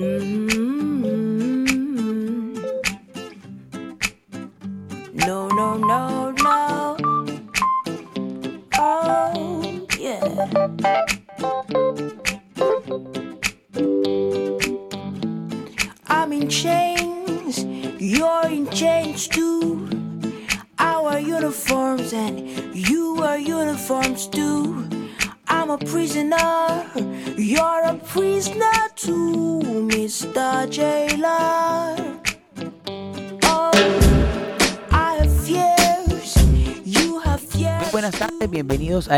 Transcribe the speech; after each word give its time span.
No, 0.00 0.39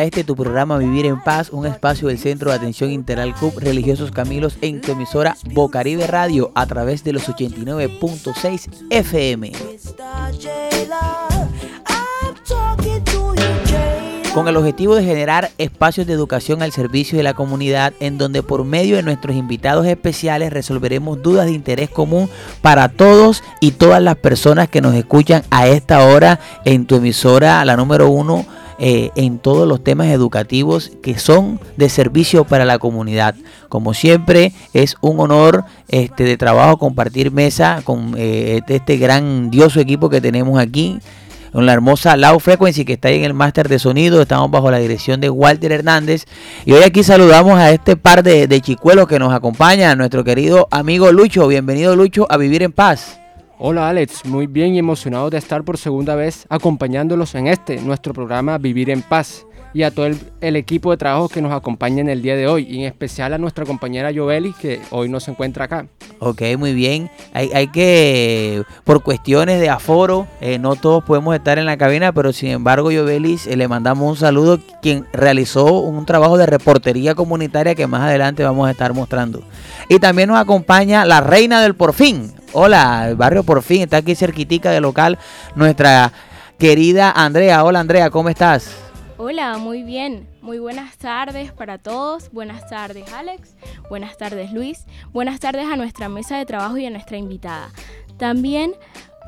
a 0.03 0.05
este 0.05 0.25
tu 0.25 0.35
programa 0.35 0.79
Vivir 0.79 1.07
en 1.07 1.21
Paz, 1.21 1.51
un 1.51 1.65
espacio 1.65 2.09
del 2.09 2.19
Centro 2.19 2.51
de 2.51 2.57
Atención 2.57 2.91
Integral 2.91 3.35
Club 3.35 3.53
Religiosos 3.59 4.11
Camilos 4.11 4.59
en 4.61 4.81
tu 4.81 4.91
emisora 4.91 5.37
Bocaribe 5.53 6.09
Radio 6.09 6.51
a 6.57 6.67
través 6.67 7.05
de 7.05 7.13
los 7.13 7.29
89.6 7.29 8.87
FM. 8.91 9.53
Con 14.35 14.49
el 14.49 14.57
objetivo 14.57 14.97
de 14.97 15.05
generar 15.05 15.53
espacios 15.59 16.09
de 16.09 16.15
educación 16.15 16.63
al 16.63 16.73
servicio 16.73 17.17
de 17.17 17.23
la 17.23 17.35
comunidad 17.35 17.93
en 18.01 18.19
donde 18.19 18.43
por 18.43 18.65
medio 18.65 18.97
de 18.97 19.05
nuestros 19.05 19.37
invitados 19.37 19.87
especiales 19.87 20.53
resolveremos 20.53 21.23
dudas 21.23 21.47
de 21.47 21.53
interés 21.53 21.91
común 21.91 22.29
para 22.61 22.89
todos 22.89 23.45
y 23.61 23.71
todas 23.71 24.03
las 24.03 24.17
personas 24.17 24.69
que 24.69 24.81
nos 24.81 24.97
escuchan 24.97 25.45
a 25.51 25.69
esta 25.69 26.05
hora 26.05 26.41
en 26.65 26.87
tu 26.87 26.97
emisora, 26.97 27.65
la 27.65 27.77
número 27.77 28.11
uno 28.11 28.45
eh, 28.79 29.11
en 29.17 29.39
todos 29.39 29.69
los 29.69 29.83
temas 29.83 30.09
educativos 30.09 30.93
que 31.03 31.19
son 31.19 31.61
de 31.77 31.89
servicio 31.89 32.45
para 32.45 32.65
la 32.65 32.79
comunidad. 32.79 33.35
Como 33.69 33.95
siempre, 33.95 34.53
es 34.73 34.97
un 35.01 35.21
honor 35.21 35.65
este, 35.89 36.25
de 36.25 36.37
trabajo 36.37 36.77
compartir 36.79 37.31
mesa 37.31 37.83
con 37.85 38.15
eh, 38.17 38.61
este 38.67 38.97
grandioso 38.97 39.81
equipo 39.81 40.09
que 40.09 40.21
tenemos 40.21 40.59
aquí. 40.59 40.99
Con 41.53 41.67
la 41.67 41.75
hermosa 41.75 42.17
Loud 42.17 42.39
Frequency 42.39 42.87
que 42.87 42.95
está 42.95 43.09
ahí 43.09 43.17
en 43.17 43.25
el 43.25 43.35
máster 43.35 43.69
de 43.69 43.79
sonido. 43.79 44.23
Estamos 44.23 44.51
bajo 44.51 44.71
la 44.71 44.79
dirección 44.79 45.21
de 45.21 45.29
Walter 45.29 45.71
Hernández. 45.71 46.25
Y 46.65 46.73
hoy 46.73 46.83
aquí 46.83 47.03
saludamos 47.03 47.59
a 47.59 47.71
este 47.73 47.95
par 47.95 48.23
de, 48.23 48.47
de 48.47 48.61
chicuelos 48.63 49.07
que 49.07 49.19
nos 49.19 49.35
acompaña, 49.35 49.95
nuestro 49.95 50.25
querido 50.25 50.67
amigo 50.71 51.13
Lucho. 51.13 51.47
Bienvenido 51.47 51.95
Lucho 51.95 52.27
a 52.31 52.39
Vivir 52.39 52.63
en 52.63 52.73
Paz. 52.73 53.22
Hola 53.65 53.89
Alex, 53.89 54.25
muy 54.25 54.49
bien 54.49 54.75
y 54.75 54.81
emocionado 54.81 55.31
de 55.31 55.39
estar 55.39 55.63
por 55.63 55.79
segunda 55.79 56.17
vez 56.17 56.47
acompañándolos 56.49 57.37
en 57.37 57.47
este, 57.47 57.81
nuestro 57.81 58.13
programa 58.13 58.59
Vivir 58.59 58.91
en 58.91 59.03
Paz, 59.03 59.47
y 59.73 59.85
a 59.85 59.91
todo 59.91 60.07
el, 60.07 60.57
equipo 60.57 60.91
de 60.91 60.97
trabajo 60.97 61.29
que 61.29 61.41
nos 61.41 61.53
acompaña 61.53 62.01
en 62.01 62.09
el 62.09 62.23
día 62.23 62.37
de 62.37 62.49
hoy, 62.49 62.67
y 62.69 62.81
en 62.81 62.85
especial 62.87 63.33
a 63.33 63.39
nuestra 63.39 63.65
compañera 63.65 64.11
Joeli, 64.15 64.53
que 64.53 64.81
hoy 64.91 65.09
no 65.09 65.21
se 65.21 65.31
encuentra 65.31 65.67
acá. 65.67 65.87
Ok, 66.19 66.43
muy 66.59 66.75
bien. 66.75 67.09
Hay, 67.33 67.51
hay 67.55 67.69
que, 67.69 68.65
por 68.85 69.05
cuestiones 69.05 69.61
de 69.61 69.71
aforo, 69.71 70.27
eh, 70.41 70.59
no 70.59 70.77
todos 70.77 71.05
podemos 71.05 71.35
estar 71.35 71.59
en 71.59 71.67
la 71.67 71.77
cabina, 71.77 72.13
pero 72.13 72.33
sin 72.33 72.51
embargo, 72.51 72.91
Jovelis, 72.91 73.47
eh, 73.47 73.57
le 73.57 73.69
mandamos 73.69 74.11
un 74.11 74.17
saludo, 74.17 74.59
quien 74.83 75.07
realizó 75.13 75.81
un 75.81 76.05
trabajo 76.05 76.37
de 76.37 76.47
reportería 76.47 77.15
comunitaria 77.15 77.75
que 77.75 77.87
más 77.87 78.03
adelante 78.03 78.43
vamos 78.43 78.69
a 78.69 78.73
estar 78.73 78.93
mostrando. 78.93 79.43
Y 79.89 80.01
también 80.01 80.29
nos 80.29 80.39
acompaña 80.39 81.05
la 81.05 81.21
reina 81.21 81.63
del 81.63 81.75
Porfín. 81.75 82.33
Hola, 82.55 83.09
el 83.09 83.17
barrio 83.17 83.45
Porfín, 83.45 83.81
está 83.81 83.97
aquí 83.97 84.15
cerquitica 84.15 84.71
del 84.71 84.83
local, 84.83 85.19
nuestra 85.55 86.13
querida 86.59 87.11
Andrea. 87.11 87.65
Hola 87.65 87.81
Andrea, 87.81 88.11
¿cómo 88.11 88.29
estás? 88.29 88.77
Hola, 89.17 89.57
muy 89.57 89.83
bien. 89.83 90.29
Muy 90.43 90.59
buenas 90.59 90.99
tardes 90.99 91.51
para 91.53 91.79
todos. 91.79 92.31
Buenas 92.31 92.69
tardes 92.69 93.11
Alex. 93.15 93.55
Buenas 93.89 94.19
tardes 94.19 94.53
Luis. 94.53 94.85
Buenas 95.15 95.41
tardes 95.41 95.67
a 95.67 95.77
nuestra 95.77 96.11
mesa 96.11 96.37
de 96.37 96.45
trabajo 96.45 96.77
y 96.77 96.85
a 96.85 96.91
nuestra 96.91 97.17
invitada. 97.17 97.71
También 98.19 98.75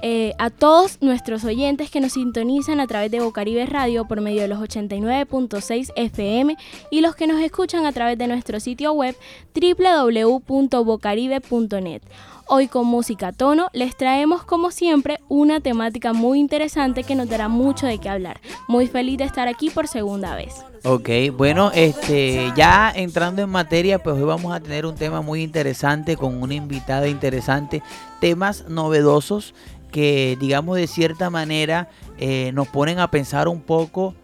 eh, 0.02 0.34
a 0.38 0.50
todos 0.50 0.98
nuestros 1.00 1.44
oyentes 1.44 1.90
que 1.90 1.98
nos 1.98 2.12
sintonizan 2.12 2.78
a 2.78 2.86
través 2.86 3.10
de 3.10 3.20
Bocaribe 3.20 3.64
Radio 3.64 4.06
por 4.06 4.20
medio 4.20 4.42
de 4.42 4.48
los 4.48 4.58
89.6 4.58 5.92
FM 5.96 6.56
y 6.90 7.00
los 7.00 7.16
que 7.16 7.26
nos 7.26 7.40
escuchan 7.40 7.86
a 7.86 7.92
través 7.92 8.18
de 8.18 8.26
nuestro 8.26 8.60
sitio 8.60 8.92
web 8.92 9.16
www.bocaribe.net. 9.54 12.02
Hoy 12.46 12.68
con 12.68 12.86
música 12.86 13.32
tono 13.32 13.68
les 13.72 13.96
traemos 13.96 14.44
como 14.44 14.70
siempre 14.70 15.18
una 15.28 15.60
temática 15.60 16.12
muy 16.12 16.38
interesante 16.38 17.02
que 17.02 17.14
nos 17.14 17.28
dará 17.28 17.48
mucho 17.48 17.86
de 17.86 17.96
qué 17.96 18.10
hablar. 18.10 18.38
Muy 18.68 18.86
feliz 18.86 19.16
de 19.16 19.24
estar 19.24 19.48
aquí 19.48 19.70
por 19.70 19.88
segunda 19.88 20.36
vez. 20.36 20.62
Ok, 20.84 21.08
bueno, 21.34 21.70
este, 21.72 22.52
ya 22.54 22.92
entrando 22.94 23.40
en 23.40 23.48
materia, 23.48 24.02
pues 24.02 24.16
hoy 24.16 24.24
vamos 24.24 24.54
a 24.54 24.60
tener 24.60 24.84
un 24.84 24.94
tema 24.94 25.22
muy 25.22 25.42
interesante 25.42 26.18
con 26.18 26.42
una 26.42 26.52
invitada 26.52 27.08
interesante, 27.08 27.82
temas 28.20 28.68
novedosos 28.68 29.54
que, 29.90 30.36
digamos, 30.38 30.76
de 30.76 30.86
cierta 30.86 31.30
manera 31.30 31.88
eh, 32.18 32.50
nos 32.52 32.68
ponen 32.68 32.98
a 32.98 33.10
pensar 33.10 33.48
un 33.48 33.62
poco, 33.62 34.14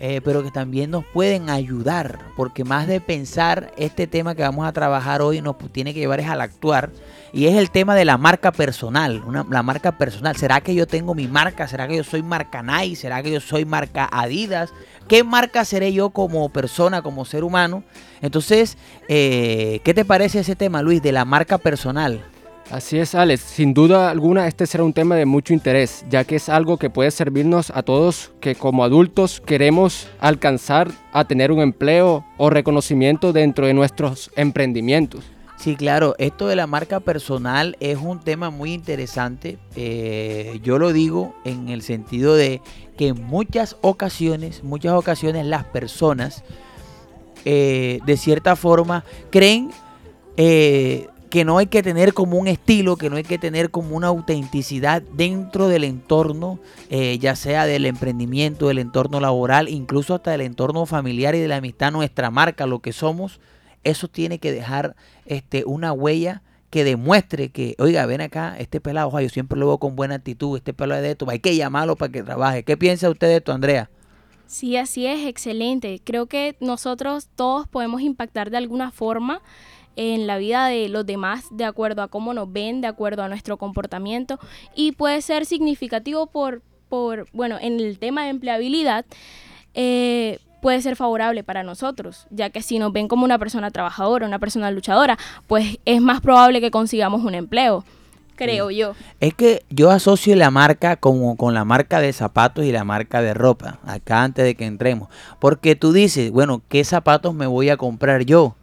eh, 0.00 0.20
pero 0.24 0.42
que 0.42 0.50
también 0.50 0.90
nos 0.90 1.04
pueden 1.04 1.50
ayudar, 1.50 2.18
porque 2.36 2.64
más 2.64 2.86
de 2.86 3.00
pensar 3.00 3.72
este 3.76 4.06
tema 4.06 4.34
que 4.34 4.42
vamos 4.42 4.66
a 4.66 4.72
trabajar 4.72 5.22
hoy 5.22 5.40
nos 5.40 5.56
tiene 5.72 5.92
que 5.94 6.00
llevar 6.00 6.20
es 6.20 6.28
al 6.28 6.40
actuar. 6.40 6.90
Y 7.32 7.46
es 7.46 7.56
el 7.56 7.70
tema 7.70 7.94
de 7.94 8.04
la 8.06 8.16
marca 8.16 8.52
personal, 8.52 9.22
una- 9.26 9.44
la 9.50 9.62
marca 9.62 9.98
personal. 9.98 10.34
¿Será 10.36 10.60
que 10.62 10.74
yo 10.74 10.86
tengo 10.86 11.14
mi 11.14 11.26
marca? 11.28 11.68
¿Será 11.68 11.86
que 11.86 11.96
yo 11.96 12.04
soy 12.04 12.22
marca 12.22 12.62
Nike? 12.62 12.96
¿Será 12.96 13.22
que 13.22 13.30
yo 13.30 13.40
soy 13.40 13.64
marca 13.66 14.08
Adidas? 14.10 14.72
¿Qué 15.08 15.24
marca 15.24 15.64
seré 15.66 15.92
yo 15.92 16.10
como 16.10 16.48
persona, 16.48 17.02
como 17.02 17.24
ser 17.26 17.44
humano? 17.44 17.82
Entonces, 18.22 18.78
eh, 19.08 19.80
¿qué 19.84 19.92
te 19.94 20.04
parece 20.04 20.40
ese 20.40 20.56
tema, 20.56 20.80
Luis, 20.80 21.02
de 21.02 21.12
la 21.12 21.24
marca 21.24 21.58
personal? 21.58 22.24
Así 22.70 22.98
es 22.98 23.14
Alex, 23.14 23.40
sin 23.40 23.72
duda 23.72 24.10
alguna 24.10 24.46
este 24.46 24.66
será 24.66 24.84
un 24.84 24.92
tema 24.92 25.16
de 25.16 25.24
mucho 25.24 25.54
interés, 25.54 26.04
ya 26.10 26.24
que 26.24 26.36
es 26.36 26.50
algo 26.50 26.76
que 26.76 26.90
puede 26.90 27.10
servirnos 27.10 27.70
a 27.70 27.82
todos 27.82 28.30
que 28.40 28.56
como 28.56 28.84
adultos 28.84 29.40
queremos 29.40 30.06
alcanzar 30.20 30.90
a 31.12 31.24
tener 31.24 31.50
un 31.50 31.60
empleo 31.60 32.26
o 32.36 32.50
reconocimiento 32.50 33.32
dentro 33.32 33.66
de 33.66 33.72
nuestros 33.72 34.30
emprendimientos. 34.36 35.24
Sí, 35.56 35.76
claro, 35.76 36.14
esto 36.18 36.46
de 36.46 36.56
la 36.56 36.66
marca 36.66 37.00
personal 37.00 37.76
es 37.80 37.96
un 37.96 38.20
tema 38.20 38.50
muy 38.50 38.74
interesante. 38.74 39.58
Eh, 39.74 40.60
yo 40.62 40.78
lo 40.78 40.92
digo 40.92 41.34
en 41.46 41.70
el 41.70 41.80
sentido 41.80 42.36
de 42.36 42.60
que 42.98 43.08
en 43.08 43.24
muchas 43.24 43.76
ocasiones, 43.80 44.62
muchas 44.62 44.92
ocasiones 44.92 45.46
las 45.46 45.64
personas 45.64 46.44
eh, 47.46 48.00
de 48.04 48.16
cierta 48.18 48.56
forma 48.56 49.04
creen 49.30 49.70
eh, 50.36 51.08
que 51.30 51.44
no 51.44 51.58
hay 51.58 51.66
que 51.66 51.82
tener 51.82 52.14
como 52.14 52.38
un 52.38 52.48
estilo, 52.48 52.96
que 52.96 53.10
no 53.10 53.16
hay 53.16 53.22
que 53.22 53.38
tener 53.38 53.70
como 53.70 53.96
una 53.96 54.08
autenticidad 54.08 55.02
dentro 55.02 55.68
del 55.68 55.84
entorno, 55.84 56.58
eh, 56.90 57.18
ya 57.18 57.36
sea 57.36 57.66
del 57.66 57.86
emprendimiento, 57.86 58.68
del 58.68 58.78
entorno 58.78 59.20
laboral, 59.20 59.68
incluso 59.68 60.14
hasta 60.14 60.32
del 60.32 60.42
entorno 60.42 60.86
familiar 60.86 61.34
y 61.34 61.40
de 61.40 61.48
la 61.48 61.56
amistad, 61.56 61.92
nuestra 61.92 62.30
marca, 62.30 62.66
lo 62.66 62.80
que 62.80 62.92
somos, 62.92 63.40
eso 63.84 64.08
tiene 64.08 64.38
que 64.38 64.52
dejar 64.52 64.96
este, 65.26 65.64
una 65.64 65.92
huella 65.92 66.42
que 66.70 66.84
demuestre 66.84 67.48
que, 67.48 67.74
oiga, 67.78 68.04
ven 68.06 68.20
acá, 68.20 68.56
este 68.58 68.80
pelado, 68.80 69.18
yo 69.20 69.28
siempre 69.28 69.58
lo 69.58 69.66
veo 69.66 69.78
con 69.78 69.96
buena 69.96 70.16
actitud, 70.16 70.56
este 70.56 70.74
pelado 70.74 71.00
es 71.00 71.04
de 71.04 71.10
esto, 71.12 71.28
hay 71.30 71.38
que 71.38 71.56
llamarlo 71.56 71.96
para 71.96 72.12
que 72.12 72.22
trabaje. 72.22 72.62
¿Qué 72.62 72.76
piensa 72.76 73.08
usted 73.08 73.28
de 73.28 73.36
esto, 73.36 73.52
Andrea? 73.52 73.90
Sí, 74.46 74.78
así 74.78 75.06
es, 75.06 75.26
excelente. 75.26 76.00
Creo 76.02 76.26
que 76.26 76.56
nosotros 76.60 77.28
todos 77.34 77.68
podemos 77.68 78.00
impactar 78.00 78.50
de 78.50 78.56
alguna 78.56 78.90
forma 78.90 79.42
en 79.98 80.28
la 80.28 80.38
vida 80.38 80.68
de 80.68 80.88
los 80.88 81.04
demás 81.04 81.46
de 81.50 81.64
acuerdo 81.64 82.02
a 82.02 82.08
cómo 82.08 82.32
nos 82.32 82.50
ven, 82.52 82.80
de 82.80 82.86
acuerdo 82.86 83.24
a 83.24 83.28
nuestro 83.28 83.56
comportamiento 83.56 84.38
y 84.74 84.92
puede 84.92 85.20
ser 85.22 85.44
significativo 85.44 86.28
por, 86.28 86.62
por 86.88 87.26
bueno, 87.32 87.58
en 87.60 87.80
el 87.80 87.98
tema 87.98 88.22
de 88.22 88.30
empleabilidad. 88.30 89.04
eh, 89.74 90.38
puede 90.60 90.82
ser 90.82 90.96
favorable 90.96 91.44
para 91.44 91.62
nosotros, 91.62 92.26
ya 92.30 92.50
que 92.50 92.62
si 92.62 92.78
nos 92.78 92.92
ven 92.92 93.06
como 93.06 93.24
una 93.24 93.38
persona 93.38 93.70
trabajadora, 93.70 94.26
una 94.26 94.40
persona 94.40 94.70
luchadora, 94.72 95.16
pues 95.46 95.78
es 95.84 96.00
más 96.00 96.20
probable 96.20 96.60
que 96.60 96.72
consigamos 96.72 97.22
un 97.22 97.36
empleo, 97.36 97.84
creo 98.34 98.70
yo. 98.70 98.94
Es 99.20 99.34
que 99.34 99.62
yo 99.70 99.90
asocio 99.90 100.34
la 100.34 100.50
marca 100.50 100.96
como 100.96 101.36
con 101.36 101.54
la 101.54 101.64
marca 101.64 102.00
de 102.00 102.12
zapatos 102.12 102.64
y 102.64 102.72
la 102.72 102.84
marca 102.84 103.22
de 103.22 103.34
ropa, 103.34 103.78
acá 103.84 104.24
antes 104.24 104.44
de 104.44 104.54
que 104.54 104.66
entremos. 104.66 105.08
Porque 105.38 105.76
tú 105.76 105.92
dices, 105.92 106.30
bueno, 106.30 106.62
¿qué 106.68 106.82
zapatos 106.84 107.34
me 107.34 107.46
voy 107.46 107.68
a 107.68 107.76
comprar 107.76 108.24
yo? 108.24 108.56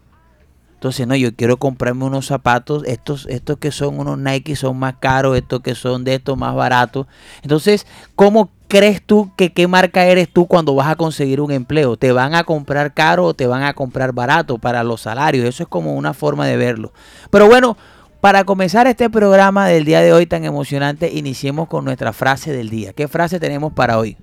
Entonces, 0.86 1.08
no, 1.08 1.16
yo 1.16 1.36
quiero 1.36 1.58
comprarme 1.58 2.06
unos 2.06 2.28
zapatos, 2.28 2.84
estos, 2.86 3.26
estos 3.26 3.58
que 3.58 3.72
son 3.72 3.98
unos 3.98 4.20
Nike 4.20 4.56
son 4.56 4.78
más 4.78 4.98
caros, 5.00 5.36
estos 5.36 5.62
que 5.62 5.74
son 5.74 6.04
de 6.04 6.14
estos 6.14 6.38
más 6.38 6.54
baratos. 6.54 7.08
Entonces, 7.42 7.88
¿cómo 8.14 8.52
crees 8.68 9.02
tú 9.02 9.32
que 9.36 9.52
qué 9.52 9.68
marca 9.68 10.06
eres 10.06 10.30
tú 10.32 10.46
cuando 10.46 10.76
vas 10.76 10.88
a 10.88 10.96
conseguir 10.96 11.42
un 11.42 11.50
empleo? 11.50 11.98
¿Te 11.98 12.12
van 12.12 12.36
a 12.36 12.44
comprar 12.44 12.94
caro 12.94 13.26
o 13.26 13.34
te 13.34 13.48
van 13.48 13.64
a 13.64 13.74
comprar 13.74 14.14
barato 14.14 14.60
para 14.60 14.84
los 14.84 15.02
salarios? 15.02 15.48
Eso 15.48 15.64
es 15.64 15.70
como 15.70 15.96
una 15.96 16.14
forma 16.14 16.46
de 16.46 16.56
verlo. 16.56 16.94
Pero 17.32 17.48
bueno, 17.48 17.78
para 18.22 18.44
comenzar 18.44 18.86
este 18.86 19.10
programa 19.10 19.68
del 19.68 19.86
día 19.86 20.02
de 20.02 20.14
hoy 20.14 20.28
tan 20.28 20.46
emocionante, 20.46 21.12
iniciemos 21.12 21.68
con 21.68 21.84
nuestra 21.84 22.14
frase 22.14 22.54
del 22.54 22.70
día. 22.70 22.94
¿Qué 22.94 23.08
frase 23.08 23.40
tenemos 23.40 23.74
para 23.74 23.98
hoy? 23.98 24.18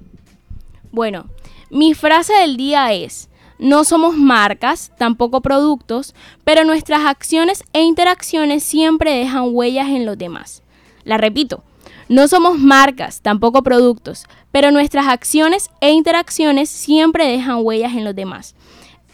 Bueno, 0.92 1.26
mi 1.70 1.94
frase 1.94 2.32
del 2.34 2.56
día 2.56 2.92
es, 2.92 3.28
no 3.62 3.84
somos 3.84 4.16
marcas, 4.16 4.90
tampoco 4.98 5.40
productos, 5.40 6.14
pero 6.42 6.64
nuestras 6.64 7.06
acciones 7.06 7.62
e 7.72 7.82
interacciones 7.82 8.64
siempre 8.64 9.14
dejan 9.14 9.54
huellas 9.54 9.88
en 9.88 10.04
los 10.04 10.18
demás. 10.18 10.62
La 11.04 11.16
repito, 11.16 11.62
no 12.08 12.26
somos 12.26 12.58
marcas, 12.58 13.22
tampoco 13.22 13.62
productos, 13.62 14.24
pero 14.50 14.72
nuestras 14.72 15.06
acciones 15.06 15.70
e 15.80 15.92
interacciones 15.92 16.70
siempre 16.70 17.26
dejan 17.28 17.60
huellas 17.62 17.92
en 17.92 18.04
los 18.04 18.16
demás. 18.16 18.56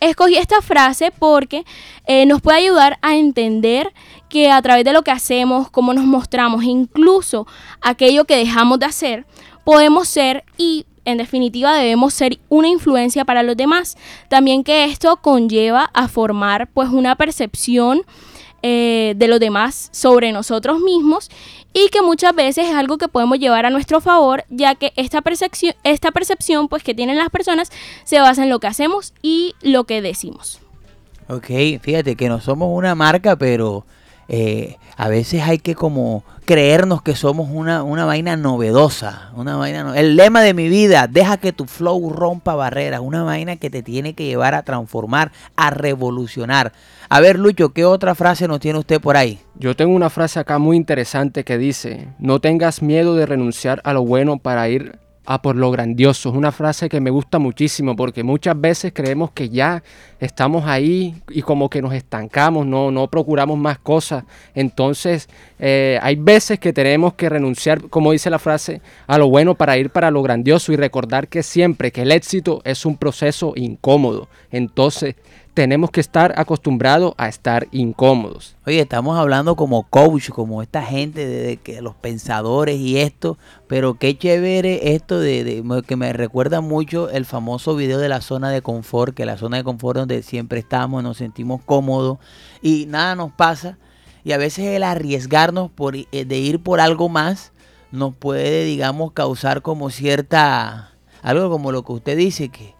Escogí 0.00 0.36
esta 0.36 0.62
frase 0.62 1.10
porque 1.10 1.64
eh, 2.06 2.24
nos 2.24 2.40
puede 2.40 2.58
ayudar 2.58 2.98
a 3.02 3.16
entender 3.16 3.92
que 4.30 4.50
a 4.50 4.62
través 4.62 4.84
de 4.84 4.94
lo 4.94 5.02
que 5.02 5.10
hacemos, 5.10 5.70
cómo 5.70 5.92
nos 5.92 6.04
mostramos, 6.04 6.64
incluso 6.64 7.46
aquello 7.82 8.24
que 8.24 8.36
dejamos 8.36 8.78
de 8.78 8.86
hacer, 8.86 9.26
podemos 9.64 10.08
ser 10.08 10.44
y 10.56 10.86
en 11.08 11.18
definitiva 11.18 11.74
debemos 11.74 12.12
ser 12.12 12.38
una 12.48 12.68
influencia 12.68 13.24
para 13.24 13.42
los 13.42 13.56
demás. 13.56 13.96
También 14.28 14.62
que 14.62 14.84
esto 14.84 15.16
conlleva 15.16 15.90
a 15.94 16.06
formar 16.06 16.68
pues 16.68 16.90
una 16.90 17.16
percepción 17.16 18.02
eh, 18.62 19.14
de 19.16 19.28
los 19.28 19.40
demás 19.40 19.88
sobre 19.92 20.32
nosotros 20.32 20.80
mismos 20.80 21.30
y 21.72 21.88
que 21.88 22.02
muchas 22.02 22.34
veces 22.34 22.66
es 22.68 22.74
algo 22.74 22.98
que 22.98 23.08
podemos 23.08 23.38
llevar 23.38 23.64
a 23.64 23.70
nuestro 23.70 24.00
favor 24.00 24.44
ya 24.50 24.74
que 24.74 24.92
esta 24.96 25.22
percepción, 25.22 25.74
esta 25.84 26.10
percepción 26.10 26.68
pues 26.68 26.82
que 26.82 26.94
tienen 26.94 27.16
las 27.16 27.30
personas 27.30 27.70
se 28.04 28.20
basa 28.20 28.42
en 28.42 28.50
lo 28.50 28.58
que 28.58 28.66
hacemos 28.66 29.14
y 29.22 29.54
lo 29.62 29.84
que 29.84 30.02
decimos. 30.02 30.60
Ok, 31.28 31.46
fíjate 31.80 32.16
que 32.16 32.28
no 32.28 32.40
somos 32.40 32.68
una 32.72 32.94
marca, 32.94 33.36
pero 33.36 33.86
eh, 34.28 34.76
a 34.96 35.08
veces 35.08 35.42
hay 35.42 35.58
que 35.58 35.74
como 35.74 36.22
creernos 36.44 37.02
que 37.02 37.16
somos 37.16 37.48
una, 37.50 37.82
una 37.82 38.04
vaina 38.04 38.36
novedosa, 38.36 39.30
una 39.34 39.56
vaina 39.56 39.98
el 39.98 40.16
lema 40.16 40.42
de 40.42 40.54
mi 40.54 40.68
vida, 40.68 41.06
deja 41.06 41.38
que 41.38 41.52
tu 41.52 41.64
flow 41.64 42.10
rompa 42.10 42.54
barreras, 42.54 43.00
una 43.00 43.22
vaina 43.22 43.56
que 43.56 43.70
te 43.70 43.82
tiene 43.82 44.14
que 44.14 44.26
llevar 44.26 44.54
a 44.54 44.62
transformar, 44.62 45.32
a 45.56 45.70
revolucionar. 45.70 46.72
A 47.08 47.20
ver, 47.20 47.38
Lucho, 47.38 47.70
¿qué 47.70 47.84
otra 47.84 48.14
frase 48.14 48.48
nos 48.48 48.60
tiene 48.60 48.78
usted 48.78 49.00
por 49.00 49.16
ahí? 49.16 49.40
Yo 49.54 49.74
tengo 49.74 49.94
una 49.94 50.10
frase 50.10 50.38
acá 50.38 50.58
muy 50.58 50.76
interesante 50.76 51.44
que 51.44 51.56
dice, 51.56 52.08
no 52.18 52.40
tengas 52.40 52.82
miedo 52.82 53.14
de 53.14 53.26
renunciar 53.26 53.80
a 53.84 53.92
lo 53.92 54.04
bueno 54.04 54.38
para 54.38 54.68
ir 54.68 54.98
a 55.30 55.42
por 55.42 55.56
lo 55.56 55.70
grandioso. 55.70 56.30
Es 56.30 56.34
una 56.34 56.52
frase 56.52 56.88
que 56.88 57.02
me 57.02 57.10
gusta 57.10 57.38
muchísimo 57.38 57.94
porque 57.94 58.22
muchas 58.22 58.58
veces 58.58 58.92
creemos 58.94 59.30
que 59.32 59.50
ya 59.50 59.82
estamos 60.20 60.64
ahí 60.64 61.16
y 61.28 61.42
como 61.42 61.68
que 61.68 61.82
nos 61.82 61.92
estancamos, 61.92 62.64
no, 62.64 62.90
no 62.90 63.08
procuramos 63.08 63.58
más 63.58 63.78
cosas. 63.78 64.24
Entonces 64.54 65.28
eh, 65.58 65.98
hay 66.00 66.16
veces 66.16 66.58
que 66.58 66.72
tenemos 66.72 67.12
que 67.12 67.28
renunciar, 67.28 67.90
como 67.90 68.12
dice 68.12 68.30
la 68.30 68.38
frase, 68.38 68.80
a 69.06 69.18
lo 69.18 69.28
bueno 69.28 69.54
para 69.54 69.76
ir 69.76 69.90
para 69.90 70.10
lo 70.10 70.22
grandioso 70.22 70.72
y 70.72 70.76
recordar 70.76 71.28
que 71.28 71.42
siempre 71.42 71.92
que 71.92 72.02
el 72.02 72.12
éxito 72.12 72.62
es 72.64 72.86
un 72.86 72.96
proceso 72.96 73.52
incómodo. 73.54 74.28
Entonces 74.50 75.14
tenemos 75.58 75.90
que 75.90 76.00
estar 76.00 76.38
acostumbrados 76.38 77.14
a 77.16 77.26
estar 77.26 77.66
incómodos. 77.72 78.54
Oye, 78.64 78.78
estamos 78.78 79.18
hablando 79.18 79.56
como 79.56 79.82
coach, 79.82 80.28
como 80.28 80.62
esta 80.62 80.84
gente 80.84 81.26
de, 81.26 81.56
que 81.56 81.82
los 81.82 81.96
pensadores 81.96 82.78
y 82.78 82.98
esto, 83.00 83.38
pero 83.66 83.94
qué 83.94 84.16
chévere 84.16 84.94
esto 84.94 85.18
de, 85.18 85.64
que 85.84 85.96
me 85.96 86.12
recuerda 86.12 86.60
mucho 86.60 87.10
el 87.10 87.24
famoso 87.24 87.74
video 87.74 87.98
de 87.98 88.08
la 88.08 88.20
zona 88.20 88.50
de 88.50 88.62
confort, 88.62 89.16
que 89.16 89.26
la 89.26 89.36
zona 89.36 89.56
de 89.56 89.64
confort 89.64 89.98
donde 89.98 90.22
siempre 90.22 90.60
estamos, 90.60 91.02
nos 91.02 91.16
sentimos 91.16 91.60
cómodos 91.64 92.18
y 92.62 92.86
nada 92.86 93.16
nos 93.16 93.32
pasa. 93.32 93.78
Y 94.22 94.30
a 94.30 94.38
veces 94.38 94.64
el 94.66 94.84
arriesgarnos 94.84 95.72
por, 95.72 95.96
eh, 95.96 96.06
de 96.12 96.38
ir 96.38 96.62
por 96.62 96.78
algo 96.78 97.08
más 97.08 97.50
nos 97.90 98.14
puede, 98.14 98.64
digamos, 98.64 99.10
causar 99.10 99.62
como 99.62 99.90
cierta, 99.90 100.92
algo 101.20 101.50
como 101.50 101.72
lo 101.72 101.82
que 101.82 101.94
usted 101.94 102.16
dice, 102.16 102.48
que 102.48 102.77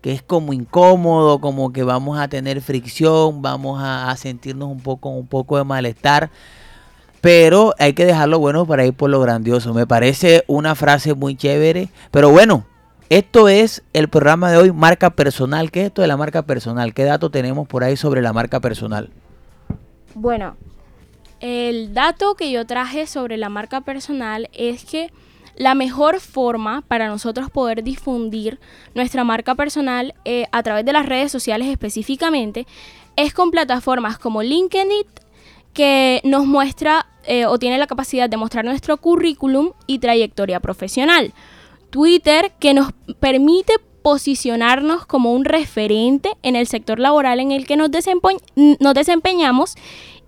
que 0.00 0.12
es 0.12 0.22
como 0.22 0.52
incómodo, 0.52 1.40
como 1.40 1.72
que 1.72 1.82
vamos 1.82 2.18
a 2.18 2.28
tener 2.28 2.60
fricción, 2.60 3.42
vamos 3.42 3.80
a, 3.82 4.14
sentirnos 4.16 4.68
un 4.68 4.80
poco, 4.80 5.10
un 5.10 5.26
poco 5.26 5.56
de 5.56 5.64
malestar. 5.64 6.30
Pero 7.20 7.74
hay 7.78 7.94
que 7.94 8.06
dejarlo 8.06 8.38
bueno 8.38 8.64
para 8.64 8.86
ir 8.86 8.94
por 8.94 9.10
lo 9.10 9.20
grandioso. 9.20 9.74
Me 9.74 9.86
parece 9.86 10.44
una 10.46 10.74
frase 10.74 11.14
muy 11.14 11.36
chévere. 11.36 11.88
Pero 12.12 12.30
bueno, 12.30 12.64
esto 13.10 13.48
es 13.48 13.82
el 13.92 14.08
programa 14.08 14.52
de 14.52 14.58
hoy, 14.58 14.72
marca 14.72 15.10
personal. 15.10 15.70
¿Qué 15.72 15.80
es 15.80 15.86
esto 15.86 16.02
de 16.02 16.08
la 16.08 16.16
marca 16.16 16.42
personal? 16.42 16.94
¿Qué 16.94 17.04
dato 17.04 17.30
tenemos 17.30 17.66
por 17.66 17.82
ahí 17.82 17.96
sobre 17.96 18.22
la 18.22 18.32
marca 18.32 18.60
personal? 18.60 19.10
Bueno, 20.14 20.56
el 21.40 21.94
dato 21.94 22.34
que 22.34 22.50
yo 22.50 22.66
traje 22.66 23.06
sobre 23.06 23.36
la 23.36 23.48
marca 23.48 23.80
personal 23.80 24.48
es 24.52 24.84
que 24.84 25.10
la 25.58 25.74
mejor 25.74 26.20
forma 26.20 26.82
para 26.86 27.08
nosotros 27.08 27.50
poder 27.50 27.82
difundir 27.82 28.60
nuestra 28.94 29.24
marca 29.24 29.56
personal 29.56 30.14
eh, 30.24 30.46
a 30.52 30.62
través 30.62 30.84
de 30.84 30.92
las 30.92 31.04
redes 31.04 31.32
sociales 31.32 31.68
específicamente 31.68 32.66
es 33.16 33.34
con 33.34 33.50
plataformas 33.50 34.18
como 34.18 34.42
LinkedIn 34.42 35.04
que 35.74 36.20
nos 36.24 36.46
muestra 36.46 37.06
eh, 37.24 37.44
o 37.46 37.58
tiene 37.58 37.76
la 37.76 37.88
capacidad 37.88 38.30
de 38.30 38.36
mostrar 38.36 38.64
nuestro 38.64 38.96
currículum 38.98 39.72
y 39.88 39.98
trayectoria 39.98 40.60
profesional. 40.60 41.34
Twitter 41.90 42.52
que 42.60 42.72
nos 42.72 42.92
permite 43.18 43.74
posicionarnos 44.02 45.06
como 45.06 45.32
un 45.32 45.44
referente 45.44 46.30
en 46.42 46.54
el 46.54 46.68
sector 46.68 47.00
laboral 47.00 47.40
en 47.40 47.50
el 47.50 47.66
que 47.66 47.76
nos, 47.76 47.90
nos 48.54 48.94
desempeñamos 48.94 49.74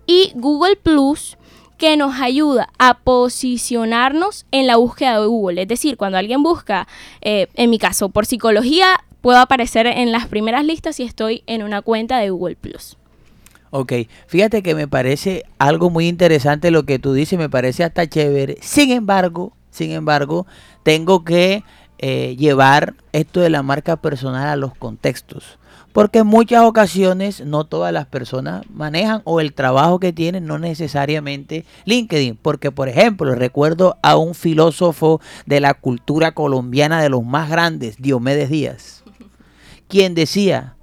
y 0.05 0.33
Google 0.35 0.75
Plus 0.75 1.37
que 1.81 1.97
nos 1.97 2.21
ayuda 2.21 2.69
a 2.77 2.99
posicionarnos 2.99 4.45
en 4.51 4.67
la 4.67 4.75
búsqueda 4.75 5.19
de 5.19 5.25
Google. 5.25 5.63
Es 5.63 5.67
decir, 5.67 5.97
cuando 5.97 6.19
alguien 6.19 6.43
busca, 6.43 6.87
eh, 7.21 7.47
en 7.55 7.71
mi 7.71 7.79
caso, 7.79 8.09
por 8.09 8.27
psicología, 8.27 9.03
puedo 9.21 9.39
aparecer 9.39 9.87
en 9.87 10.11
las 10.11 10.27
primeras 10.27 10.63
listas 10.63 10.97
si 10.97 11.03
estoy 11.03 11.41
en 11.47 11.63
una 11.63 11.81
cuenta 11.81 12.19
de 12.19 12.29
Google 12.29 12.55
Plus. 12.55 12.97
Ok, 13.71 13.93
fíjate 14.27 14.61
que 14.61 14.75
me 14.75 14.87
parece 14.87 15.43
algo 15.57 15.89
muy 15.89 16.07
interesante 16.07 16.69
lo 16.69 16.83
que 16.83 16.99
tú 16.99 17.13
dices, 17.13 17.39
me 17.39 17.49
parece 17.49 17.83
hasta 17.83 18.07
chévere. 18.07 18.57
Sin 18.61 18.91
embargo, 18.91 19.51
sin 19.71 19.89
embargo, 19.91 20.45
tengo 20.83 21.23
que 21.23 21.63
eh, 21.97 22.35
llevar 22.37 22.93
esto 23.11 23.39
de 23.39 23.49
la 23.49 23.63
marca 23.63 23.95
personal 23.95 24.47
a 24.47 24.55
los 24.55 24.75
contextos. 24.75 25.57
Porque 25.93 26.19
en 26.19 26.27
muchas 26.27 26.63
ocasiones 26.63 27.45
no 27.45 27.65
todas 27.65 27.91
las 27.91 28.05
personas 28.05 28.63
manejan 28.69 29.21
o 29.25 29.41
el 29.41 29.53
trabajo 29.53 29.99
que 29.99 30.13
tienen 30.13 30.45
no 30.45 30.57
necesariamente 30.57 31.65
LinkedIn. 31.85 32.37
Porque, 32.41 32.71
por 32.71 32.87
ejemplo, 32.87 33.35
recuerdo 33.35 33.97
a 34.01 34.15
un 34.15 34.33
filósofo 34.33 35.19
de 35.45 35.59
la 35.59 35.73
cultura 35.73 36.31
colombiana 36.31 37.01
de 37.01 37.09
los 37.09 37.23
más 37.23 37.49
grandes, 37.49 37.97
Diomedes 37.97 38.49
Díaz, 38.49 39.03
quien 39.87 40.15
decía, 40.15 40.75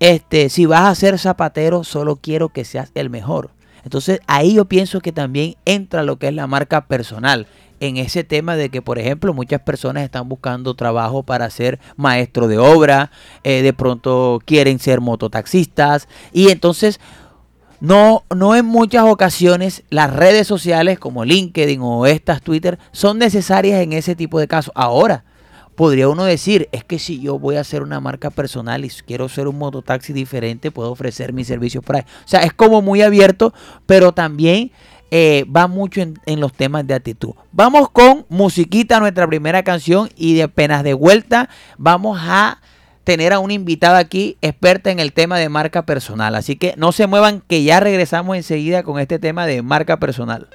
este, 0.00 0.48
si 0.48 0.66
vas 0.66 0.86
a 0.86 0.94
ser 0.94 1.18
zapatero, 1.18 1.84
solo 1.84 2.16
quiero 2.16 2.48
que 2.48 2.64
seas 2.64 2.90
el 2.94 3.10
mejor. 3.10 3.50
Entonces 3.84 4.20
ahí 4.26 4.54
yo 4.54 4.64
pienso 4.66 5.00
que 5.00 5.12
también 5.12 5.56
entra 5.64 6.02
lo 6.02 6.16
que 6.16 6.28
es 6.28 6.34
la 6.34 6.46
marca 6.46 6.86
personal 6.86 7.46
en 7.80 7.96
ese 7.96 8.22
tema 8.24 8.56
de 8.56 8.68
que, 8.68 8.82
por 8.82 8.98
ejemplo, 8.98 9.34
muchas 9.34 9.60
personas 9.62 10.04
están 10.04 10.28
buscando 10.28 10.74
trabajo 10.74 11.22
para 11.22 11.50
ser 11.50 11.80
maestro 11.96 12.46
de 12.46 12.58
obra, 12.58 13.10
eh, 13.42 13.62
de 13.62 13.72
pronto 13.72 14.40
quieren 14.44 14.78
ser 14.78 15.00
mototaxistas 15.00 16.06
y 16.32 16.50
entonces 16.50 17.00
no, 17.80 18.24
no 18.34 18.54
en 18.54 18.66
muchas 18.66 19.04
ocasiones 19.04 19.84
las 19.88 20.14
redes 20.14 20.46
sociales 20.46 20.98
como 20.98 21.24
LinkedIn 21.24 21.80
o 21.82 22.06
estas 22.06 22.42
Twitter 22.42 22.78
son 22.92 23.18
necesarias 23.18 23.80
en 23.80 23.94
ese 23.94 24.14
tipo 24.14 24.38
de 24.38 24.46
casos. 24.46 24.72
Ahora, 24.74 25.24
podría 25.74 26.10
uno 26.10 26.24
decir, 26.24 26.68
es 26.72 26.84
que 26.84 26.98
si 26.98 27.20
yo 27.20 27.38
voy 27.38 27.56
a 27.56 27.60
hacer 27.60 27.82
una 27.82 28.00
marca 28.00 28.28
personal 28.28 28.84
y 28.84 28.90
quiero 28.90 29.30
ser 29.30 29.48
un 29.48 29.56
mototaxi 29.56 30.12
diferente, 30.12 30.70
puedo 30.70 30.90
ofrecer 30.90 31.32
mis 31.32 31.46
servicios 31.46 31.82
por 31.82 31.96
ahí. 31.96 32.02
O 32.02 32.28
sea, 32.28 32.40
es 32.40 32.52
como 32.52 32.82
muy 32.82 33.00
abierto, 33.00 33.54
pero 33.86 34.12
también 34.12 34.72
eh, 35.10 35.44
va 35.54 35.66
mucho 35.66 36.00
en, 36.00 36.40
los 36.40 36.52
temas 36.52 36.86
de 36.86 36.94
actitud. 36.94 37.32
Vamos 37.52 37.90
con 37.90 38.26
musiquita, 38.28 39.00
nuestra 39.00 39.26
primera 39.26 39.62
canción, 39.62 40.08
y 40.16 40.34
de 40.34 40.44
apenas 40.44 40.84
de 40.84 40.94
vuelta 40.94 41.48
vamos 41.78 42.18
a 42.22 42.60
tener 43.04 43.32
a 43.32 43.40
una 43.40 43.54
invitada 43.54 43.98
aquí, 43.98 44.36
experta 44.40 44.90
en 44.90 45.00
el 45.00 45.12
tema 45.12 45.38
de 45.38 45.48
marca 45.48 45.84
personal. 45.84 46.34
Así 46.34 46.56
que 46.56 46.74
no 46.76 46.92
se 46.92 47.06
muevan, 47.06 47.40
que 47.40 47.64
ya 47.64 47.80
regresamos 47.80 48.36
enseguida 48.36 48.82
con 48.82 49.00
este 49.00 49.18
tema 49.18 49.46
de 49.46 49.62
marca 49.62 49.98
personal. 49.98 50.48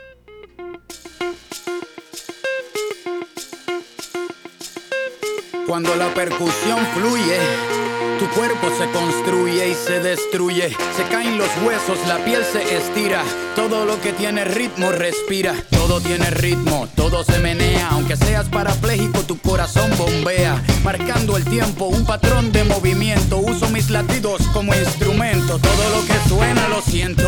Cuando 5.67 5.95
la 5.95 6.13
percusión 6.13 6.79
fluye 6.93 7.84
tu 8.19 8.27
cuerpo 8.29 8.69
se 8.77 8.89
construye 8.91 9.69
y 9.69 9.73
se 9.73 9.99
destruye. 9.99 10.69
Se 10.95 11.03
caen 11.09 11.37
los 11.37 11.49
huesos, 11.63 11.97
la 12.07 12.17
piel 12.23 12.43
se 12.45 12.77
estira. 12.77 13.23
Todo 13.55 13.85
lo 13.85 13.99
que 14.01 14.13
tiene 14.13 14.45
ritmo 14.45 14.91
respira. 14.91 15.55
Todo 15.71 15.99
tiene 16.01 16.29
ritmo, 16.29 16.87
todo 16.95 17.23
se 17.23 17.39
menea. 17.39 17.89
Aunque 17.91 18.15
seas 18.15 18.47
parapléjico, 18.47 19.21
tu 19.21 19.37
corazón 19.39 19.91
bombea. 19.97 20.61
Marcando 20.83 21.37
el 21.37 21.45
tiempo, 21.45 21.85
un 21.85 22.05
patrón 22.05 22.51
de 22.51 22.63
movimiento. 22.63 23.37
Uso 23.37 23.69
mis 23.69 23.89
latidos 23.89 24.41
como 24.53 24.73
instrumento. 24.73 25.59
Todo 25.59 25.89
lo 25.89 26.05
que 26.05 26.29
suena 26.29 26.67
lo 26.69 26.81
siento. 26.81 27.23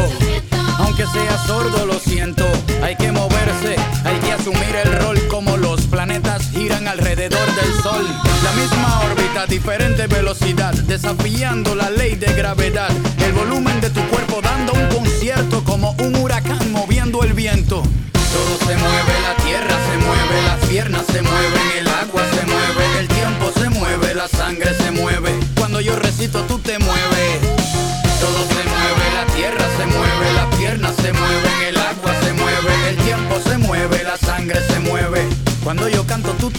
Aunque 0.79 1.03
que 1.03 1.09
sea 1.09 1.37
sordo, 1.45 1.85
lo 1.85 1.99
siento. 1.99 2.45
Hay 2.81 2.95
que 2.95 3.11
moverse, 3.11 3.75
hay 4.03 4.19
que 4.19 4.31
asumir 4.31 4.75
el 4.83 4.99
rol 4.99 5.19
como 5.27 5.57
los 5.57 5.81
planetas 5.87 6.49
giran 6.51 6.87
alrededor 6.87 7.47
del 7.55 7.73
sol. 7.81 8.05
La 8.43 8.51
misma 8.53 9.01
órbita, 9.01 9.45
diferente 9.45 10.07
velocidad, 10.07 10.73
desafiando 10.73 11.75
la 11.75 11.89
ley 11.89 12.15
de 12.15 12.33
gravedad. 12.33 12.89
El 13.25 13.33
volumen 13.33 13.79
de 13.81 13.89
tu 13.89 14.01
cuerpo 14.07 14.41
dando 14.41 14.73
un 14.73 14.87
concierto 14.89 15.63
como 15.63 15.95
un 15.99 16.15
huracán 16.15 16.71
moviendo 16.71 17.23
el 17.23 17.33
viento. 17.33 17.81
Todo 18.13 18.57
se 18.67 18.77
mueve, 18.77 19.13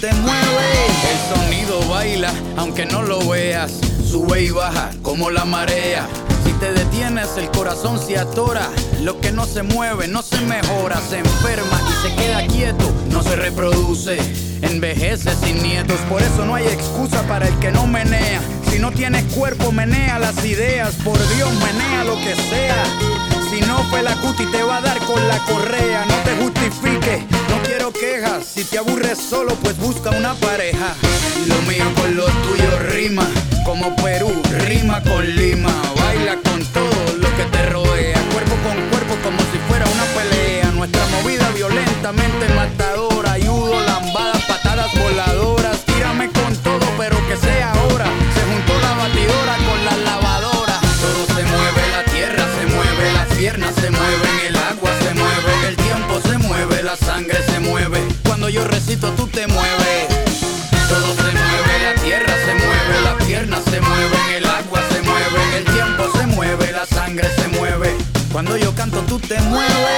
te 0.00 0.12
mueves. 0.14 0.90
El 1.11 1.37
sonido 1.37 1.88
baila, 1.88 2.33
aunque 2.57 2.87
no 2.87 3.02
lo 3.02 3.26
veas. 3.28 3.73
Sube 4.05 4.43
y 4.43 4.50
baja 4.50 4.90
como 5.02 5.31
la 5.31 5.45
marea. 5.45 6.07
Si 6.45 6.52
te 6.52 6.73
detienes 6.73 7.37
el 7.37 7.50
corazón 7.50 7.99
se 7.99 8.19
atora. 8.19 8.69
Lo 9.02 9.21
que 9.21 9.33
no 9.33 9.47
se 9.47 9.62
mueve 9.62 10.09
no 10.09 10.23
se 10.23 10.40
mejora, 10.40 11.00
se 11.00 11.19
enferma 11.19 11.81
y 11.88 12.09
se 12.09 12.14
queda 12.14 12.47
quieto. 12.47 12.90
No 13.11 13.23
se 13.23 13.37
reproduce, 13.37 14.19
envejece 14.62 15.35
sin 15.37 15.62
nietos. 15.62 15.99
Por 16.09 16.23
eso 16.23 16.45
no 16.45 16.55
hay 16.55 16.67
excusa 16.67 17.23
para 17.23 17.49
el 17.49 17.59
que 17.59 17.71
no 17.71 17.87
menea. 17.87 18.40
Si 18.71 18.78
no 18.78 18.93
tienes 18.93 19.25
cuerpo, 19.35 19.73
menea 19.73 20.19
las 20.19 20.45
ideas. 20.45 20.95
Por 21.05 21.19
Dios, 21.35 21.50
menea 21.55 22.05
lo 22.05 22.17
que 22.17 22.35
sea. 22.35 22.85
Si 23.50 23.61
no 23.62 23.78
fue 23.90 24.02
la 24.02 24.14
cuti 24.17 24.45
te 24.47 24.62
va 24.62 24.78
a 24.78 24.81
dar 24.81 24.99
con 25.00 25.26
la 25.26 25.38
correa. 25.45 26.05
No 26.07 26.14
te 26.25 26.37
justifiques, 26.43 27.23
no 27.49 27.67
quejas. 27.92 28.45
Si 28.45 28.64
te 28.64 28.78
aburres 28.78 29.18
solo, 29.18 29.54
pues 29.62 29.76
busca 29.78 30.11
una 30.11 30.35
pareja. 30.35 30.95
Lo 31.47 31.61
mío 31.62 31.85
con 31.97 32.16
lo 32.16 32.25
tuyo 32.25 32.78
rima. 32.90 33.26
Como 33.64 33.95
Perú, 33.97 34.30
rima 34.66 35.02
con 35.02 35.25
Lima. 35.25 35.71
Baila 35.97 36.37
con 36.42 36.64
todo 36.66 37.16
lo 37.18 37.28
que 37.37 37.45
te 37.45 37.66
rodea. 37.66 38.21
Cuerpo 38.33 38.57
con 38.64 38.76
cuerpo 38.90 39.14
como 39.23 39.38
si 39.52 39.59
fuera 39.68 39.85
una 39.87 40.04
pelea. 40.16 40.71
Nuestra 40.73 41.04
movida 41.07 41.50
violentamente 41.52 42.49
matadora. 42.54 43.33
Ayudo, 43.33 43.80
lambadas, 43.80 44.42
patadas 44.45 44.90
voladoras. 44.99 45.85
Tírame 45.85 46.30
con 46.30 46.57
todo, 46.57 46.87
pero 46.99 47.16
que 47.28 47.37
sea 47.37 47.73
ahora. 47.73 48.07
Se 48.35 48.42
juntó 48.50 48.78
la 48.80 48.95
batidora 48.95 49.57
con 49.68 49.85
la 49.85 49.97
lavadora. 50.11 50.80
Todo 51.00 51.26
se 51.37 51.45
mueve, 51.45 51.83
la 51.92 52.04
tierra 52.12 52.45
se 52.59 52.66
mueve, 52.75 53.12
las 53.12 53.28
piernas 53.37 53.75
se 53.75 53.90
mueven, 53.90 54.48
Cuando 58.25 58.50
yo 58.50 58.64
recito, 58.68 59.11
tú 59.12 59.26
te 59.28 59.47
mueves. 59.47 60.09
Todo 60.88 61.07
se 61.14 61.23
mueve, 61.23 61.83
la 61.83 61.95
tierra 62.02 62.35
se 62.45 62.54
mueve, 62.54 63.00
las 63.02 63.25
piernas 63.25 63.64
se 63.64 63.80
mueven, 63.80 64.30
el 64.37 64.47
agua 64.47 64.83
se 64.90 65.00
mueve, 65.02 65.57
el 65.57 65.64
tiempo 65.64 66.04
se 66.18 66.26
mueve, 66.26 66.73
la 66.73 66.85
sangre 66.85 67.28
se 67.35 67.49
mueve. 67.49 67.97
Cuando 68.30 68.59
yo 68.59 68.75
canto, 68.75 69.00
tú 69.02 69.18
te 69.18 69.40
mueves. 69.40 69.98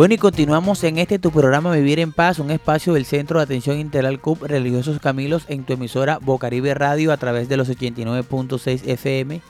Bueno, 0.00 0.14
y 0.14 0.16
continuamos 0.16 0.82
en 0.84 0.96
este 0.96 1.18
tu 1.18 1.30
programa 1.30 1.72
Vivir 1.72 2.00
en 2.00 2.14
Paz, 2.14 2.38
un 2.38 2.50
espacio 2.50 2.94
del 2.94 3.04
Centro 3.04 3.38
de 3.38 3.44
Atención 3.44 3.78
Integral 3.78 4.18
CUP 4.18 4.44
Religiosos 4.44 4.98
Camilos 4.98 5.44
en 5.48 5.64
tu 5.64 5.74
emisora 5.74 6.18
Bocaribe 6.22 6.72
Radio 6.72 7.12
a 7.12 7.18
través 7.18 7.50
de 7.50 7.58
los 7.58 7.68
89.6 7.68 8.80
FM. 8.88 9.42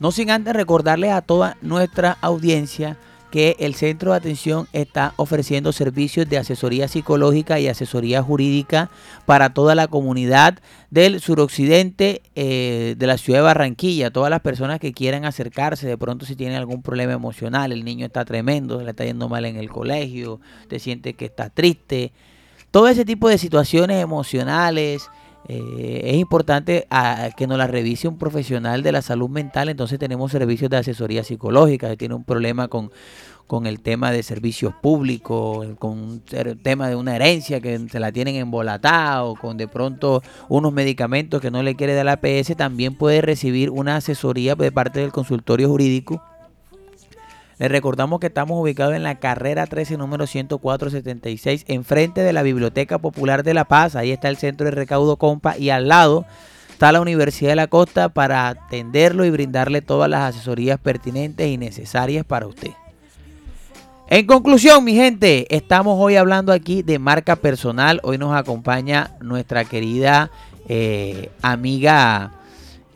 No 0.00 0.10
sin 0.10 0.30
antes 0.30 0.54
recordarles 0.54 1.12
a 1.12 1.20
toda 1.20 1.58
nuestra 1.60 2.16
audiencia 2.22 2.96
que 3.34 3.56
el 3.58 3.74
Centro 3.74 4.12
de 4.12 4.18
Atención 4.18 4.68
está 4.72 5.12
ofreciendo 5.16 5.72
servicios 5.72 6.28
de 6.28 6.38
asesoría 6.38 6.86
psicológica 6.86 7.58
y 7.58 7.66
asesoría 7.66 8.22
jurídica 8.22 8.90
para 9.26 9.52
toda 9.52 9.74
la 9.74 9.88
comunidad 9.88 10.60
del 10.90 11.20
suroccidente 11.20 12.22
eh, 12.36 12.94
de 12.96 13.06
la 13.08 13.18
ciudad 13.18 13.40
de 13.40 13.46
Barranquilla. 13.46 14.12
Todas 14.12 14.30
las 14.30 14.40
personas 14.40 14.78
que 14.78 14.92
quieran 14.92 15.24
acercarse, 15.24 15.88
de 15.88 15.98
pronto 15.98 16.26
si 16.26 16.36
tienen 16.36 16.56
algún 16.56 16.80
problema 16.80 17.12
emocional, 17.12 17.72
el 17.72 17.84
niño 17.84 18.06
está 18.06 18.24
tremendo, 18.24 18.78
se 18.78 18.84
le 18.84 18.90
está 18.90 19.04
yendo 19.04 19.28
mal 19.28 19.44
en 19.46 19.56
el 19.56 19.68
colegio, 19.68 20.38
te 20.68 20.78
siente 20.78 21.14
que 21.14 21.24
está 21.24 21.50
triste. 21.50 22.12
Todo 22.70 22.86
ese 22.86 23.04
tipo 23.04 23.28
de 23.28 23.38
situaciones 23.38 24.00
emocionales, 24.00 25.10
eh, 25.48 26.02
es 26.04 26.16
importante 26.16 26.86
a, 26.90 27.30
que 27.36 27.46
nos 27.46 27.58
la 27.58 27.66
revise 27.66 28.08
un 28.08 28.18
profesional 28.18 28.82
de 28.82 28.92
la 28.92 29.02
salud 29.02 29.28
mental. 29.28 29.68
Entonces 29.68 29.98
tenemos 29.98 30.32
servicios 30.32 30.70
de 30.70 30.78
asesoría 30.78 31.22
psicológica. 31.24 31.90
Si 31.90 31.96
tiene 31.96 32.14
un 32.14 32.24
problema 32.24 32.68
con, 32.68 32.90
con 33.46 33.66
el 33.66 33.80
tema 33.80 34.10
de 34.10 34.22
servicios 34.22 34.72
públicos, 34.82 35.66
con 35.78 36.20
ter- 36.20 36.56
tema 36.62 36.88
de 36.88 36.96
una 36.96 37.14
herencia 37.16 37.60
que 37.60 37.78
se 37.90 38.00
la 38.00 38.10
tienen 38.10 38.36
embolatada 38.36 39.24
o 39.24 39.34
con 39.36 39.56
de 39.56 39.68
pronto 39.68 40.22
unos 40.48 40.72
medicamentos 40.72 41.40
que 41.42 41.50
no 41.50 41.62
le 41.62 41.74
quiere 41.74 41.94
dar 41.94 42.06
la 42.06 42.12
APS, 42.12 42.56
también 42.56 42.94
puede 42.96 43.20
recibir 43.20 43.68
una 43.70 43.96
asesoría 43.96 44.54
de 44.54 44.72
parte 44.72 45.00
del 45.00 45.12
consultorio 45.12 45.68
jurídico. 45.68 46.22
Les 47.58 47.70
recordamos 47.70 48.18
que 48.18 48.26
estamos 48.26 48.60
ubicados 48.60 48.94
en 48.94 49.04
la 49.04 49.20
carrera 49.20 49.66
13, 49.66 49.96
número 49.96 50.26
10476, 50.26 51.64
enfrente 51.68 52.22
de 52.22 52.32
la 52.32 52.42
Biblioteca 52.42 52.98
Popular 52.98 53.44
de 53.44 53.54
La 53.54 53.64
Paz. 53.64 53.94
Ahí 53.94 54.10
está 54.10 54.28
el 54.28 54.36
centro 54.36 54.64
de 54.64 54.72
recaudo 54.72 55.16
Compa 55.16 55.56
y 55.56 55.70
al 55.70 55.86
lado 55.86 56.26
está 56.70 56.90
la 56.90 57.00
Universidad 57.00 57.50
de 57.50 57.56
la 57.56 57.68
Costa 57.68 58.08
para 58.08 58.48
atenderlo 58.48 59.24
y 59.24 59.30
brindarle 59.30 59.82
todas 59.82 60.10
las 60.10 60.34
asesorías 60.34 60.80
pertinentes 60.80 61.46
y 61.46 61.56
necesarias 61.56 62.24
para 62.24 62.48
usted. 62.48 62.72
En 64.08 64.26
conclusión, 64.26 64.84
mi 64.84 64.94
gente, 64.94 65.46
estamos 65.54 65.96
hoy 65.98 66.16
hablando 66.16 66.52
aquí 66.52 66.82
de 66.82 66.98
marca 66.98 67.36
personal. 67.36 68.00
Hoy 68.02 68.18
nos 68.18 68.36
acompaña 68.36 69.12
nuestra 69.20 69.64
querida 69.64 70.30
eh, 70.68 71.30
amiga 71.40 72.32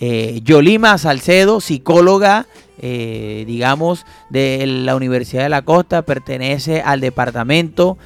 eh, 0.00 0.40
Yolima 0.42 0.98
Salcedo, 0.98 1.60
psicóloga, 1.60 2.46
eh, 2.80 3.44
digamos, 3.46 4.06
de 4.30 4.64
la 4.66 4.96
Universidad 4.96 5.42
de 5.42 5.48
la 5.48 5.62
Costa, 5.62 6.02
pertenece 6.02 6.80
al 6.80 7.00
departamento 7.00 7.98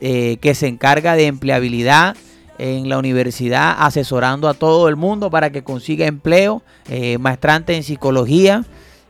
eh, 0.00 0.38
que 0.40 0.54
se 0.54 0.66
encarga 0.66 1.14
de 1.14 1.26
empleabilidad 1.26 2.16
en 2.58 2.88
la 2.88 2.98
universidad, 2.98 3.76
asesorando 3.78 4.48
a 4.48 4.54
todo 4.54 4.88
el 4.88 4.96
mundo 4.96 5.30
para 5.30 5.50
que 5.50 5.64
consiga 5.64 6.06
empleo, 6.06 6.62
eh, 6.88 7.16
maestrante 7.18 7.74
en 7.74 7.82
psicología. 7.82 8.64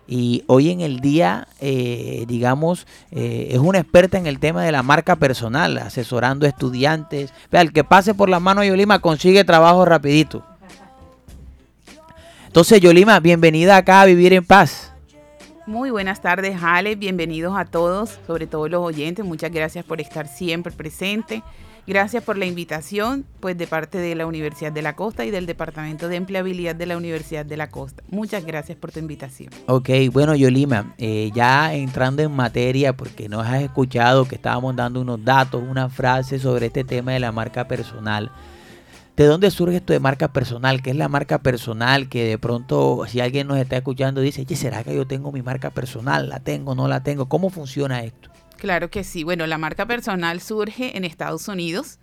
Y 0.06 0.44
hoy 0.46 0.70
en 0.70 0.82
el 0.82 1.00
día, 1.00 1.48
eh, 1.60 2.26
digamos, 2.28 2.86
es 3.10 3.58
una 3.58 3.78
experta 3.78 4.18
en 4.18 4.26
el 4.26 4.38
tema 4.38 4.62
de 4.62 4.70
la 4.70 4.82
marca 4.82 5.16
personal, 5.16 5.78
asesorando 5.78 6.46
estudiantes. 6.46 7.32
Vea, 7.50 7.62
el 7.62 7.72
que 7.72 7.84
pase 7.84 8.14
por 8.14 8.28
la 8.28 8.38
mano 8.38 8.60
de 8.60 8.68
Yolima 8.68 9.00
consigue 9.00 9.44
trabajo 9.44 9.84
rapidito. 9.84 10.44
Entonces, 12.46 12.80
Yolima, 12.80 13.18
bienvenida 13.18 13.76
acá 13.76 14.02
a 14.02 14.06
Vivir 14.06 14.32
en 14.32 14.44
Paz. 14.44 14.93
Muy 15.66 15.90
buenas 15.90 16.20
tardes, 16.20 16.62
Ale. 16.62 16.94
Bienvenidos 16.94 17.56
a 17.56 17.64
todos, 17.64 18.20
sobre 18.26 18.46
todo 18.46 18.68
los 18.68 18.82
oyentes. 18.82 19.24
Muchas 19.24 19.50
gracias 19.50 19.82
por 19.82 19.98
estar 19.98 20.28
siempre 20.28 20.70
presente. 20.72 21.42
Gracias 21.86 22.22
por 22.22 22.36
la 22.36 22.44
invitación, 22.44 23.24
pues 23.40 23.56
de 23.56 23.66
parte 23.66 23.96
de 23.96 24.14
la 24.14 24.26
Universidad 24.26 24.72
de 24.72 24.82
la 24.82 24.94
Costa 24.94 25.24
y 25.24 25.30
del 25.30 25.46
Departamento 25.46 26.08
de 26.08 26.16
Empleabilidad 26.16 26.74
de 26.74 26.84
la 26.84 26.98
Universidad 26.98 27.46
de 27.46 27.56
la 27.56 27.70
Costa. 27.70 28.02
Muchas 28.10 28.44
gracias 28.44 28.76
por 28.76 28.92
tu 28.92 28.98
invitación. 28.98 29.50
Ok, 29.66 29.88
bueno, 30.12 30.34
Yolima, 30.34 30.94
eh, 30.98 31.30
ya 31.34 31.74
entrando 31.74 32.22
en 32.22 32.32
materia, 32.32 32.94
porque 32.94 33.30
nos 33.30 33.46
has 33.46 33.62
escuchado 33.62 34.26
que 34.26 34.34
estábamos 34.34 34.76
dando 34.76 35.00
unos 35.00 35.24
datos, 35.24 35.62
una 35.66 35.88
frase 35.88 36.38
sobre 36.38 36.66
este 36.66 36.84
tema 36.84 37.12
de 37.12 37.20
la 37.20 37.32
marca 37.32 37.66
personal. 37.66 38.30
¿De 39.16 39.26
dónde 39.26 39.50
surge 39.52 39.76
esto 39.76 39.92
de 39.92 40.00
marca 40.00 40.32
personal? 40.32 40.82
¿Qué 40.82 40.90
es 40.90 40.96
la 40.96 41.08
marca 41.08 41.38
personal? 41.40 42.08
Que 42.08 42.24
de 42.24 42.38
pronto, 42.38 43.04
si 43.06 43.20
alguien 43.20 43.46
nos 43.46 43.58
está 43.58 43.76
escuchando, 43.76 44.20
dice, 44.20 44.44
¿será 44.56 44.82
que 44.82 44.94
yo 44.94 45.06
tengo 45.06 45.30
mi 45.30 45.40
marca 45.42 45.70
personal? 45.70 46.28
¿La 46.28 46.40
tengo? 46.40 46.74
¿No 46.74 46.88
la 46.88 47.02
tengo? 47.04 47.28
¿Cómo 47.28 47.48
funciona 47.50 48.02
esto? 48.02 48.30
Claro 48.56 48.90
que 48.90 49.04
sí. 49.04 49.22
Bueno, 49.22 49.46
la 49.46 49.56
marca 49.58 49.86
personal 49.86 50.40
surge 50.40 50.96
en 50.96 51.04
Estados 51.04 51.46
Unidos. 51.48 51.98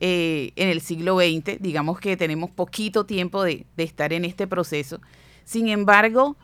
eh, 0.00 0.52
en 0.56 0.68
el 0.68 0.80
siglo 0.82 1.18
XX, 1.18 1.58
digamos 1.60 2.00
que 2.00 2.16
tenemos 2.16 2.50
poquito 2.50 3.06
tiempo 3.06 3.42
de, 3.44 3.66
de 3.76 3.84
estar 3.84 4.12
en 4.12 4.24
este 4.24 4.46
proceso. 4.46 5.00
Sin 5.44 5.68
embargo, 5.68 6.36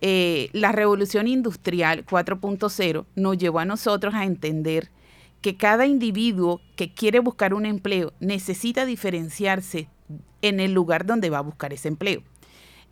eh, 0.00 0.48
la 0.52 0.72
revolución 0.72 1.26
industrial 1.28 2.04
4.0 2.06 3.06
nos 3.14 3.38
llevó 3.38 3.60
a 3.60 3.64
nosotros 3.64 4.14
a 4.14 4.24
entender 4.24 4.90
que 5.40 5.56
cada 5.56 5.86
individuo 5.86 6.60
que 6.76 6.92
quiere 6.92 7.20
buscar 7.20 7.54
un 7.54 7.66
empleo 7.66 8.12
necesita 8.20 8.84
diferenciarse 8.84 9.88
en 10.42 10.60
el 10.60 10.72
lugar 10.72 11.06
donde 11.06 11.30
va 11.30 11.38
a 11.38 11.42
buscar 11.42 11.72
ese 11.72 11.88
empleo. 11.88 12.22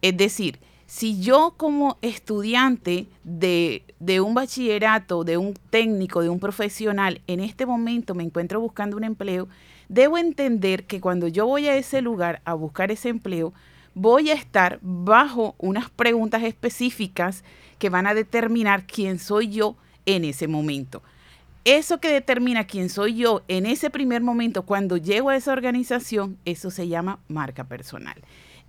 Es 0.02 0.16
decir, 0.16 0.58
si 0.86 1.20
yo 1.20 1.54
como 1.56 1.98
estudiante 2.02 3.06
de, 3.24 3.82
de, 3.98 4.20
un 4.20 4.34
bachillerato, 4.34 5.24
de 5.24 5.38
un 5.38 5.54
técnico, 5.70 6.22
de 6.22 6.28
un 6.28 6.38
profesional, 6.38 7.22
en 7.26 7.40
este 7.40 7.66
momento 7.66 8.14
me 8.14 8.22
encuentro 8.22 8.60
buscando 8.60 8.96
un 8.96 9.04
empleo, 9.04 9.48
debo 9.88 10.18
entender 10.18 10.84
que 10.84 11.00
cuando 11.00 11.28
yo 11.28 11.46
voy 11.46 11.68
a 11.68 11.76
ese 11.76 12.02
lugar 12.02 12.42
a 12.44 12.54
buscar 12.54 12.90
ese 12.90 13.08
empleo, 13.08 13.54
voy 13.94 14.30
a 14.30 14.34
estar 14.34 14.78
bajo 14.82 15.54
unas 15.58 15.88
preguntas 15.90 16.42
específicas 16.42 17.44
que 17.78 17.90
van 17.90 18.06
a 18.06 18.14
determinar 18.14 18.86
quién 18.86 19.18
soy 19.18 19.48
yo 19.48 19.76
en 20.06 20.24
ese 20.24 20.48
momento. 20.48 21.02
Eso 21.64 21.98
que 21.98 22.12
determina 22.12 22.66
quién 22.66 22.90
soy 22.90 23.14
yo 23.14 23.42
en 23.48 23.64
ese 23.64 23.88
primer 23.88 24.20
momento 24.20 24.66
cuando 24.66 24.98
llego 24.98 25.30
a 25.30 25.36
esa 25.36 25.52
organización, 25.52 26.38
eso 26.44 26.70
se 26.70 26.88
llama 26.88 27.20
marca 27.26 27.64
personal. 27.64 28.16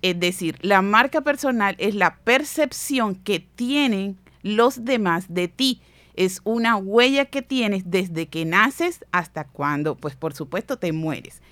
Es 0.00 0.18
decir, 0.18 0.58
la 0.62 0.80
marca 0.80 1.20
personal 1.20 1.76
es 1.78 1.94
la 1.94 2.16
percepción 2.16 3.14
que 3.14 3.40
tienen 3.40 4.16
los 4.42 4.84
demás 4.86 5.26
de 5.28 5.48
ti. 5.48 5.82
Es 6.14 6.40
una 6.44 6.76
huella 6.76 7.26
que 7.26 7.42
tienes 7.42 7.90
desde 7.90 8.28
que 8.28 8.46
naces 8.46 9.04
hasta 9.12 9.44
cuando, 9.44 9.96
pues 9.96 10.16
por 10.16 10.32
supuesto, 10.32 10.78
te 10.78 10.92
mueres. 10.92 11.42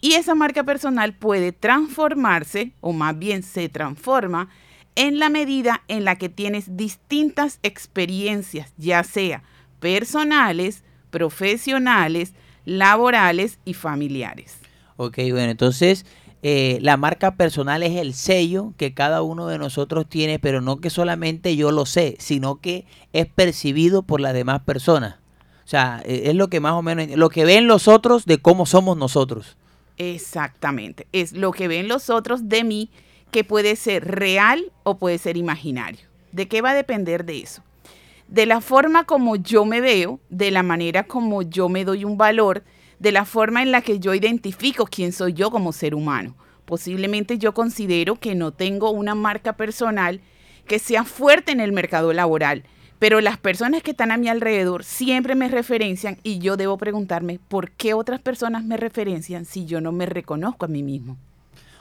Y 0.00 0.14
esa 0.14 0.34
marca 0.34 0.64
personal 0.64 1.14
puede 1.14 1.52
transformarse, 1.52 2.72
o 2.80 2.92
más 2.92 3.16
bien 3.16 3.44
se 3.44 3.68
transforma, 3.68 4.48
en 4.96 5.20
la 5.20 5.28
medida 5.28 5.82
en 5.86 6.04
la 6.04 6.16
que 6.16 6.28
tienes 6.28 6.76
distintas 6.76 7.60
experiencias, 7.62 8.72
ya 8.76 9.04
sea 9.04 9.44
personales, 9.78 10.82
profesionales, 11.10 12.34
laborales 12.64 13.58
y 13.64 13.74
familiares. 13.74 14.58
Ok, 14.96 15.18
bueno, 15.30 15.50
entonces 15.50 16.04
eh, 16.42 16.78
la 16.82 16.96
marca 16.96 17.34
personal 17.34 17.82
es 17.82 17.96
el 17.96 18.14
sello 18.14 18.72
que 18.76 18.94
cada 18.94 19.22
uno 19.22 19.46
de 19.46 19.58
nosotros 19.58 20.08
tiene, 20.08 20.38
pero 20.38 20.60
no 20.60 20.80
que 20.80 20.90
solamente 20.90 21.56
yo 21.56 21.72
lo 21.72 21.86
sé, 21.86 22.16
sino 22.18 22.60
que 22.60 22.86
es 23.12 23.26
percibido 23.26 24.02
por 24.02 24.20
las 24.20 24.34
demás 24.34 24.60
personas. 24.60 25.16
O 25.64 25.70
sea, 25.70 26.00
eh, 26.04 26.22
es 26.26 26.34
lo 26.34 26.48
que 26.48 26.60
más 26.60 26.72
o 26.72 26.82
menos, 26.82 27.08
lo 27.16 27.28
que 27.28 27.44
ven 27.44 27.66
los 27.66 27.88
otros 27.88 28.24
de 28.24 28.38
cómo 28.38 28.66
somos 28.66 28.96
nosotros. 28.96 29.56
Exactamente. 29.96 31.08
Es 31.12 31.32
lo 31.32 31.50
que 31.50 31.66
ven 31.66 31.88
los 31.88 32.08
otros 32.08 32.48
de 32.48 32.62
mí 32.62 32.90
que 33.32 33.44
puede 33.44 33.76
ser 33.76 34.04
real 34.04 34.72
o 34.84 34.96
puede 34.98 35.18
ser 35.18 35.36
imaginario. 35.36 36.00
¿De 36.32 36.46
qué 36.46 36.62
va 36.62 36.70
a 36.70 36.74
depender 36.74 37.24
de 37.24 37.40
eso? 37.40 37.62
De 38.28 38.44
la 38.44 38.60
forma 38.60 39.04
como 39.04 39.36
yo 39.36 39.64
me 39.64 39.80
veo, 39.80 40.20
de 40.28 40.50
la 40.50 40.62
manera 40.62 41.04
como 41.04 41.40
yo 41.40 41.70
me 41.70 41.86
doy 41.86 42.04
un 42.04 42.18
valor, 42.18 42.62
de 42.98 43.10
la 43.10 43.24
forma 43.24 43.62
en 43.62 43.72
la 43.72 43.80
que 43.80 44.00
yo 44.00 44.14
identifico 44.14 44.84
quién 44.84 45.12
soy 45.12 45.32
yo 45.32 45.50
como 45.50 45.72
ser 45.72 45.94
humano. 45.94 46.36
Posiblemente 46.66 47.38
yo 47.38 47.54
considero 47.54 48.16
que 48.16 48.34
no 48.34 48.52
tengo 48.52 48.90
una 48.90 49.14
marca 49.14 49.54
personal 49.56 50.20
que 50.66 50.78
sea 50.78 51.04
fuerte 51.04 51.52
en 51.52 51.60
el 51.60 51.72
mercado 51.72 52.12
laboral, 52.12 52.64
pero 52.98 53.22
las 53.22 53.38
personas 53.38 53.82
que 53.82 53.92
están 53.92 54.10
a 54.10 54.18
mi 54.18 54.28
alrededor 54.28 54.84
siempre 54.84 55.34
me 55.34 55.48
referencian 55.48 56.18
y 56.22 56.38
yo 56.38 56.58
debo 56.58 56.76
preguntarme 56.76 57.40
por 57.48 57.70
qué 57.70 57.94
otras 57.94 58.20
personas 58.20 58.62
me 58.62 58.76
referencian 58.76 59.46
si 59.46 59.64
yo 59.64 59.80
no 59.80 59.90
me 59.92 60.04
reconozco 60.04 60.66
a 60.66 60.68
mí 60.68 60.82
mismo. 60.82 61.16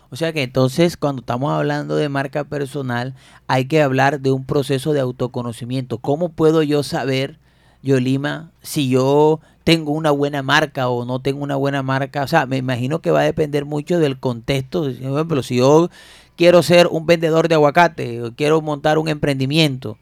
O 0.09 0.15
sea 0.15 0.31
que 0.33 0.43
entonces 0.43 0.97
cuando 0.97 1.21
estamos 1.21 1.51
hablando 1.51 1.95
de 1.95 2.09
marca 2.09 2.45
personal 2.45 3.13
hay 3.47 3.65
que 3.65 3.81
hablar 3.81 4.21
de 4.21 4.31
un 4.31 4.45
proceso 4.45 4.93
de 4.93 5.01
autoconocimiento. 5.01 5.97
¿Cómo 5.97 6.29
puedo 6.29 6.63
yo 6.63 6.83
saber, 6.83 7.39
Yolima, 7.83 8.51
si 8.61 8.89
yo 8.89 9.41
tengo 9.63 9.91
una 9.91 10.11
buena 10.11 10.43
marca 10.43 10.87
o 10.87 11.03
no 11.05 11.19
tengo 11.19 11.43
una 11.43 11.55
buena 11.55 11.83
marca? 11.83 12.23
O 12.23 12.27
sea, 12.27 12.45
me 12.45 12.57
imagino 12.57 12.99
que 12.99 13.11
va 13.11 13.21
a 13.21 13.23
depender 13.23 13.65
mucho 13.65 13.99
del 13.99 14.19
contexto. 14.19 14.83
Por 14.83 14.91
ejemplo, 14.91 15.43
si 15.43 15.57
yo 15.57 15.89
quiero 16.37 16.63
ser 16.63 16.87
un 16.87 17.05
vendedor 17.05 17.49
de 17.49 17.55
aguacate 17.55 18.23
o 18.23 18.33
quiero 18.33 18.61
montar 18.61 18.97
un 18.97 19.09
emprendimiento, 19.09 19.97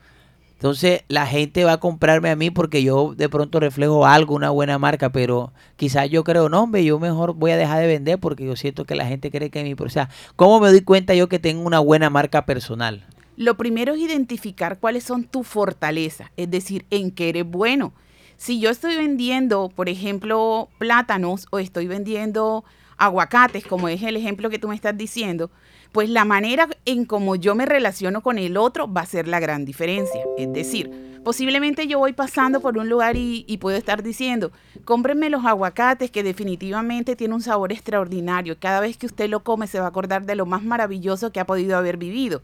entonces 0.55 1.03
la 1.09 1.27
gente 1.27 1.65
va 1.65 1.73
a 1.73 1.79
comprarme 1.79 2.29
a 2.29 2.35
mí 2.35 2.49
porque 2.49 2.81
yo 2.81 3.13
de 3.15 3.27
pronto 3.27 3.59
reflejo 3.59 4.05
algo, 4.05 4.35
una 4.35 4.49
buena 4.49 4.79
marca, 4.79 5.11
pero 5.11 5.51
quizás 5.75 6.09
yo 6.09 6.23
creo, 6.23 6.47
no, 6.47 6.63
hombre, 6.63 6.85
yo 6.85 6.97
mejor 6.97 7.33
voy 7.33 7.51
a 7.51 7.57
dejar 7.57 7.81
de 7.81 7.87
vender 7.87 8.19
porque 8.19 8.45
yo 8.45 8.55
siento 8.55 8.85
que 8.85 8.95
la 8.95 9.05
gente 9.05 9.31
cree 9.31 9.49
que 9.49 9.63
mi... 9.63 9.73
O 9.77 9.89
sea, 9.89 10.09
¿cómo 10.37 10.61
me 10.61 10.69
doy 10.69 10.81
cuenta 10.81 11.13
yo 11.13 11.27
que 11.27 11.39
tengo 11.39 11.61
una 11.67 11.79
buena 11.79 12.09
marca 12.09 12.45
personal? 12.45 13.05
Lo 13.35 13.57
primero 13.57 13.93
es 13.93 13.99
identificar 13.99 14.79
cuáles 14.79 15.03
son 15.03 15.25
tus 15.25 15.45
fortalezas, 15.45 16.31
es 16.37 16.49
decir, 16.49 16.85
en 16.89 17.11
qué 17.11 17.29
eres 17.29 17.45
bueno. 17.45 17.93
Si 18.37 18.59
yo 18.59 18.69
estoy 18.69 18.95
vendiendo, 18.95 19.69
por 19.75 19.89
ejemplo, 19.89 20.69
plátanos 20.77 21.47
o 21.51 21.59
estoy 21.59 21.87
vendiendo 21.87 22.63
aguacates, 22.97 23.65
como 23.65 23.89
es 23.89 24.01
el 24.03 24.15
ejemplo 24.15 24.49
que 24.49 24.59
tú 24.59 24.69
me 24.69 24.75
estás 24.75 24.97
diciendo, 24.97 25.51
pues 25.91 26.09
la 26.09 26.25
manera 26.25 26.67
en 26.85 27.05
cómo 27.05 27.35
yo 27.35 27.55
me 27.55 27.65
relaciono 27.65 28.21
con 28.21 28.37
el 28.37 28.57
otro 28.57 28.91
va 28.91 29.01
a 29.01 29.05
ser 29.05 29.27
la 29.27 29.39
gran 29.39 29.65
diferencia. 29.65 30.21
Es 30.37 30.51
decir, 30.51 31.21
posiblemente 31.23 31.87
yo 31.87 31.99
voy 31.99 32.13
pasando 32.13 32.61
por 32.61 32.77
un 32.77 32.89
lugar 32.89 33.15
y, 33.17 33.57
puedo 33.59 33.77
estar 33.77 34.03
diciendo, 34.03 34.51
cómprenme 34.83 35.29
los 35.29 35.45
aguacates 35.45 36.11
que 36.11 36.23
definitivamente 36.23 37.15
tiene 37.15 37.33
un 37.33 37.41
sabor 37.41 37.71
extraordinario. 37.71 38.57
Cada 38.59 38.79
vez 38.79 38.97
que 38.97 39.07
usted 39.07 39.29
lo 39.29 39.43
come 39.43 39.67
se 39.67 39.79
va 39.79 39.85
a 39.85 39.89
acordar 39.89 40.25
de 40.25 40.35
lo 40.35 40.45
más 40.45 40.63
maravilloso 40.63 41.31
que 41.31 41.39
ha 41.39 41.45
podido 41.45 41.77
haber 41.77 41.97
vivido. 41.97 42.41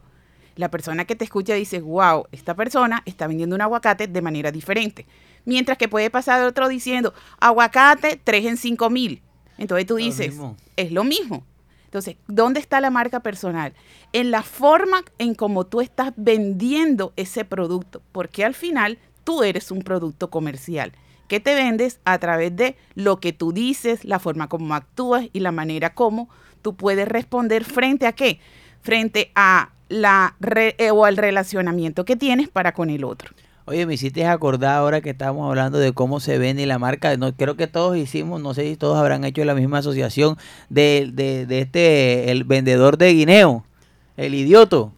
La 0.55 0.69
persona 0.69 1.05
que 1.05 1.15
te 1.15 1.23
escucha 1.23 1.53
dice, 1.53 1.79
wow, 1.79 2.25
esta 2.31 2.55
persona 2.55 3.03
está 3.05 3.27
vendiendo 3.27 3.55
un 3.55 3.61
aguacate 3.61 4.07
de 4.07 4.21
manera 4.21 4.51
diferente. 4.51 5.05
Mientras 5.45 5.77
que 5.77 5.87
puede 5.87 6.09
pasar 6.09 6.43
otro 6.43 6.67
diciendo, 6.67 7.13
aguacate 7.39 8.19
3 8.23 8.45
en 8.45 8.57
5 8.57 8.89
mil. 8.89 9.21
Entonces 9.57 9.85
tú 9.85 9.95
dices, 9.95 10.35
es 10.75 10.91
lo 10.91 11.03
mismo. 11.03 11.45
Entonces, 11.91 12.15
¿dónde 12.27 12.61
está 12.61 12.79
la 12.79 12.89
marca 12.89 13.19
personal? 13.19 13.73
En 14.13 14.31
la 14.31 14.43
forma 14.43 15.03
en 15.17 15.35
cómo 15.35 15.65
tú 15.65 15.81
estás 15.81 16.13
vendiendo 16.15 17.11
ese 17.17 17.43
producto, 17.43 18.01
porque 18.13 18.45
al 18.45 18.53
final 18.53 18.97
tú 19.25 19.43
eres 19.43 19.71
un 19.71 19.81
producto 19.81 20.29
comercial 20.29 20.93
que 21.27 21.41
te 21.41 21.53
vendes 21.53 21.99
a 22.05 22.17
través 22.17 22.55
de 22.55 22.77
lo 22.95 23.19
que 23.19 23.33
tú 23.33 23.51
dices, 23.51 24.05
la 24.05 24.19
forma 24.19 24.47
como 24.47 24.73
actúas 24.73 25.27
y 25.33 25.41
la 25.41 25.51
manera 25.51 25.93
como 25.93 26.29
tú 26.61 26.75
puedes 26.75 27.09
responder 27.09 27.65
frente 27.65 28.07
a 28.07 28.13
qué? 28.13 28.39
Frente 28.81 29.33
a 29.35 29.71
la 29.89 30.37
eh, 30.39 30.91
o 30.91 31.03
al 31.03 31.17
relacionamiento 31.17 32.05
que 32.05 32.15
tienes 32.15 32.47
para 32.47 32.73
con 32.73 32.89
el 32.89 33.03
otro. 33.03 33.33
Oye, 33.71 33.85
me 33.85 33.93
hiciste 33.93 34.25
acordar 34.25 34.75
ahora 34.75 34.99
que 34.99 35.11
estamos 35.11 35.47
hablando 35.47 35.79
de 35.79 35.93
cómo 35.93 36.19
se 36.19 36.37
vende 36.37 36.65
la 36.65 36.77
marca. 36.77 37.15
No, 37.15 37.33
creo 37.33 37.55
que 37.55 37.67
todos 37.67 37.95
hicimos, 37.95 38.41
no 38.41 38.53
sé 38.53 38.67
si 38.67 38.75
todos 38.75 38.97
habrán 38.97 39.23
hecho 39.23 39.45
la 39.45 39.55
misma 39.55 39.77
asociación 39.77 40.37
de, 40.67 41.09
de, 41.13 41.45
de 41.45 41.61
este, 41.61 42.31
el 42.31 42.43
vendedor 42.43 42.97
de 42.97 43.13
guineo, 43.13 43.63
el 44.17 44.33
idioto. 44.33 44.91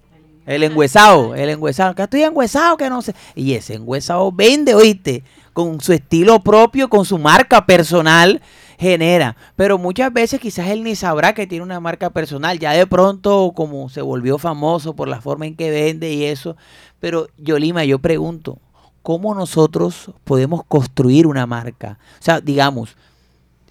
El 0.48 0.64
engüesado, 0.64 1.36
el 1.36 1.52
engüesado, 1.52 1.94
que 1.94 2.02
estoy 2.02 2.24
engüesado, 2.24 2.76
que 2.76 2.90
no 2.90 3.04
sé. 3.04 3.14
Y 3.36 3.54
ese 3.54 3.76
engüesado 3.76 4.32
vende, 4.32 4.74
oíste, 4.74 5.24
con 5.54 5.80
su 5.80 5.94
estilo 5.94 6.40
propio, 6.40 6.90
con 6.90 7.06
su 7.06 7.20
marca 7.20 7.68
personal, 7.68 8.42
genera. 8.80 9.38
Pero 9.56 9.78
muchas 9.78 10.12
veces 10.12 10.40
quizás 10.40 10.68
él 10.70 10.84
ni 10.84 10.96
sabrá 10.96 11.34
que 11.34 11.46
tiene 11.46 11.64
una 11.64 11.80
marca 11.80 12.10
personal. 12.10 12.58
Ya 12.58 12.72
de 12.72 12.88
pronto, 12.88 13.54
como 13.56 13.88
se 13.90 14.02
volvió 14.02 14.40
famoso 14.40 14.96
por 14.96 15.08
la 15.08 15.22
forma 15.22 15.46
en 15.46 15.56
que 15.56 15.70
vende 15.70 16.12
y 16.12 16.26
eso. 16.26 16.58
Pero 17.04 17.28
Yolima, 17.38 17.84
yo 17.84 18.00
pregunto, 18.00 18.60
¿cómo 19.02 19.36
nosotros 19.36 20.12
podemos 20.24 20.63
construir 20.66 21.28
una 21.28 21.46
marca? 21.46 22.00
O 22.18 22.24
sea, 22.24 22.39
digamos, 22.39 22.96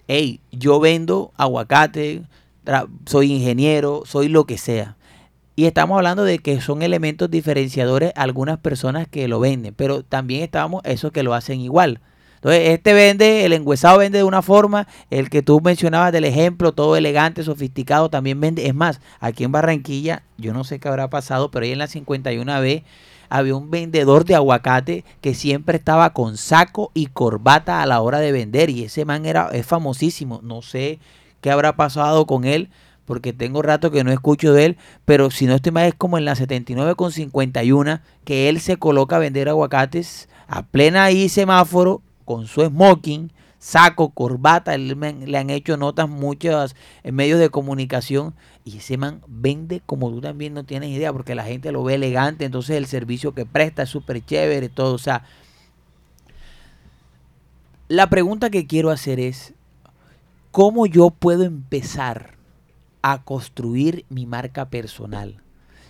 hey, 0.07 0.39
yo 0.51 0.79
vendo 0.79 1.31
aguacate, 1.35 2.21
soy 3.07 3.31
ingeniero, 3.31 4.03
soy 4.05 4.27
lo 4.27 4.45
que 4.45 4.59
sea. 4.59 4.97
Y 5.55 5.65
estamos 5.65 5.97
hablando 5.97 6.23
de 6.23 6.37
que 6.37 6.61
son 6.61 6.83
elementos 6.83 7.31
diferenciadores 7.31 8.13
algunas 8.15 8.59
personas 8.59 9.07
que 9.07 9.27
lo 9.27 9.39
venden, 9.39 9.73
pero 9.73 10.03
también 10.03 10.43
estamos 10.43 10.83
esos 10.85 11.11
que 11.11 11.23
lo 11.23 11.33
hacen 11.33 11.59
igual. 11.59 12.01
Entonces, 12.35 12.69
este 12.69 12.93
vende, 12.93 13.45
el 13.45 13.53
engüesado 13.53 13.97
vende 13.97 14.19
de 14.19 14.25
una 14.25 14.43
forma, 14.43 14.87
el 15.09 15.31
que 15.31 15.41
tú 15.41 15.59
mencionabas 15.59 16.11
del 16.11 16.25
ejemplo, 16.25 16.73
todo 16.73 16.95
elegante, 16.97 17.43
sofisticado, 17.43 18.11
también 18.11 18.39
vende. 18.39 18.67
Es 18.67 18.75
más, 18.75 19.01
aquí 19.19 19.43
en 19.43 19.51
Barranquilla, 19.51 20.21
yo 20.37 20.53
no 20.53 20.63
sé 20.63 20.79
qué 20.79 20.87
habrá 20.87 21.09
pasado, 21.09 21.49
pero 21.49 21.65
ahí 21.65 21.71
en 21.71 21.79
la 21.79 21.87
51B 21.87 22.83
había 23.33 23.55
un 23.55 23.71
vendedor 23.71 24.25
de 24.25 24.35
aguacate 24.35 25.03
que 25.19 25.33
siempre 25.33 25.79
estaba 25.79 26.13
con 26.13 26.37
saco 26.37 26.91
y 26.93 27.07
corbata 27.07 27.81
a 27.81 27.87
la 27.87 27.99
hora 27.99 28.19
de 28.19 28.31
vender 28.31 28.69
y 28.69 28.83
ese 28.83 29.05
man 29.05 29.25
era 29.25 29.49
es 29.51 29.65
famosísimo. 29.65 30.39
No 30.43 30.61
sé 30.61 30.99
qué 31.41 31.49
habrá 31.49 31.75
pasado 31.75 32.27
con 32.27 32.45
él, 32.45 32.69
porque 33.05 33.33
tengo 33.33 33.63
rato 33.63 33.89
que 33.89 34.03
no 34.03 34.11
escucho 34.11 34.53
de 34.53 34.65
él, 34.65 34.77
pero 35.03 35.31
si 35.31 35.47
no 35.47 35.55
estoy 35.55 35.71
mal 35.71 35.87
es 35.87 35.95
como 35.95 36.19
en 36.19 36.25
la 36.25 36.35
79 36.35 36.93
con 36.93 37.11
51 37.11 38.01
que 38.23 38.49
él 38.49 38.59
se 38.61 38.77
coloca 38.77 39.15
a 39.15 39.19
vender 39.19 39.49
aguacates 39.49 40.29
a 40.47 40.61
plena 40.61 41.05
ahí 41.05 41.27
semáforo 41.27 42.03
con 42.25 42.45
su 42.45 42.63
smoking, 42.63 43.31
saco, 43.63 44.09
corbata, 44.09 44.77
le 44.77 45.37
han 45.37 45.49
hecho 45.49 45.77
notas 45.77 46.09
muchos 46.09 46.75
en 47.01 47.15
medios 47.15 47.39
de 47.39 47.49
comunicación 47.49 48.35
y 48.65 48.79
ese 48.79 48.97
man 48.97 49.21
vende 49.25 49.81
como 49.85 50.09
tú 50.11 50.19
también 50.19 50.53
no 50.53 50.65
tienes 50.65 50.89
idea 50.89 51.13
porque 51.13 51.33
la 51.33 51.45
gente 51.45 51.71
lo 51.71 51.81
ve 51.81 51.93
elegante, 51.93 52.43
entonces 52.43 52.75
el 52.75 52.87
servicio 52.87 53.33
que 53.33 53.45
presta 53.45 53.83
es 53.83 53.89
súper 53.89 54.25
chévere, 54.25 54.67
todo, 54.67 54.93
o 54.93 54.97
sea, 54.97 55.23
la 57.87 58.09
pregunta 58.09 58.49
que 58.49 58.67
quiero 58.67 58.91
hacer 58.91 59.21
es, 59.21 59.53
¿cómo 60.51 60.85
yo 60.85 61.09
puedo 61.11 61.43
empezar 61.43 62.35
a 63.01 63.23
construir 63.23 64.05
mi 64.09 64.25
marca 64.25 64.65
personal? 64.65 65.41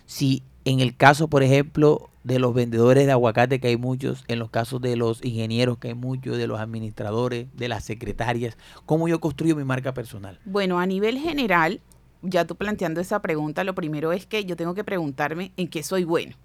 Si 0.06 0.44
en 0.66 0.80
el 0.80 0.96
caso, 0.96 1.28
por 1.28 1.44
ejemplo, 1.44 2.10
de 2.24 2.40
los 2.40 2.54
vendedores 2.54 3.06
de 3.06 3.12
aguacate, 3.12 3.60
que 3.60 3.68
hay 3.68 3.78
muchos, 3.78 4.24
en 4.28 4.40
los 4.40 4.50
casos 4.50 4.82
de 4.82 4.96
los 4.96 5.24
ingenieros, 5.24 5.78
que 5.78 5.90
hay 5.90 5.94
muchos, 5.94 6.38
de 6.38 6.48
los 6.48 6.60
administradores, 6.60 7.48
de 7.54 7.68
las 7.68 7.84
secretarias, 7.84 8.58
¿cómo 8.86 9.08
yo 9.08 9.20
construyo 9.20 9.56
mi 9.56 9.66
marca 9.66 9.94
personal? 9.94 10.40
Bueno, 10.46 10.80
a 10.80 10.86
nivel 10.86 11.20
general, 11.20 11.82
ya 12.22 12.46
tú 12.46 12.56
planteando 12.56 13.02
esa 13.02 13.22
pregunta, 13.22 13.64
lo 13.64 13.76
primero 13.76 14.14
es 14.14 14.26
que 14.26 14.46
yo 14.46 14.56
tengo 14.56 14.74
que 14.74 14.84
preguntarme 14.84 15.52
en 15.58 15.68
qué 15.68 15.84
soy 15.84 16.06
bueno. 16.06 16.36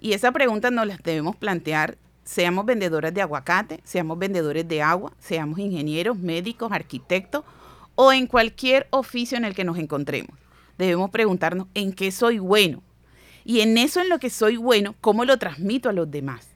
Y 0.00 0.12
esa 0.12 0.32
pregunta 0.32 0.70
nos 0.70 0.86
la 0.86 0.98
debemos 1.02 1.36
plantear, 1.36 1.96
seamos 2.24 2.66
vendedoras 2.66 3.14
de 3.14 3.22
aguacate, 3.22 3.80
seamos 3.84 4.18
vendedores 4.18 4.66
de 4.66 4.82
agua, 4.82 5.12
seamos 5.18 5.58
ingenieros, 5.58 6.18
médicos, 6.18 6.72
arquitectos 6.72 7.44
o 7.94 8.12
en 8.12 8.26
cualquier 8.26 8.88
oficio 8.90 9.38
en 9.38 9.44
el 9.44 9.54
que 9.54 9.64
nos 9.64 9.78
encontremos. 9.78 10.36
Debemos 10.76 11.10
preguntarnos 11.10 11.68
en 11.74 11.92
qué 11.92 12.10
soy 12.10 12.40
bueno. 12.40 12.82
Y 13.44 13.60
en 13.60 13.76
eso 13.76 14.00
en 14.00 14.08
lo 14.08 14.18
que 14.18 14.30
soy 14.30 14.56
bueno, 14.56 14.94
¿cómo 15.00 15.24
lo 15.24 15.38
transmito 15.38 15.88
a 15.88 15.92
los 15.92 16.10
demás? 16.10 16.48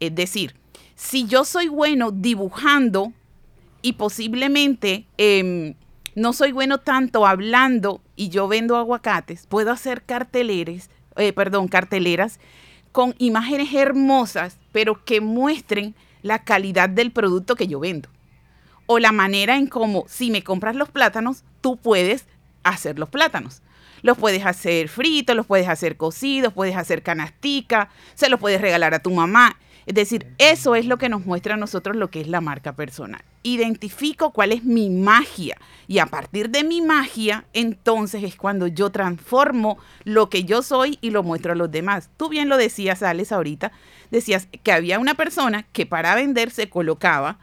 Es 0.00 0.14
decir, 0.14 0.54
si 0.94 1.26
yo 1.26 1.44
soy 1.44 1.68
bueno 1.68 2.10
dibujando 2.10 3.12
y 3.82 3.94
posiblemente 3.94 5.06
em, 5.16 5.74
no 6.14 6.32
soy 6.32 6.52
bueno 6.52 6.78
tanto 6.78 7.26
hablando 7.26 8.02
y 8.16 8.28
yo 8.28 8.48
vendo 8.48 8.76
aguacates, 8.76 9.46
puedo 9.46 9.70
hacer 9.70 10.02
carteleres, 10.02 10.90
eh, 11.16 11.32
perdón, 11.32 11.68
carteleras 11.68 12.38
con 12.92 13.14
imágenes 13.18 13.72
hermosas, 13.72 14.58
pero 14.72 15.04
que 15.04 15.20
muestren 15.20 15.94
la 16.22 16.42
calidad 16.42 16.88
del 16.88 17.12
producto 17.12 17.54
que 17.54 17.68
yo 17.68 17.80
vendo. 17.80 18.08
O 18.86 18.98
la 18.98 19.12
manera 19.12 19.56
en 19.56 19.66
cómo, 19.66 20.04
si 20.08 20.30
me 20.30 20.42
compras 20.42 20.74
los 20.74 20.90
plátanos, 20.90 21.44
tú 21.60 21.76
puedes 21.76 22.26
hacer 22.64 22.98
los 22.98 23.08
plátanos. 23.08 23.62
Los 24.02 24.18
puedes 24.18 24.44
hacer 24.44 24.88
fritos, 24.88 25.36
los 25.36 25.46
puedes 25.46 25.68
hacer 25.68 25.96
cocidos, 25.96 26.52
puedes 26.52 26.76
hacer 26.76 27.02
canastica, 27.02 27.90
se 28.14 28.28
los 28.28 28.40
puedes 28.40 28.60
regalar 28.60 28.94
a 28.94 29.00
tu 29.00 29.10
mamá. 29.10 29.56
Es 29.88 29.94
decir, 29.94 30.26
eso 30.36 30.74
es 30.74 30.84
lo 30.84 30.98
que 30.98 31.08
nos 31.08 31.24
muestra 31.24 31.54
a 31.54 31.56
nosotros 31.56 31.96
lo 31.96 32.10
que 32.10 32.20
es 32.20 32.28
la 32.28 32.42
marca 32.42 32.76
personal. 32.76 33.22
Identifico 33.42 34.34
cuál 34.34 34.52
es 34.52 34.62
mi 34.62 34.90
magia 34.90 35.56
y 35.86 35.98
a 35.98 36.04
partir 36.04 36.50
de 36.50 36.62
mi 36.62 36.82
magia, 36.82 37.46
entonces 37.54 38.22
es 38.22 38.36
cuando 38.36 38.66
yo 38.66 38.90
transformo 38.90 39.78
lo 40.04 40.28
que 40.28 40.44
yo 40.44 40.60
soy 40.60 40.98
y 41.00 41.08
lo 41.08 41.22
muestro 41.22 41.52
a 41.52 41.54
los 41.54 41.70
demás. 41.70 42.10
Tú 42.18 42.28
bien 42.28 42.50
lo 42.50 42.58
decías, 42.58 43.02
Alex, 43.02 43.32
ahorita. 43.32 43.72
Decías 44.10 44.48
que 44.62 44.72
había 44.72 44.98
una 44.98 45.14
persona 45.14 45.62
que 45.72 45.86
para 45.86 46.14
vender 46.14 46.50
se 46.50 46.68
colocaba 46.68 47.38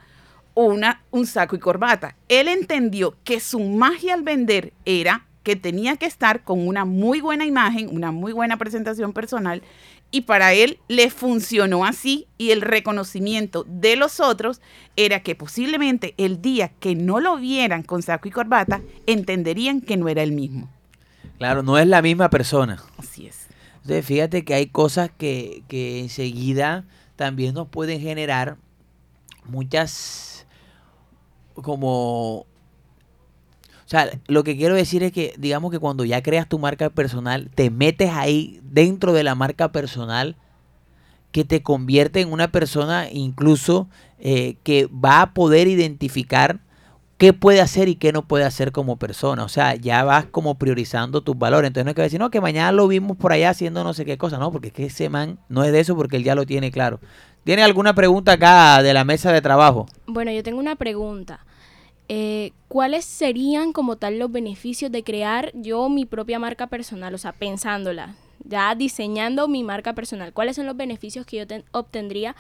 una, 0.54 1.02
un 1.10 1.26
saco 1.26 1.56
y 1.56 1.60
corbata. 1.60 2.15
Él 2.30 2.48
entendió 2.48 3.15
que 3.24 3.39
su 3.39 3.60
magia 3.60 4.13
al 4.13 4.22
vender 4.22 4.72
era 4.86 5.26
que 5.46 5.56
tenía 5.56 5.96
que 5.96 6.08
estar 6.08 6.44
con 6.44 6.68
una 6.68 6.86
muy 6.86 7.22
buena 7.22 7.46
imagen, 7.46 7.88
una 7.96 8.12
muy 8.12 8.34
buena 8.34 8.58
presentación 8.58 9.14
personal, 9.14 9.62
y 10.10 10.22
para 10.22 10.54
él 10.54 10.80
le 10.88 11.12
funcionó 11.12 11.86
así 11.86 12.28
y 12.40 12.50
el 12.50 12.62
reconocimiento 12.62 13.64
de 13.68 13.96
los 13.96 14.20
otros 14.20 14.60
era 14.96 15.22
que 15.22 15.36
posiblemente 15.36 16.16
el 16.18 16.42
día 16.42 16.72
que 16.80 16.96
no 16.96 17.20
lo 17.20 17.38
vieran 17.38 17.84
con 17.84 18.02
saco 18.02 18.28
y 18.28 18.32
corbata, 18.32 18.82
entenderían 19.06 19.82
que 19.82 19.98
no 19.98 20.10
era 20.10 20.24
el 20.24 20.32
mismo. 20.32 20.68
Claro, 21.38 21.62
no 21.62 21.78
es 21.78 21.86
la 21.86 22.02
misma 22.02 22.32
persona. 22.32 22.82
Así 22.98 23.28
es. 23.28 23.48
Entonces, 23.76 24.04
fíjate 24.04 24.44
que 24.46 24.56
hay 24.56 24.66
cosas 24.66 25.12
que, 25.16 25.62
que 25.68 26.00
enseguida 26.00 26.86
también 27.18 27.54
nos 27.54 27.68
pueden 27.68 28.02
generar 28.02 28.58
muchas 29.44 30.48
como 31.54 32.48
o 33.86 33.89
sea, 33.89 34.10
lo 34.28 34.43
que 34.43 34.58
quiero 34.58 34.74
decir 34.74 35.04
es 35.04 35.12
que 35.12 35.34
digamos 35.38 35.71
que 35.71 35.78
cuando 35.78 36.06
ya 36.06 36.24
creas 36.24 36.50
tu 36.50 36.58
marca 36.58 36.89
personal, 36.89 37.52
te 37.54 37.69
metes 37.69 38.10
ahí 38.12 38.60
dentro 38.63 39.13
de 39.13 39.24
la 39.24 39.36
marca 39.36 39.71
personal 39.71 40.36
que 41.32 41.45
te 41.45 41.62
convierte 41.62 42.21
en 42.21 42.32
una 42.32 42.52
persona 42.52 43.08
incluso 43.12 43.88
eh, 44.17 44.56
que 44.63 44.88
va 44.88 45.21
a 45.21 45.34
poder 45.34 45.67
identificar 45.67 46.62
qué 47.17 47.32
puede 47.34 47.62
hacer 47.62 47.88
y 47.88 47.95
qué 47.95 48.12
no 48.12 48.24
puede 48.24 48.43
hacer 48.43 48.71
como 48.71 48.98
persona. 48.98 49.43
O 49.43 49.50
sea, 49.50 49.76
ya 49.76 50.04
vas 50.04 50.26
como 50.26 50.56
priorizando 50.56 51.21
tus 51.21 51.38
valores. 51.38 51.67
Entonces 51.67 51.86
no 51.86 51.89
hay 51.89 51.95
que 51.95 52.02
decir, 52.02 52.19
no, 52.19 52.32
que 52.32 52.41
mañana 52.41 52.71
lo 52.71 52.88
vimos 52.88 53.17
por 53.17 53.34
allá 53.34 53.52
haciendo 53.52 53.84
no 53.84 53.93
sé 53.93 54.04
qué 54.04 54.17
cosa. 54.17 54.39
No, 54.39 54.52
porque 54.52 54.69
es 54.69 54.74
que 54.74 54.86
ese 54.86 55.10
man 55.10 55.38
no 55.48 55.63
es 55.63 55.71
de 55.71 55.80
eso 55.80 55.95
porque 55.95 56.17
él 56.17 56.24
ya 56.24 56.34
lo 56.34 56.45
tiene 56.45 56.71
claro. 56.71 57.00
¿Tiene 57.43 57.62
alguna 57.62 57.93
pregunta 57.93 58.34
acá 58.34 58.82
de 58.82 58.93
la 58.93 59.04
mesa 59.04 59.32
de 59.32 59.41
trabajo? 59.41 59.86
Bueno, 60.08 60.32
yo 60.32 60.41
tengo 60.41 60.58
una 60.58 60.76
pregunta. 60.76 61.45
Eh, 62.08 62.52
¿Cuáles 62.68 63.06
serían 63.06 63.74
como 63.74 63.96
tal 63.96 64.20
los 64.20 64.32
beneficios 64.32 64.91
de 64.91 65.04
crear 65.04 65.52
yo 65.56 65.89
mi 65.89 66.06
propia 66.06 66.39
marca 66.39 66.68
personal? 66.68 67.13
O 67.13 67.18
sea, 67.18 67.32
pensándola, 67.34 68.15
ya 68.44 68.76
diseñando 68.76 69.48
mi 69.48 69.63
marca 69.63 69.94
personal. 69.94 70.34
¿Cuáles 70.34 70.56
son 70.56 70.65
los 70.68 70.78
beneficios 70.78 71.26
que 71.26 71.38
yo 71.38 71.48
ten- 71.48 71.63
obtendría 71.72 72.36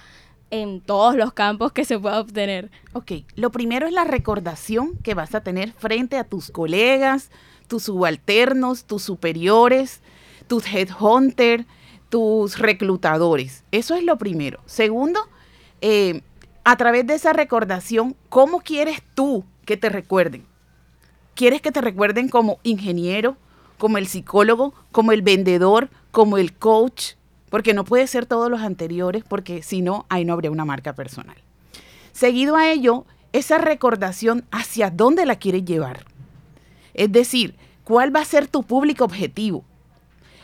en 0.51 0.81
todos 0.81 1.15
los 1.15 1.33
campos 1.33 1.71
que 1.71 1.83
se 1.85 1.97
pueda 1.97 2.19
obtener? 2.19 2.69
Ok, 2.93 3.11
lo 3.35 3.51
primero 3.51 3.87
es 3.87 3.93
la 3.93 4.03
recordación 4.03 4.97
que 5.03 5.15
vas 5.15 5.33
a 5.33 5.41
tener 5.41 5.73
frente 5.73 6.17
a 6.17 6.23
tus 6.25 6.51
colegas, 6.51 7.31
tus 7.67 7.83
subalternos, 7.83 8.85
tus 8.85 9.01
superiores, 9.01 10.01
tus 10.47 10.67
headhunters, 10.71 11.65
tus 12.09 12.59
reclutadores. 12.59 13.63
Eso 13.71 13.95
es 13.95 14.03
lo 14.03 14.17
primero. 14.19 14.59
Segundo, 14.67 15.19
eh, 15.81 16.21
a 16.63 16.77
través 16.77 17.07
de 17.07 17.15
esa 17.15 17.33
recordación, 17.33 18.15
¿cómo 18.29 18.59
quieres 18.59 19.01
tú 19.15 19.43
que 19.65 19.77
te 19.77 19.89
recuerden? 19.89 20.45
¿Quieres 21.35 21.61
que 21.61 21.71
te 21.71 21.81
recuerden 21.81 22.29
como 22.29 22.59
ingeniero, 22.63 23.35
como 23.77 23.97
el 23.97 24.07
psicólogo, 24.07 24.73
como 24.91 25.11
el 25.11 25.21
vendedor, 25.21 25.89
como 26.11 26.37
el 26.37 26.53
coach? 26.53 27.13
Porque 27.49 27.73
no 27.73 27.83
puede 27.83 28.07
ser 28.07 28.25
todos 28.25 28.49
los 28.49 28.61
anteriores, 28.61 29.23
porque 29.27 29.61
si 29.61 29.81
no, 29.81 30.05
ahí 30.09 30.23
no 30.23 30.33
habría 30.33 30.51
una 30.51 30.65
marca 30.65 30.93
personal. 30.93 31.35
Seguido 32.13 32.55
a 32.55 32.69
ello, 32.69 33.05
esa 33.33 33.57
recordación 33.57 34.45
hacia 34.51 34.89
dónde 34.89 35.25
la 35.25 35.35
quieres 35.35 35.65
llevar. 35.65 36.05
Es 36.93 37.11
decir, 37.11 37.55
¿cuál 37.83 38.15
va 38.15 38.21
a 38.21 38.25
ser 38.25 38.47
tu 38.47 38.63
público 38.63 39.03
objetivo? 39.03 39.65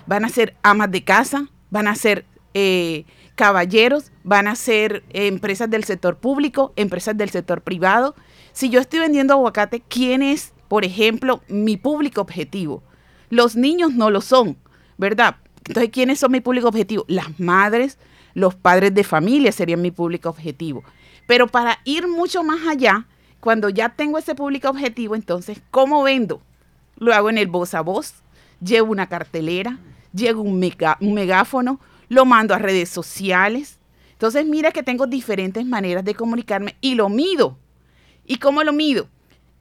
¿Van 0.05 0.25
a 0.25 0.29
ser 0.29 0.55
amas 0.61 0.91
de 0.91 1.03
casa? 1.05 1.47
¿Van 1.69 1.87
a 1.87 1.95
ser 1.95 2.25
eh, 2.53 3.05
caballeros? 3.35 4.11
¿Van 4.25 4.49
a 4.49 4.55
ser 4.55 5.03
eh, 5.11 5.27
empresas 5.27 5.69
del 5.69 5.85
sector 5.85 6.17
público? 6.17 6.73
¿Empresas 6.75 7.17
del 7.17 7.29
sector 7.29 7.61
privado? 7.61 8.15
Si 8.53 8.69
yo 8.69 8.79
estoy 8.79 8.99
vendiendo 8.99 9.33
aguacate, 9.33 9.81
¿quién 9.87 10.21
es, 10.21 10.53
por 10.67 10.85
ejemplo, 10.85 11.41
mi 11.47 11.77
público 11.77 12.21
objetivo? 12.21 12.83
Los 13.29 13.55
niños 13.55 13.93
no 13.93 14.09
lo 14.09 14.21
son, 14.21 14.57
¿verdad? 14.97 15.37
Entonces, 15.65 15.91
¿quiénes 15.91 16.19
son 16.19 16.31
mi 16.31 16.41
público 16.41 16.67
objetivo? 16.67 17.05
Las 17.07 17.39
madres, 17.39 17.97
los 18.33 18.55
padres 18.55 18.93
de 18.93 19.03
familia 19.03 19.51
serían 19.51 19.81
mi 19.81 19.91
público 19.91 20.29
objetivo. 20.29 20.83
Pero 21.27 21.47
para 21.47 21.79
ir 21.85 22.07
mucho 22.07 22.43
más 22.43 22.67
allá, 22.67 23.07
cuando 23.39 23.69
ya 23.69 23.89
tengo 23.89 24.17
ese 24.17 24.35
público 24.35 24.69
objetivo, 24.69 25.15
entonces, 25.15 25.61
¿cómo 25.71 26.03
vendo? 26.03 26.41
Lo 26.97 27.13
hago 27.13 27.29
en 27.29 27.37
el 27.37 27.47
voz 27.47 27.73
a 27.73 27.81
voz, 27.81 28.15
llevo 28.59 28.91
una 28.91 29.07
cartelera, 29.07 29.79
llevo 30.13 30.41
un, 30.41 30.61
un 30.99 31.13
megáfono, 31.13 31.79
lo 32.09 32.25
mando 32.25 32.53
a 32.53 32.59
redes 32.59 32.89
sociales. 32.89 33.79
Entonces, 34.11 34.45
mira 34.45 34.71
que 34.71 34.83
tengo 34.83 35.07
diferentes 35.07 35.65
maneras 35.65 36.03
de 36.03 36.15
comunicarme 36.15 36.75
y 36.81 36.95
lo 36.95 37.07
mido. 37.07 37.57
¿Y 38.25 38.37
cómo 38.37 38.63
lo 38.63 38.73
mido? 38.73 39.07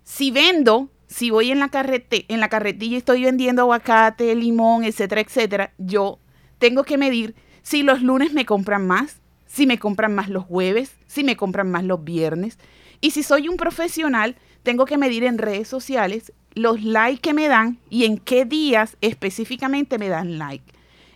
Si 0.05 0.31
vendo, 0.31 0.91
si 1.07 1.31
voy 1.31 1.51
en 1.51 1.59
la, 1.59 1.69
carrete, 1.69 2.25
en 2.29 2.41
la 2.41 2.49
carretilla 2.49 2.95
y 2.95 2.99
estoy 2.99 3.25
vendiendo 3.25 3.63
aguacate, 3.63 4.35
limón, 4.35 4.85
etcétera, 4.85 5.21
etcétera, 5.21 5.73
yo 5.79 6.19
tengo 6.59 6.85
que 6.85 6.99
medir 6.99 7.35
si 7.63 7.83
los 7.83 8.03
lunes 8.03 8.33
me 8.33 8.47
compran 8.47 8.87
más, 8.87 9.21
si 9.47 9.67
me 9.67 9.79
compran 9.79 10.15
más 10.15 10.29
los 10.29 10.45
jueves, 10.45 10.93
si 11.07 11.25
me 11.25 11.37
compran 11.37 11.71
más 11.71 11.85
los 11.85 12.05
viernes. 12.05 12.59
Y 13.01 13.11
si 13.11 13.23
soy 13.23 13.49
un 13.49 13.57
profesional, 13.57 14.37
tengo 14.63 14.85
que 14.85 14.99
medir 14.99 15.25
en 15.25 15.39
redes 15.39 15.69
sociales 15.69 16.33
los 16.55 16.83
likes 16.83 17.21
que 17.21 17.35
me 17.35 17.49
dan 17.49 17.79
y 17.89 18.05
en 18.05 18.19
qué 18.19 18.45
días 18.45 18.97
específicamente 19.01 19.99
me 19.99 20.09
dan 20.09 20.39
like. 20.39 20.65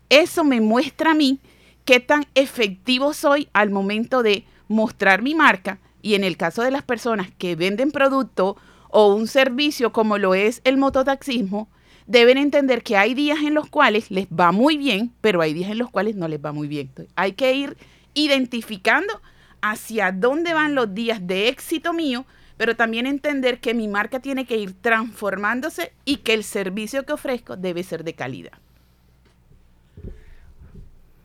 Eso 0.09 0.45
me 0.45 0.61
muestra 0.61 1.13
a 1.13 1.15
mí 1.15 1.41
qué 1.85 2.01
tan 2.01 2.27
efectivo 2.35 3.13
soy 3.13 3.49
al 3.53 3.71
momento 3.71 4.23
de 4.23 4.45
mostrar 4.69 5.23
mi 5.23 5.35
marca 5.35 5.79
y 6.05 6.17
en 6.17 6.23
el 6.23 6.37
caso 6.37 6.63
de 6.63 6.71
las 6.71 6.83
personas 6.83 7.31
que 7.39 7.57
venden 7.57 7.91
producto 7.91 8.59
o 8.91 9.15
un 9.15 9.27
servicio 9.27 9.91
como 9.91 10.19
lo 10.19 10.35
es 10.35 10.61
el 10.65 10.77
mototaxismo, 10.77 11.71
deben 12.07 12.37
entender 12.37 12.83
que 12.83 12.99
hay 12.99 13.15
días 13.15 13.39
en 13.39 13.55
los 13.55 13.71
cuales 13.71 14.11
les 14.11 14.27
va 14.27 14.53
muy 14.53 14.77
bien, 14.77 15.15
pero 15.23 15.41
hay 15.41 15.55
días 15.55 15.71
en 15.71 15.79
los 15.79 15.91
cuales 15.91 16.15
no 16.15 16.29
les 16.29 16.45
va 16.45 16.53
muy 16.53 16.69
bien. 16.69 16.91
Hay 17.17 17.33
que 17.33 17.55
ir 17.55 17.79
identificando 18.13 19.23
hacia 19.63 20.13
dónde 20.13 20.53
van 20.53 20.75
los 20.75 20.95
días 20.95 21.27
de 21.27 21.49
éxito 21.49 21.95
mío, 21.95 22.27
pero 22.59 22.77
también 22.77 23.07
entender 23.07 23.59
que 23.61 23.73
mi 23.73 23.89
marca 23.89 24.21
tiene 24.21 24.45
que 24.45 24.59
ir 24.59 24.75
transformándose 24.75 25.95
y 26.05 26.19
que 26.19 26.35
el 26.35 26.45
servicio 26.45 27.07
que 27.07 27.15
ofrezco 27.15 27.57
debe 27.57 27.83
ser 27.83 28.05
de 28.05 28.13
calidad. 28.13 28.53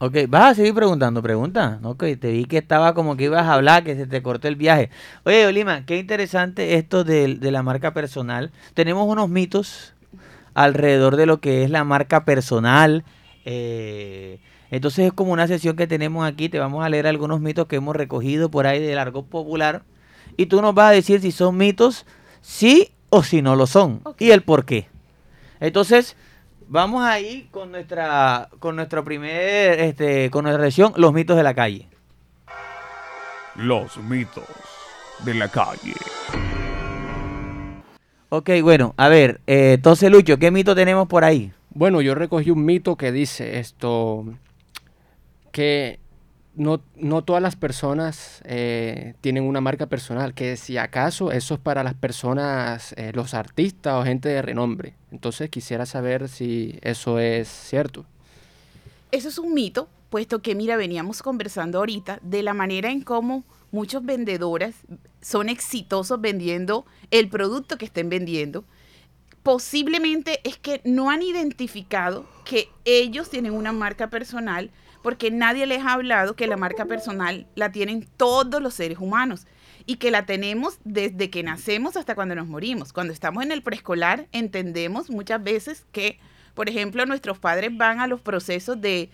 Ok, 0.01 0.15
vas 0.29 0.51
a 0.51 0.55
seguir 0.55 0.73
preguntando, 0.73 1.21
pregunta. 1.21 1.79
Ok, 1.83 2.05
te 2.19 2.31
vi 2.31 2.45
que 2.45 2.57
estaba 2.57 2.93
como 2.93 3.17
que 3.17 3.25
ibas 3.25 3.45
a 3.45 3.53
hablar, 3.53 3.83
que 3.83 3.95
se 3.95 4.07
te 4.07 4.21
cortó 4.23 4.47
el 4.47 4.55
viaje. 4.55 4.89
Oye, 5.25 5.45
Olima, 5.45 5.85
qué 5.85 5.97
interesante 5.97 6.75
esto 6.75 7.03
de, 7.03 7.35
de 7.35 7.51
la 7.51 7.63
marca 7.63 7.93
personal. 7.93 8.51
Tenemos 8.73 9.05
unos 9.07 9.27
mitos 9.29 9.93
alrededor 10.53 11.17
de 11.17 11.25
lo 11.25 11.41
que 11.41 11.63
es 11.65 11.69
la 11.69 11.83
marca 11.83 12.23
personal. 12.23 13.03
eh, 13.45 14.39
entonces 14.71 15.07
es 15.07 15.13
como 15.13 15.33
una 15.33 15.47
sesión 15.47 15.75
que 15.75 15.87
tenemos 15.87 16.25
aquí. 16.25 16.47
Te 16.47 16.59
vamos 16.59 16.85
a 16.85 16.89
leer 16.89 17.07
algunos 17.07 17.41
mitos 17.41 17.67
que 17.67 17.77
hemos 17.77 17.95
recogido 17.95 18.49
por 18.49 18.67
ahí 18.67 18.79
del 18.81 18.99
argot 18.99 19.27
popular. 19.27 19.83
Y 20.37 20.45
tú 20.45 20.61
nos 20.61 20.73
vas 20.75 20.91
a 20.91 20.93
decir 20.93 21.19
si 21.21 21.31
son 21.31 21.57
mitos, 21.57 22.05
sí 22.41 22.91
o 23.09 23.23
si 23.23 23.41
no 23.41 23.55
lo 23.57 23.67
son. 23.67 24.01
Y 24.19 24.31
el 24.31 24.43
por 24.43 24.63
qué. 24.65 24.87
Entonces, 25.59 26.15
vamos 26.69 27.03
ahí 27.03 27.49
con 27.51 27.71
nuestra, 27.71 28.47
con 28.59 28.75
nuestro 28.75 29.03
primer, 29.03 29.79
este, 29.79 30.29
con 30.29 30.43
nuestra 30.43 30.63
sesión, 30.65 30.93
los 30.95 31.11
mitos 31.11 31.35
de 31.35 31.43
la 31.43 31.53
calle. 31.53 31.87
Los 33.55 33.97
mitos 33.97 34.45
de 35.25 35.33
la 35.33 35.49
calle. 35.49 35.93
Ok, 38.29 38.51
bueno, 38.61 38.93
a 38.95 39.09
ver, 39.09 39.41
eh, 39.47 39.73
entonces 39.73 40.11
Lucho, 40.11 40.37
¿qué 40.37 40.51
mito 40.51 40.75
tenemos 40.75 41.07
por 41.07 41.23
ahí? 41.25 41.51
Bueno, 41.71 41.99
yo 42.01 42.13
recogí 42.15 42.51
un 42.51 42.63
mito 42.63 42.95
que 42.95 43.11
dice 43.11 43.59
esto, 43.59 44.25
que 45.51 45.99
no, 46.59 46.81
no 46.97 47.23
todas 47.23 47.41
las 47.41 47.55
personas 47.55 48.41
eh, 48.43 49.13
tienen 49.21 49.45
una 49.45 49.61
marca 49.61 49.87
personal, 49.87 50.33
que 50.33 50.57
si 50.57 50.77
acaso 50.77 51.31
eso 51.31 51.53
es 51.53 51.59
para 51.61 51.85
las 51.85 51.93
personas, 51.93 52.93
eh, 52.97 53.13
los 53.15 53.33
artistas 53.33 53.93
o 53.93 54.03
gente 54.03 54.27
de 54.27 54.41
renombre. 54.41 54.93
Entonces 55.09 55.49
quisiera 55.49 55.85
saber 55.85 56.27
si 56.27 56.77
eso 56.81 57.17
es 57.17 57.47
cierto. 57.47 58.05
Eso 59.13 59.29
es 59.29 59.39
un 59.39 59.53
mito, 59.53 59.87
puesto 60.09 60.41
que, 60.41 60.53
mira, 60.53 60.75
veníamos 60.75 61.23
conversando 61.23 61.79
ahorita 61.79 62.19
de 62.21 62.43
la 62.43 62.53
manera 62.53 62.91
en 62.91 63.03
cómo 63.03 63.45
muchos 63.71 64.03
vendedores 64.03 64.75
son 65.21 65.47
exitosos 65.47 66.19
vendiendo 66.19 66.85
el 67.09 67.29
producto 67.29 67.77
que 67.77 67.85
estén 67.85 68.09
vendiendo. 68.09 68.65
Posiblemente 69.43 70.41
es 70.43 70.57
que 70.57 70.81
no 70.83 71.09
han 71.09 71.21
identificado 71.21 72.25
que 72.43 72.67
ellos 72.83 73.29
tienen 73.29 73.53
una 73.53 73.71
marca 73.71 74.09
personal 74.09 74.71
porque 75.01 75.31
nadie 75.31 75.65
les 75.65 75.83
ha 75.83 75.93
hablado 75.93 76.35
que 76.35 76.47
la 76.47 76.57
marca 76.57 76.85
personal 76.85 77.47
la 77.55 77.71
tienen 77.71 78.07
todos 78.17 78.61
los 78.61 78.73
seres 78.73 78.97
humanos 78.99 79.47
y 79.85 79.95
que 79.95 80.11
la 80.11 80.25
tenemos 80.25 80.79
desde 80.83 81.29
que 81.29 81.43
nacemos 81.43 81.97
hasta 81.97 82.15
cuando 82.15 82.35
nos 82.35 82.47
morimos. 82.47 82.93
Cuando 82.93 83.13
estamos 83.13 83.43
en 83.43 83.51
el 83.51 83.61
preescolar 83.61 84.27
entendemos 84.31 85.09
muchas 85.09 85.43
veces 85.43 85.85
que, 85.91 86.19
por 86.53 86.69
ejemplo, 86.69 87.05
nuestros 87.05 87.39
padres 87.39 87.75
van 87.75 87.99
a 87.99 88.07
los 88.07 88.21
procesos 88.21 88.79
de, 88.81 89.09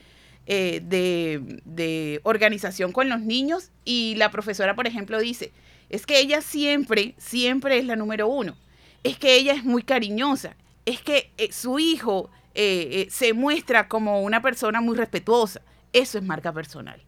eh, 0.47 0.81
de, 0.83 2.19
organización 2.23 2.91
con 2.91 3.09
los 3.09 3.21
niños 3.21 3.71
y 3.83 4.15
la 4.15 4.31
profesora, 4.31 4.75
por 4.75 4.87
ejemplo, 4.87 5.19
dice, 5.19 5.53
es 5.89 6.05
que 6.05 6.19
ella 6.19 6.41
siempre, 6.41 7.15
siempre 7.17 7.77
es 7.77 7.85
la 7.85 7.95
número 7.95 8.27
uno. 8.27 8.55
Es 9.03 9.17
que 9.17 9.35
ella 9.35 9.53
es 9.53 9.63
muy 9.63 9.83
cariñosa. 9.83 10.55
Es 10.85 11.01
que 11.01 11.31
eh, 11.37 11.51
su 11.51 11.79
hijo 11.79 12.29
eh, 12.55 12.87
eh, 12.91 13.07
se 13.11 13.33
muestra 13.33 13.87
como 13.87 14.21
una 14.21 14.41
persona 14.41 14.81
muy 14.81 14.95
respetuosa. 14.95 15.61
Eso 15.95 16.17
es 16.17 16.25
marca 16.25 16.51
personal. 16.51 17.01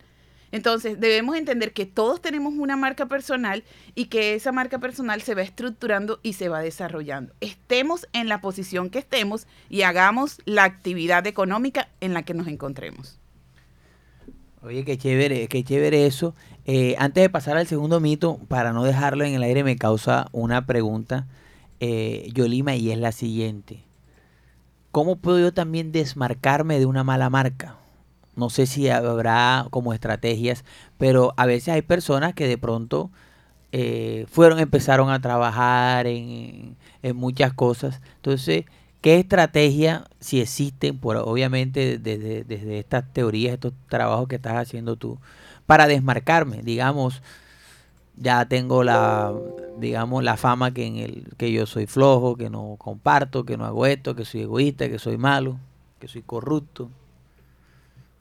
Entonces, 0.54 0.98
debemos 0.98 1.36
entender 1.36 1.74
que 1.74 1.86
todos 1.86 2.22
tenemos 2.22 2.54
una 2.54 2.78
marca 2.78 3.06
personal 3.08 3.66
y 3.96 4.06
que 4.06 4.34
esa 4.34 4.54
marca 4.54 4.80
personal 4.80 5.22
se 5.22 5.36
va 5.36 5.42
estructurando 5.42 6.22
y 6.24 6.34
se 6.34 6.48
va 6.48 6.62
desarrollando. 6.62 7.34
Estemos 7.42 8.08
en 8.14 8.30
la 8.30 8.40
posición 8.40 8.90
que 8.90 9.00
estemos 9.00 9.46
y 9.70 9.82
hagamos 9.82 10.40
la 10.46 10.64
actividad 10.64 11.28
económica 11.28 11.90
en 12.00 12.14
la 12.14 12.24
que 12.24 12.34
nos 12.34 12.48
encontremos. 12.48 13.20
Oye, 14.62 14.86
qué 14.86 14.98
chévere, 14.98 15.50
qué 15.50 15.66
chévere 15.66 16.06
eso. 16.06 16.34
Eh, 16.64 16.96
antes 16.98 17.22
de 17.22 17.30
pasar 17.30 17.58
al 17.58 17.68
segundo 17.68 18.00
mito, 18.00 18.40
para 18.48 18.72
no 18.72 18.86
dejarlo 18.86 19.26
en 19.26 19.34
el 19.34 19.44
aire, 19.44 19.66
me 19.66 19.76
causa 19.76 20.30
una 20.32 20.66
pregunta, 20.66 21.28
eh, 21.82 22.30
Yolima, 22.34 22.74
y 22.76 22.92
es 22.92 22.98
la 22.98 23.12
siguiente. 23.12 23.84
¿Cómo 24.92 25.18
puedo 25.18 25.40
yo 25.40 25.54
también 25.54 25.92
desmarcarme 25.92 26.80
de 26.80 26.86
una 26.86 27.04
mala 27.04 27.30
marca? 27.30 27.76
No 28.38 28.50
sé 28.50 28.68
si 28.68 28.90
habrá 28.90 29.68
como 29.72 29.94
estrategias, 29.94 30.64
pero 30.98 31.34
a 31.38 31.46
veces 31.46 31.70
hay 31.70 31.82
personas 31.82 32.34
que 32.34 32.48
de 32.48 32.58
pronto 32.58 33.10
eh, 33.72 34.26
fueron, 34.30 34.60
empezaron 34.60 35.10
a 35.10 35.20
trabajar 35.22 36.08
en, 36.08 36.78
en 37.04 37.16
muchas 37.18 37.52
cosas. 37.54 38.00
Entonces, 38.18 38.66
¿qué 39.02 39.20
estrategia, 39.20 40.06
si 40.20 40.40
existen, 40.40 41.00
por, 41.00 41.18
obviamente 41.18 41.98
desde, 41.98 42.44
desde 42.44 42.80
estas 42.80 43.12
teorías, 43.12 43.56
estos 43.56 43.74
trabajos 43.90 44.28
que 44.28 44.36
estás 44.36 44.56
haciendo 44.56 44.96
tú, 44.96 45.18
para 45.66 45.88
desmarcarme? 45.88 46.62
Digamos, 46.62 47.22
ya 48.16 48.46
tengo 48.46 48.84
la, 48.84 49.34
digamos, 49.80 50.24
la 50.24 50.38
fama 50.38 50.74
que, 50.74 50.86
en 50.86 50.98
el, 50.98 51.34
que 51.38 51.52
yo 51.52 51.66
soy 51.66 51.88
flojo, 51.88 52.36
que 52.36 52.50
no 52.50 52.76
comparto, 52.78 53.46
que 53.46 53.58
no 53.58 53.66
hago 53.66 53.86
esto, 53.86 54.16
que 54.16 54.26
soy 54.26 54.42
egoísta, 54.42 54.90
que 54.90 55.00
soy 55.00 55.18
malo, 55.18 55.58
que 56.00 56.08
soy 56.08 56.22
corrupto. 56.22 56.90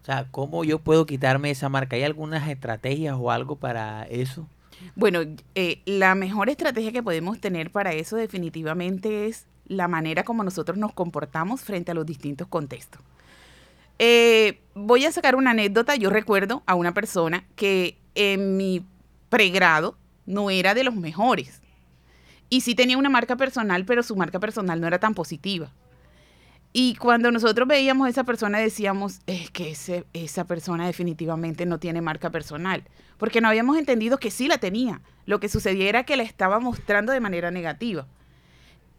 O 0.07 0.13
sea, 0.13 0.29
¿cómo 0.31 0.63
yo 0.63 0.79
puedo 0.79 1.05
quitarme 1.05 1.51
esa 1.51 1.69
marca? 1.69 1.97
¿Hay 1.97 2.05
algunas 2.05 2.49
estrategias 2.49 3.17
o 3.19 3.33
algo 3.33 3.57
para 3.57 4.05
eso? 4.05 4.47
Bueno, 4.95 5.23
eh, 5.57 5.83
la 5.85 6.15
mejor 6.15 6.49
estrategia 6.49 6.93
que 6.93 7.03
podemos 7.03 7.41
tener 7.41 7.73
para 7.73 7.93
eso 7.93 8.15
definitivamente 8.15 9.27
es 9.27 9.47
la 9.67 9.89
manera 9.89 10.23
como 10.23 10.45
nosotros 10.45 10.79
nos 10.79 10.93
comportamos 10.93 11.61
frente 11.63 11.91
a 11.91 11.95
los 11.95 12.07
distintos 12.07 12.47
contextos. 12.47 13.03
Eh, 13.99 14.61
voy 14.75 15.07
a 15.07 15.11
sacar 15.11 15.35
una 15.35 15.51
anécdota. 15.51 15.97
Yo 15.97 16.09
recuerdo 16.09 16.63
a 16.67 16.77
una 16.77 16.95
persona 16.95 17.45
que 17.57 17.99
en 18.15 18.57
mi 18.57 18.87
pregrado 19.29 19.99
no 20.25 20.51
era 20.51 20.75
de 20.75 20.85
los 20.85 20.95
mejores. 20.95 21.61
Y 22.49 22.61
sí 22.61 22.77
tenía 22.77 22.97
una 22.97 23.11
marca 23.11 23.35
personal, 23.35 23.85
pero 23.85 24.05
su 24.05 24.15
marca 24.15 24.39
personal 24.39 24.81
no 24.81 24.87
era 24.87 25.01
tan 25.01 25.15
positiva. 25.15 25.73
Y 26.73 26.97
cuando 26.97 27.31
nosotros 27.31 27.67
veíamos 27.67 28.07
a 28.07 28.11
esa 28.11 28.25
persona 28.25 28.59
decíamos, 28.59 29.21
es 29.27 29.51
que 29.51 29.71
ese- 29.71 30.05
esa 30.13 30.45
persona 30.47 30.87
definitivamente 30.87 31.65
no 31.65 31.79
tiene 31.79 32.03
marca 32.03 32.31
personal, 32.31 32.85
porque 33.17 33.41
no 33.41 33.49
habíamos 33.49 33.79
entendido 33.79 34.19
que 34.19 34.31
sí 34.31 34.47
la 34.47 34.59
tenía. 34.59 35.01
Lo 35.25 35.41
que 35.41 35.49
sucedía 35.49 35.89
era 35.89 36.05
que 36.05 36.17
la 36.17 36.23
estaba 36.23 36.61
mostrando 36.61 37.13
de 37.13 37.21
manera 37.21 37.51
negativa. 37.51 38.07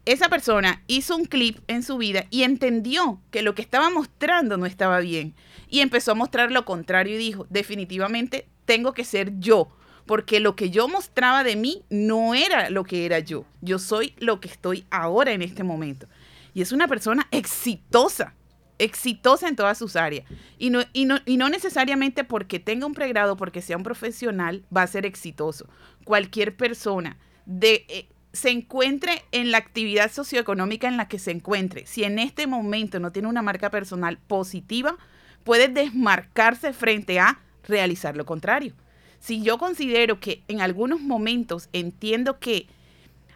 Esa 0.06 0.28
persona 0.28 0.82
hizo 0.86 1.14
un 1.16 1.26
clip 1.26 1.58
en 1.68 1.82
su 1.82 1.98
vida 1.98 2.24
y 2.30 2.42
entendió 2.42 3.20
que 3.30 3.42
lo 3.42 3.54
que 3.54 3.62
estaba 3.62 3.90
mostrando 3.90 4.56
no 4.56 4.64
estaba 4.66 5.00
bien. 5.00 5.34
Y 5.68 5.80
empezó 5.80 6.12
a 6.12 6.16
mostrar 6.16 6.50
lo 6.50 6.64
contrario 6.64 7.14
y 7.14 7.18
dijo, 7.18 7.46
definitivamente 7.50 8.48
tengo 8.64 8.92
que 8.94 9.04
ser 9.04 9.38
yo, 9.38 9.68
porque 10.06 10.40
lo 10.40 10.56
que 10.56 10.70
yo 10.70 10.88
mostraba 10.88 11.44
de 11.44 11.56
mí 11.56 11.82
no 11.90 12.34
era 12.34 12.70
lo 12.70 12.84
que 12.84 13.04
era 13.04 13.18
yo. 13.18 13.44
Yo 13.60 13.78
soy 13.78 14.14
lo 14.18 14.40
que 14.40 14.48
estoy 14.48 14.86
ahora 14.90 15.32
en 15.32 15.42
este 15.42 15.62
momento. 15.62 16.08
Y 16.54 16.62
es 16.62 16.72
una 16.72 16.88
persona 16.88 17.26
exitosa, 17.30 18.34
exitosa 18.78 19.48
en 19.48 19.56
todas 19.56 19.78
sus 19.78 19.96
áreas. 19.96 20.24
Y 20.58 20.70
no, 20.70 20.80
y 20.92 21.04
no, 21.04 21.18
y 21.24 21.36
no 21.36 21.48
necesariamente 21.48 22.24
porque 22.24 22.58
tenga 22.58 22.86
un 22.86 22.94
pregrado, 22.94 23.36
porque 23.36 23.62
sea 23.62 23.76
un 23.76 23.82
profesional, 23.82 24.64
va 24.74 24.82
a 24.82 24.86
ser 24.86 25.06
exitoso. 25.06 25.68
Cualquier 26.04 26.56
persona 26.56 27.18
de, 27.46 27.86
eh, 27.88 28.08
se 28.32 28.50
encuentre 28.50 29.24
en 29.32 29.50
la 29.50 29.58
actividad 29.58 30.12
socioeconómica 30.12 30.86
en 30.88 30.96
la 30.96 31.08
que 31.08 31.18
se 31.18 31.30
encuentre, 31.30 31.86
si 31.86 32.04
en 32.04 32.18
este 32.18 32.46
momento 32.46 33.00
no 33.00 33.10
tiene 33.10 33.28
una 33.28 33.42
marca 33.42 33.70
personal 33.70 34.18
positiva, 34.18 34.96
puede 35.44 35.68
desmarcarse 35.68 36.72
frente 36.72 37.18
a 37.20 37.40
realizar 37.66 38.16
lo 38.16 38.26
contrario. 38.26 38.74
Si 39.18 39.42
yo 39.42 39.58
considero 39.58 40.20
que 40.20 40.42
en 40.48 40.60
algunos 40.60 41.00
momentos 41.00 41.68
entiendo 41.72 42.38
que 42.38 42.66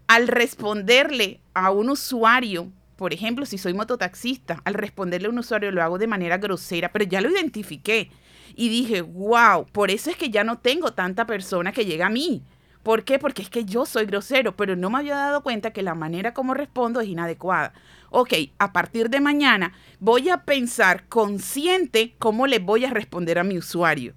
al 0.07 0.29
responderle 0.29 1.41
a 1.55 1.71
un 1.71 1.91
usuario, 1.91 2.71
por 3.03 3.13
ejemplo, 3.13 3.45
si 3.47 3.59
soy 3.59 3.75
mototaxista, 3.75 4.63
al 4.65 4.75
responderle 4.75 5.27
a 5.27 5.31
un 5.33 5.39
usuario 5.41 5.73
lo 5.73 5.83
hago 5.83 5.99
de 5.99 6.07
manera 6.07 6.39
grosera, 6.39 6.93
pero 6.93 7.05
ya 7.05 7.21
lo 7.21 7.31
identifiqué 7.31 8.13
y 8.55 8.69
dije, 8.69 9.03
wow, 9.03 9.67
por 9.73 9.91
eso 9.91 10.09
es 10.09 10.17
que 10.17 10.31
ya 10.31 10.45
no 10.45 10.59
tengo 10.59 10.93
tanta 10.93 11.27
persona 11.27 11.73
que 11.73 11.85
llega 11.85 12.07
a 12.07 12.11
mí. 12.11 12.45
¿Por 12.85 13.03
qué? 13.03 13.19
Porque 13.19 13.43
es 13.43 13.51
que 13.51 13.65
yo 13.65 13.87
soy 13.87 14.07
grosero, 14.07 14.55
pero 14.55 14.77
no 14.77 14.89
me 14.89 14.99
había 14.99 15.17
dado 15.17 15.43
cuenta 15.43 15.73
que 15.73 15.83
la 15.83 15.97
manera 15.97 16.33
como 16.33 16.55
respondo 16.55 17.01
es 17.01 17.09
inadecuada. 17.09 17.73
Ok, 18.11 18.35
a 18.61 18.73
partir 18.73 19.11
de 19.11 19.21
mañana 19.21 19.73
voy 19.99 20.29
a 20.29 20.45
pensar 20.45 21.09
consciente 21.09 22.15
cómo 22.21 22.47
le 22.47 22.61
voy 22.61 22.85
a 22.85 22.91
responder 22.91 23.41
a 23.41 23.43
mi 23.43 23.59
usuario. 23.59 24.15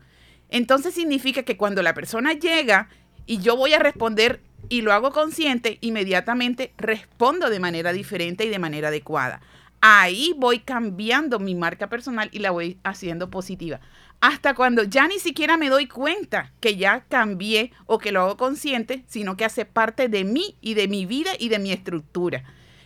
Entonces 0.50 0.94
significa 0.94 1.42
que 1.42 1.58
cuando 1.58 1.82
la 1.82 1.96
persona 1.96 2.34
llega 2.34 2.90
y 3.26 3.40
yo 3.40 3.58
voy 3.58 3.74
a 3.74 3.80
responder 3.80 4.44
y 4.70 4.82
lo 4.82 4.94
hago 4.94 5.12
consciente, 5.12 5.78
inmediatamente 5.82 6.74
respondo 6.78 7.50
de 7.50 7.60
manera 7.60 7.94
diferente 7.94 8.46
y 8.46 8.50
de 8.50 8.60
manera 8.60 8.88
adecuada. 8.90 9.42
Ahí 9.82 10.34
voy 10.38 10.60
cambiando 10.60 11.40
mi 11.40 11.54
marca 11.54 11.90
personal 11.90 12.30
y 12.32 12.40
la 12.40 12.52
voy 12.52 12.80
haciendo 12.84 13.30
positiva. 13.30 13.80
hasta 14.22 14.56
cuando 14.56 14.84
ya 14.84 15.08
ni 15.08 15.20
siquiera 15.20 15.58
me 15.58 15.70
doy 15.70 15.88
cuenta 15.88 16.52
que 16.60 16.78
ya 16.78 17.02
cambié 17.10 17.72
o 17.86 18.00
que 18.00 18.12
lo 18.12 18.22
hago 18.22 18.38
consciente, 18.38 19.04
sino 19.08 19.38
que 19.38 19.46
hace 19.46 19.66
parte 19.66 20.08
de 20.08 20.24
mí 20.24 20.56
y 20.62 20.74
de 20.74 20.88
mi 20.88 21.06
vida 21.06 21.32
y 21.38 21.50
de 21.50 21.60
mi 21.60 21.72
estructura. 21.72 22.44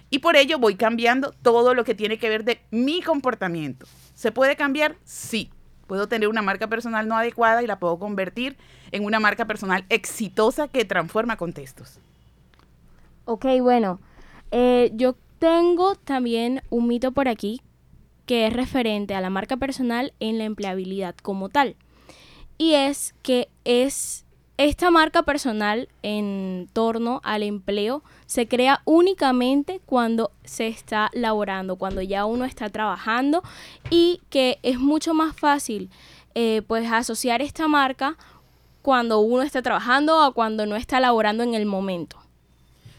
Y 0.09 0.19
por 0.19 0.35
ello 0.35 0.59
voy 0.59 0.75
cambiando 0.75 1.31
todo 1.41 1.73
lo 1.73 1.85
que 1.85 1.95
tiene 1.95 2.17
que 2.17 2.29
ver 2.29 2.43
de 2.43 2.59
mi 2.71 3.01
comportamiento. 3.01 3.85
¿Se 4.15 4.31
puede 4.31 4.55
cambiar? 4.55 4.97
Sí. 5.05 5.51
Puedo 5.89 6.07
tener 6.07 6.29
una 6.29 6.43
marca 6.43 6.67
personal 6.67 7.07
no 7.07 7.17
adecuada 7.17 7.63
y 7.63 7.67
la 7.67 7.79
puedo 7.79 7.97
convertir 7.97 8.55
en 8.91 9.03
una 9.03 9.19
marca 9.19 9.45
personal 9.45 9.85
exitosa 9.89 10.67
que 10.67 10.85
transforma 10.85 11.35
contextos. 11.35 11.99
Ok, 13.25 13.45
bueno, 13.59 13.99
eh, 14.51 14.91
yo 14.93 15.15
tengo 15.39 15.95
también 15.95 16.61
un 16.69 16.87
mito 16.87 17.11
por 17.11 17.27
aquí 17.27 17.63
que 18.27 18.45
es 18.45 18.53
referente 18.53 19.15
a 19.15 19.21
la 19.21 19.31
marca 19.31 19.57
personal 19.57 20.13
en 20.19 20.37
la 20.37 20.43
empleabilidad 20.43 21.15
como 21.15 21.49
tal. 21.49 21.75
Y 22.59 22.75
es 22.75 23.15
que 23.23 23.49
es 23.65 24.25
esta 24.59 24.91
marca 24.91 25.23
personal 25.23 25.87
en 26.03 26.67
torno 26.73 27.21
al 27.23 27.43
empleo 27.43 28.03
se 28.25 28.45
crea 28.45 28.81
únicamente 28.83 29.79
cuando 29.85 30.31
se 30.43 30.67
está 30.67 31.09
laborando, 31.13 31.77
cuando 31.77 32.01
ya 32.01 32.25
uno 32.25 32.43
está 32.43 32.67
trabajando 32.67 33.41
y 33.89 34.19
que 34.29 34.59
es 34.61 34.77
mucho 34.77 35.13
más 35.13 35.33
fácil 35.33 35.89
eh, 36.35 36.61
pues 36.67 36.91
asociar 36.91 37.41
esta 37.41 37.69
marca 37.69 38.17
cuando 38.81 39.19
uno 39.19 39.43
está 39.43 39.61
trabajando 39.61 40.27
o 40.27 40.33
cuando 40.33 40.65
no 40.65 40.75
está 40.75 40.99
laborando 40.99 41.41
en 41.43 41.53
el 41.53 41.65
momento. 41.65 42.17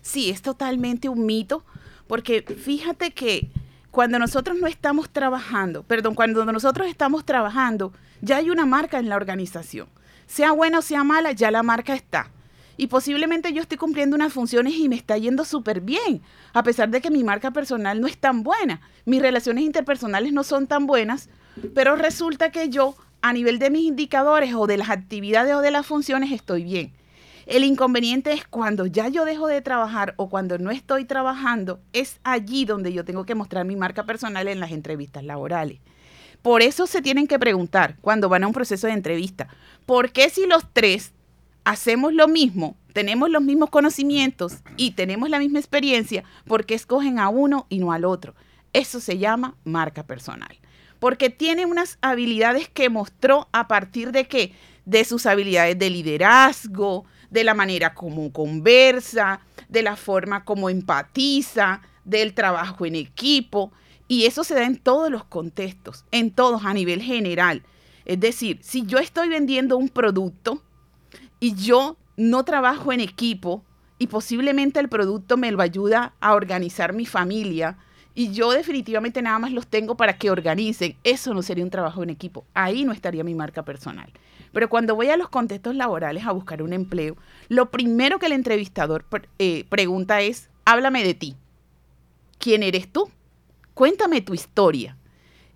Sí, 0.00 0.30
es 0.30 0.40
totalmente 0.40 1.10
un 1.10 1.26
mito, 1.26 1.62
porque 2.06 2.40
fíjate 2.40 3.10
que 3.10 3.50
cuando 3.90 4.18
nosotros 4.18 4.56
no 4.58 4.66
estamos 4.66 5.10
trabajando, 5.10 5.82
perdón, 5.82 6.14
cuando 6.14 6.42
nosotros 6.46 6.88
estamos 6.88 7.26
trabajando, 7.26 7.92
ya 8.22 8.38
hay 8.38 8.48
una 8.48 8.64
marca 8.64 8.98
en 8.98 9.10
la 9.10 9.16
organización. 9.16 9.88
Sea 10.30 10.52
buena 10.52 10.78
o 10.78 10.82
sea 10.82 11.02
mala, 11.02 11.32
ya 11.32 11.50
la 11.50 11.64
marca 11.64 11.92
está. 11.92 12.30
Y 12.76 12.86
posiblemente 12.86 13.52
yo 13.52 13.60
estoy 13.60 13.76
cumpliendo 13.76 14.14
unas 14.14 14.32
funciones 14.32 14.74
y 14.74 14.88
me 14.88 14.94
está 14.94 15.18
yendo 15.18 15.44
súper 15.44 15.80
bien, 15.80 16.22
a 16.52 16.62
pesar 16.62 16.88
de 16.88 17.00
que 17.00 17.10
mi 17.10 17.24
marca 17.24 17.50
personal 17.50 18.00
no 18.00 18.06
es 18.06 18.16
tan 18.16 18.44
buena. 18.44 18.80
Mis 19.06 19.20
relaciones 19.20 19.64
interpersonales 19.64 20.32
no 20.32 20.44
son 20.44 20.68
tan 20.68 20.86
buenas, 20.86 21.30
pero 21.74 21.96
resulta 21.96 22.52
que 22.52 22.68
yo, 22.68 22.94
a 23.22 23.32
nivel 23.32 23.58
de 23.58 23.70
mis 23.70 23.82
indicadores 23.82 24.54
o 24.54 24.68
de 24.68 24.76
las 24.76 24.90
actividades 24.90 25.52
o 25.52 25.62
de 25.62 25.72
las 25.72 25.84
funciones, 25.84 26.30
estoy 26.30 26.62
bien. 26.62 26.92
El 27.46 27.64
inconveniente 27.64 28.32
es 28.32 28.46
cuando 28.46 28.86
ya 28.86 29.08
yo 29.08 29.24
dejo 29.24 29.48
de 29.48 29.62
trabajar 29.62 30.14
o 30.16 30.28
cuando 30.28 30.58
no 30.58 30.70
estoy 30.70 31.06
trabajando, 31.06 31.80
es 31.92 32.20
allí 32.22 32.66
donde 32.66 32.92
yo 32.92 33.04
tengo 33.04 33.24
que 33.24 33.34
mostrar 33.34 33.66
mi 33.66 33.74
marca 33.74 34.04
personal 34.04 34.46
en 34.46 34.60
las 34.60 34.70
entrevistas 34.70 35.24
laborales. 35.24 35.80
Por 36.42 36.62
eso 36.62 36.86
se 36.86 37.02
tienen 37.02 37.26
que 37.26 37.38
preguntar 37.38 37.96
cuando 38.00 38.28
van 38.28 38.44
a 38.44 38.46
un 38.46 38.52
proceso 38.52 38.86
de 38.86 38.94
entrevista, 38.94 39.48
¿por 39.86 40.12
qué 40.12 40.30
si 40.30 40.46
los 40.46 40.64
tres 40.72 41.12
hacemos 41.64 42.14
lo 42.14 42.28
mismo, 42.28 42.76
tenemos 42.92 43.28
los 43.28 43.42
mismos 43.42 43.70
conocimientos 43.70 44.54
y 44.76 44.92
tenemos 44.92 45.28
la 45.28 45.38
misma 45.38 45.58
experiencia, 45.58 46.24
por 46.46 46.64
qué 46.64 46.74
escogen 46.74 47.18
a 47.18 47.28
uno 47.28 47.66
y 47.68 47.78
no 47.78 47.92
al 47.92 48.04
otro? 48.04 48.34
Eso 48.72 49.00
se 49.00 49.18
llama 49.18 49.56
marca 49.64 50.04
personal. 50.04 50.58
Porque 50.98 51.30
tiene 51.30 51.66
unas 51.66 51.98
habilidades 52.02 52.68
que 52.68 52.90
mostró 52.90 53.48
a 53.52 53.68
partir 53.68 54.12
de 54.12 54.26
qué? 54.26 54.52
De 54.84 55.04
sus 55.04 55.26
habilidades 55.26 55.78
de 55.78 55.90
liderazgo, 55.90 57.04
de 57.30 57.44
la 57.44 57.54
manera 57.54 57.94
como 57.94 58.32
conversa, 58.32 59.40
de 59.68 59.82
la 59.82 59.96
forma 59.96 60.44
como 60.44 60.68
empatiza, 60.68 61.80
del 62.04 62.34
trabajo 62.34 62.86
en 62.86 62.96
equipo. 62.96 63.72
Y 64.10 64.26
eso 64.26 64.42
se 64.42 64.56
da 64.56 64.64
en 64.64 64.76
todos 64.76 65.08
los 65.08 65.22
contextos, 65.22 66.04
en 66.10 66.32
todos 66.32 66.64
a 66.64 66.74
nivel 66.74 67.00
general. 67.00 67.62
Es 68.04 68.18
decir, 68.18 68.58
si 68.60 68.84
yo 68.84 68.98
estoy 68.98 69.28
vendiendo 69.28 69.76
un 69.76 69.88
producto 69.88 70.64
y 71.38 71.54
yo 71.54 71.96
no 72.16 72.44
trabajo 72.44 72.92
en 72.92 72.98
equipo 72.98 73.64
y 74.00 74.08
posiblemente 74.08 74.80
el 74.80 74.88
producto 74.88 75.36
me 75.36 75.52
lo 75.52 75.62
ayuda 75.62 76.14
a 76.18 76.34
organizar 76.34 76.92
mi 76.92 77.06
familia, 77.06 77.78
y 78.12 78.32
yo 78.32 78.50
definitivamente 78.50 79.22
nada 79.22 79.38
más 79.38 79.52
los 79.52 79.68
tengo 79.68 79.96
para 79.96 80.18
que 80.18 80.32
organicen, 80.32 80.96
eso 81.04 81.32
no 81.32 81.42
sería 81.42 81.62
un 81.62 81.70
trabajo 81.70 82.02
en 82.02 82.10
equipo. 82.10 82.44
Ahí 82.52 82.84
no 82.84 82.90
estaría 82.90 83.22
mi 83.22 83.36
marca 83.36 83.64
personal. 83.64 84.10
Pero 84.52 84.68
cuando 84.68 84.96
voy 84.96 85.10
a 85.10 85.16
los 85.16 85.28
contextos 85.28 85.76
laborales 85.76 86.26
a 86.26 86.32
buscar 86.32 86.64
un 86.64 86.72
empleo, 86.72 87.16
lo 87.48 87.70
primero 87.70 88.18
que 88.18 88.26
el 88.26 88.32
entrevistador 88.32 89.06
eh, 89.38 89.66
pregunta 89.68 90.20
es, 90.20 90.50
háblame 90.64 91.04
de 91.04 91.14
ti. 91.14 91.36
¿Quién 92.40 92.64
eres 92.64 92.92
tú? 92.92 93.08
Cuéntame 93.80 94.20
tu 94.20 94.34
historia. 94.34 94.98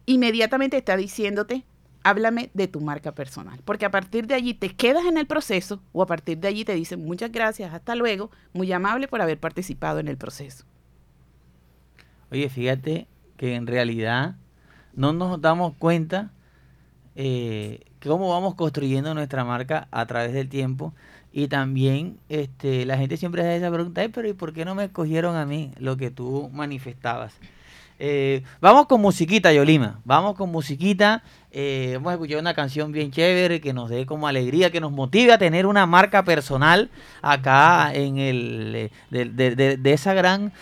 Inmediatamente 0.07 0.79
está 0.79 0.97
diciéndote, 0.97 1.63
háblame 2.05 2.49
de 2.55 2.69
tu 2.69 2.81
marca 2.81 3.13
personal. 3.13 3.61
Porque 3.67 3.85
a 3.85 3.91
partir 3.91 4.27
de 4.27 4.33
allí 4.33 4.55
te 4.55 4.71
quedas 4.71 5.05
en 5.05 5.19
el 5.19 5.27
proceso 5.27 5.83
o 5.93 6.03
a 6.03 6.07
partir 6.07 6.39
de 6.39 6.49
allí 6.49 6.65
te 6.65 6.75
dicen 6.75 7.05
muchas 7.05 7.31
gracias, 7.31 7.75
hasta 7.75 7.95
luego, 7.95 8.31
muy 8.55 8.73
amable 8.73 9.09
por 9.09 9.21
haber 9.21 9.39
participado 9.39 9.99
en 9.99 10.09
el 10.09 10.17
proceso. 10.17 10.65
Oye, 12.33 12.49
fíjate 12.49 13.09
que 13.37 13.57
en 13.57 13.67
realidad 13.67 14.37
no 14.95 15.13
nos 15.13 15.39
damos 15.43 15.75
cuenta 15.77 16.33
eh, 17.17 17.81
cómo 18.03 18.31
vamos 18.31 18.55
construyendo 18.55 19.13
nuestra 19.13 19.45
marca 19.45 19.87
a 19.91 20.07
través 20.07 20.33
del 20.33 20.49
tiempo. 20.49 20.95
Y 21.31 21.49
también 21.49 22.19
este, 22.31 22.87
la 22.87 22.97
gente 22.97 23.19
siempre 23.19 23.43
hace 23.43 23.59
esa 23.59 23.71
pregunta, 23.71 24.01
pero 24.15 24.27
¿y 24.27 24.33
por 24.33 24.55
qué 24.55 24.65
no 24.65 24.75
me 24.75 24.85
escogieron 24.85 25.37
a 25.37 25.45
mí 25.45 25.73
lo 25.77 25.99
que 25.99 26.11
tú 26.11 26.49
manifestabas? 26.55 27.39
Eh, 27.99 28.43
vamos 28.61 28.87
con 28.87 29.01
musiquita, 29.01 29.53
Yolima. 29.53 30.01
Vamos 30.05 30.37
con 30.37 30.51
musiquita. 30.51 31.23
Eh, 31.51 31.93
vamos 31.95 32.11
a 32.11 32.15
escuchar 32.15 32.39
una 32.39 32.55
canción 32.55 32.93
bien 32.93 33.11
chévere 33.11 33.61
que 33.61 33.73
nos 33.73 33.91
dé 33.91 34.07
como 34.07 34.27
alegría, 34.27 34.71
que 34.71 34.81
nos 34.81 34.93
motive 34.93 35.33
a 35.33 35.39
tener 35.39 35.67
una 35.67 35.87
marca 35.87 36.25
personal 36.25 36.91
acá 37.23 37.93
en 37.95 38.19
el 38.19 38.91
de 39.11 39.93
esa 39.93 40.15
gran 40.15 40.53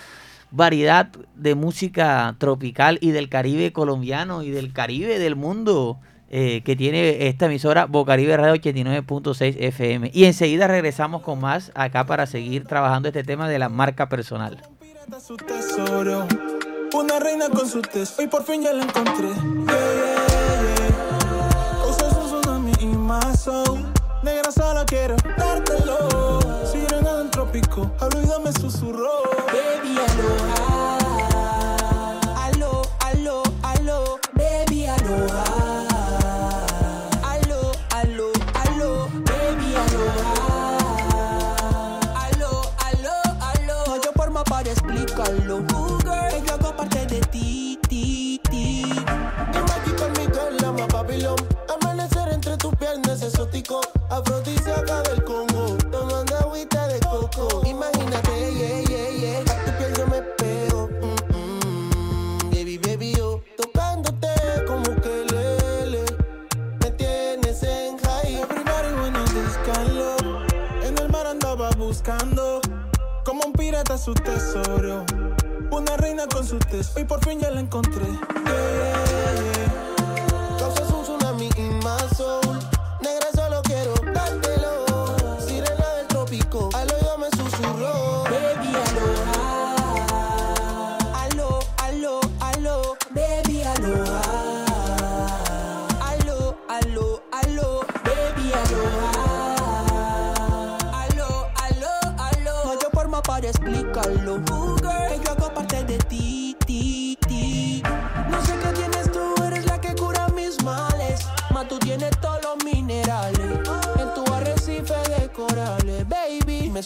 variedad 0.50 1.08
de 1.34 1.54
música 1.54 2.36
tropical 2.38 2.98
y 3.00 3.10
del 3.10 3.28
Caribe 3.28 3.72
colombiano 3.72 4.42
y 4.42 4.50
del 4.50 4.72
Caribe 4.72 5.18
del 5.18 5.34
mundo 5.34 5.98
eh, 6.34 6.62
que 6.64 6.76
tiene 6.76 7.28
esta 7.28 7.44
emisora 7.44 7.84
Bocaribe 7.84 8.34
Radio 8.36 8.54
89.6 8.54 9.56
FM. 9.58 10.10
Y 10.14 10.24
enseguida 10.24 10.66
regresamos 10.66 11.20
con 11.20 11.40
más 11.40 11.72
acá 11.74 12.06
para 12.06 12.26
seguir 12.26 12.64
trabajando 12.64 13.08
este 13.08 13.22
tema 13.22 13.50
de 13.50 13.58
la 13.58 13.68
marca 13.68 14.08
personal. 14.08 14.62
Una 16.94 17.18
reina 17.18 17.48
con 17.48 17.68
su 17.68 17.80
tesoro 17.80 18.22
y 18.22 18.26
por 18.26 18.44
fin 18.44 18.62
ya 18.62 18.72
la 18.72 18.84
encontré. 18.84 19.30
Negra 24.22 24.52
solo 24.52 24.84
quiero 24.86 25.16
dártelo. 25.36 26.38
Sirena 26.70 27.16
del 27.18 27.30
trópico, 27.30 27.90
hablo 27.98 28.22
y 28.22 28.26
dame 28.26 28.52
susurro. 28.52 29.22
Baby, 29.46 29.98
aloha. 29.98 30.98
Aló, 32.44 32.82
aló, 33.00 33.42
aló. 33.62 34.20
Baby, 34.34 34.86
aloha. 34.86 35.51
Más 51.22 51.36
Babilón. 51.36 51.36
Amanecer 51.68 52.28
entre 52.32 52.56
tus 52.56 52.74
piernas 52.76 53.22
exótico. 53.22 53.80
Afrodisíaca 54.10 55.02
del 55.02 55.24
Congo. 55.24 55.76
Tomando 55.90 56.36
agüita 56.38 56.86
de 56.88 57.00
coco. 57.00 57.62
Imagínate, 57.64 58.54
yeah, 58.54 58.82
yeah, 58.82 59.10
yeah. 59.10 59.40
A 59.40 59.64
tu 59.64 59.70
piel 59.78 59.94
yo 59.96 60.06
me 60.06 60.22
pego. 60.38 60.88
Baby, 62.50 62.78
baby, 62.78 63.14
yo 63.16 63.42
tocándote 63.56 64.28
como 64.66 64.84
que 65.00 65.24
lele. 65.30 66.04
Me 66.80 66.90
tienes 66.92 67.62
en 67.62 67.98
high. 67.98 68.42
Everybody 68.42 68.92
wanna. 68.94 69.24
En 70.84 70.98
el 70.98 71.08
mar 71.10 71.26
andaba 71.26 71.70
buscando. 71.70 72.60
Como 73.24 73.44
un 73.46 73.52
pirata 73.52 73.96
su 73.96 74.14
tesoro. 74.14 75.04
Una 75.70 75.96
reina 75.96 76.26
con 76.26 76.46
su 76.46 76.58
tesoro. 76.58 77.00
Y 77.00 77.04
por 77.04 77.24
fin 77.24 77.40
ya 77.40 77.50
la 77.50 77.60
encontré. 77.60 78.04
Yeah. 78.04 79.11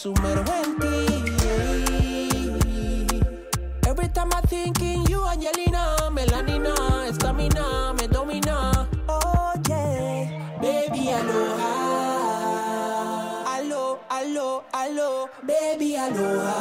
En 0.04 0.76
ti. 0.78 0.94
Every 3.88 4.08
time 4.08 4.30
I 4.34 4.40
think 4.42 4.80
in 4.82 5.04
you, 5.06 5.24
Angelina, 5.24 6.10
melanina, 6.12 6.74
estamina, 7.08 7.94
me 7.96 8.06
domina. 8.06 8.86
Oye, 9.08 10.28
baby, 10.60 11.12
aloha. 11.12 11.72
Alo, 13.56 13.98
alo, 14.10 14.64
alo, 14.74 15.30
baby, 15.42 15.96
aloha. 15.96 16.56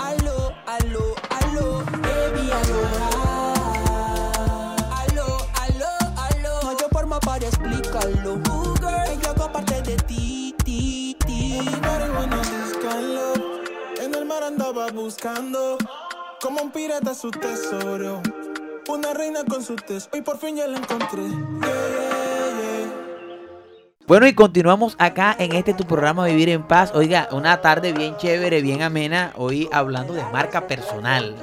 Alo, 0.00 0.52
alo, 0.66 1.14
alo, 1.30 1.84
baby, 2.02 2.50
aloha. 2.50 3.08
Alo, 5.00 5.28
alo, 5.62 5.92
alo. 6.26 6.52
No 6.62 6.70
hay 6.70 6.76
forma 6.90 7.20
para 7.20 7.46
explicarlo. 7.46 8.51
Andaba 14.72 14.90
buscando. 14.92 15.76
Como 16.40 16.62
un 16.62 16.72
pirata 16.72 17.14
su 17.14 17.30
tesoro. 17.30 18.22
Una 18.88 19.12
reina 19.12 19.44
con 19.44 19.62
su 19.62 19.76
tesoro. 19.76 20.16
Y 20.16 20.22
por 20.22 20.38
fin 20.38 20.56
ya 20.56 20.66
la 20.66 20.78
encontré. 20.78 21.22
Bueno, 24.06 24.26
y 24.26 24.34
continuamos 24.34 24.96
acá 24.98 25.36
en 25.38 25.52
este 25.54 25.74
tu 25.74 25.84
programa 25.84 26.26
Vivir 26.26 26.48
en 26.48 26.66
Paz. 26.66 26.92
Oiga, 26.94 27.28
una 27.32 27.60
tarde 27.60 27.92
bien 27.92 28.16
chévere, 28.16 28.62
bien 28.62 28.82
amena. 28.82 29.32
Hoy 29.36 29.68
hablando 29.72 30.14
de 30.14 30.24
marca 30.24 30.66
personal. 30.66 31.36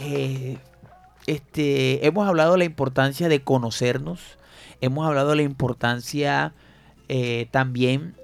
Eh, 0.00 0.58
este, 1.26 2.06
hemos 2.06 2.26
hablado 2.26 2.52
de 2.52 2.58
la 2.58 2.64
importancia 2.64 3.28
de 3.28 3.42
conocernos. 3.42 4.38
Hemos 4.80 5.06
hablado 5.06 5.30
de 5.30 5.36
la 5.36 5.42
importancia 5.42 6.54
eh, 7.08 7.46
también 7.50 8.16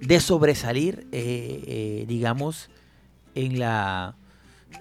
de 0.00 0.20
sobresalir, 0.20 1.06
eh, 1.12 2.04
digamos, 2.06 2.68
en 3.34 3.58
la 3.58 4.16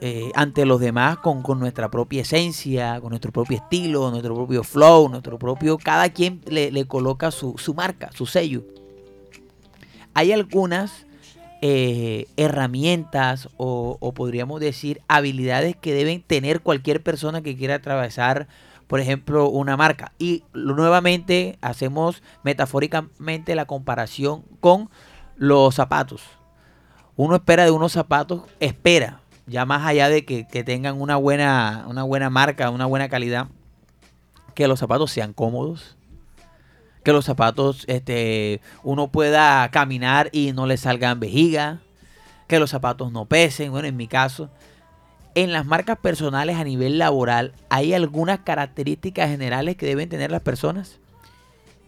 eh, 0.01 0.32
ante 0.36 0.66
los 0.66 0.80
demás 0.80 1.18
con, 1.20 1.43
nuestra 1.60 1.89
propia 1.89 2.22
esencia, 2.22 2.99
con 2.99 3.12
nuestro 3.12 3.32
propio 3.32 3.58
estilo, 3.58 4.10
nuestro 4.10 4.36
propio 4.36 4.64
flow, 4.64 5.10
nuestro 5.10 5.38
propio. 5.38 5.78
Cada 5.78 6.10
quien 6.10 6.41
le, 6.45 6.86
coloca 6.86 7.32
su, 7.32 7.56
marca, 7.76 8.10
su 8.14 8.26
sello. 8.26 8.64
Hay 10.14 10.32
algunas 10.32 11.06
eh, 11.62 12.28
herramientas 12.38 13.49
o, 13.58 13.97
o 13.99 14.14
podríamos 14.14 14.60
decir 14.60 15.01
habilidades 15.08 15.76
que 15.76 15.93
deben 15.93 16.22
tener 16.22 16.62
cualquier 16.62 17.01
persona 17.01 17.41
que 17.41 17.56
quiera 17.56 17.76
atravesar, 17.76 18.47
por 18.88 18.99
ejemplo, 18.99 19.47
una 19.49 19.78
marca. 19.78 20.12
Y 20.18 20.43
nuevamente 20.54 21.58
hacemos 21.62 22.22
metafóricamente 22.43 23.56
la 23.56 23.66
comparación 23.66 24.43
con 24.60 24.89
los 25.38 25.76
zapatos. 25.76 26.24
Uno 27.16 27.36
espera 27.36 27.66
de 27.66 27.72
unos 27.72 27.91
zapatos, 27.91 28.43
espera, 28.59 29.20
ya 29.45 29.66
más 29.66 29.86
allá 29.86 30.09
de 30.09 30.26
que, 30.26 30.64
tengan 30.64 30.99
una 30.99 31.16
buena, 31.16 31.86
una 31.88 32.03
buena 32.03 32.30
marca, 32.30 32.72
una 32.72 32.88
buena 32.88 33.07
calidad, 33.07 33.47
que 34.55 34.68
los 34.68 34.80
zapatos 34.80 35.11
sean 35.11 35.34
cómodos, 35.34 35.95
que 37.03 37.14
los 37.14 37.26
zapatos 37.26 37.84
este, 37.88 38.61
uno 38.84 39.09
pueda 39.11 39.70
caminar 39.70 40.30
y 40.32 40.53
no 40.53 40.66
le 40.66 40.78
salgan 40.78 41.20
vejiga, 41.20 41.82
que 42.47 42.59
los 42.59 42.72
zapatos 42.72 43.11
no 43.11 43.26
pesen, 43.26 43.72
bueno, 43.72 43.88
en 43.88 43.97
mi 43.97 44.07
caso. 44.07 44.49
En 45.36 45.51
las 45.51 45.66
marcas 45.66 45.97
personales 45.97 46.57
a 46.57 46.64
nivel 46.64 46.97
laboral, 46.97 47.53
¿hay 47.70 47.93
algunas 47.93 48.39
características 48.39 49.30
generales 49.30 49.76
que 49.76 49.86
deben 49.86 50.09
tener 50.09 50.32
las 50.32 50.41
personas? 50.41 50.99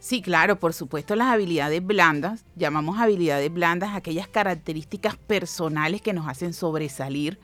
Sí, 0.06 0.22
claro, 0.22 0.60
por 0.60 0.74
supuesto 0.74 1.16
las 1.16 1.30
habilidades 1.30 1.84
blandas, 1.84 2.46
llamamos 2.56 3.00
habilidades 3.00 3.52
blandas 3.52 3.96
aquellas 3.96 4.28
características 4.28 5.18
personales 5.18 6.00
que 6.00 6.14
nos 6.14 6.28
hacen 6.28 6.54
sobresalir. 6.54 7.40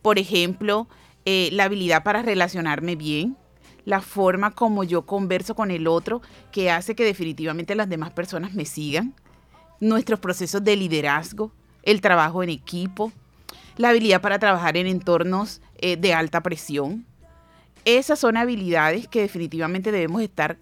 Por 0.00 0.20
ejemplo, 0.20 0.86
eh, 1.24 1.48
la 1.50 1.64
habilidad 1.64 2.04
para 2.04 2.22
relacionarme 2.22 2.94
bien, 2.94 3.36
la 3.84 4.00
forma 4.00 4.52
como 4.52 4.84
yo 4.84 5.06
converso 5.06 5.56
con 5.56 5.72
el 5.72 5.88
otro, 5.88 6.22
que 6.52 6.70
hace 6.70 6.94
que 6.94 7.04
definitivamente 7.04 7.74
las 7.74 7.88
demás 7.88 8.12
personas 8.12 8.54
me 8.54 8.64
sigan, 8.64 9.12
nuestros 9.80 10.20
procesos 10.20 10.62
de 10.62 10.76
liderazgo, 10.76 11.50
el 11.82 12.00
trabajo 12.00 12.44
en 12.44 12.50
equipo, 12.50 13.10
la 13.76 13.88
habilidad 13.88 14.20
para 14.20 14.38
trabajar 14.38 14.76
en 14.76 14.86
entornos 14.86 15.60
eh, 15.78 15.96
de 15.96 16.14
alta 16.14 16.44
presión. 16.44 17.06
Esas 17.84 18.20
son 18.20 18.36
habilidades 18.36 19.08
que 19.08 19.22
definitivamente 19.22 19.90
debemos 19.90 20.22
estar 20.22 20.58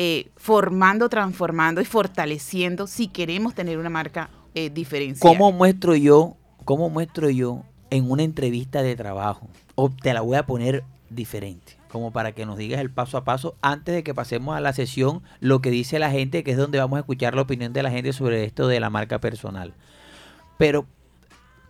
eh, 0.00 0.30
formando, 0.36 1.08
transformando 1.08 1.80
y 1.80 1.84
fortaleciendo 1.84 2.86
si 2.86 3.08
queremos 3.08 3.52
tener 3.56 3.78
una 3.78 3.90
marca 3.90 4.30
eh, 4.54 4.70
diferencial. 4.70 5.20
¿Cómo 5.20 5.50
muestro 5.50 5.96
yo, 5.96 6.36
cómo 6.64 6.88
muestro 6.88 7.28
yo 7.30 7.64
en 7.90 8.08
una 8.08 8.22
entrevista 8.22 8.82
de 8.82 8.94
trabajo? 8.94 9.48
O 9.74 9.90
te 9.90 10.14
la 10.14 10.20
voy 10.20 10.36
a 10.36 10.46
poner 10.46 10.84
diferente, 11.10 11.76
como 11.88 12.12
para 12.12 12.30
que 12.30 12.46
nos 12.46 12.56
digas 12.56 12.80
el 12.80 12.92
paso 12.92 13.18
a 13.18 13.24
paso 13.24 13.56
antes 13.60 13.92
de 13.92 14.04
que 14.04 14.14
pasemos 14.14 14.56
a 14.56 14.60
la 14.60 14.72
sesión, 14.72 15.22
lo 15.40 15.60
que 15.60 15.70
dice 15.70 15.98
la 15.98 16.12
gente, 16.12 16.44
que 16.44 16.52
es 16.52 16.56
donde 16.56 16.78
vamos 16.78 16.98
a 16.98 17.00
escuchar 17.00 17.34
la 17.34 17.42
opinión 17.42 17.72
de 17.72 17.82
la 17.82 17.90
gente 17.90 18.12
sobre 18.12 18.44
esto 18.44 18.68
de 18.68 18.78
la 18.78 18.90
marca 18.90 19.18
personal. 19.18 19.74
Pero, 20.58 20.86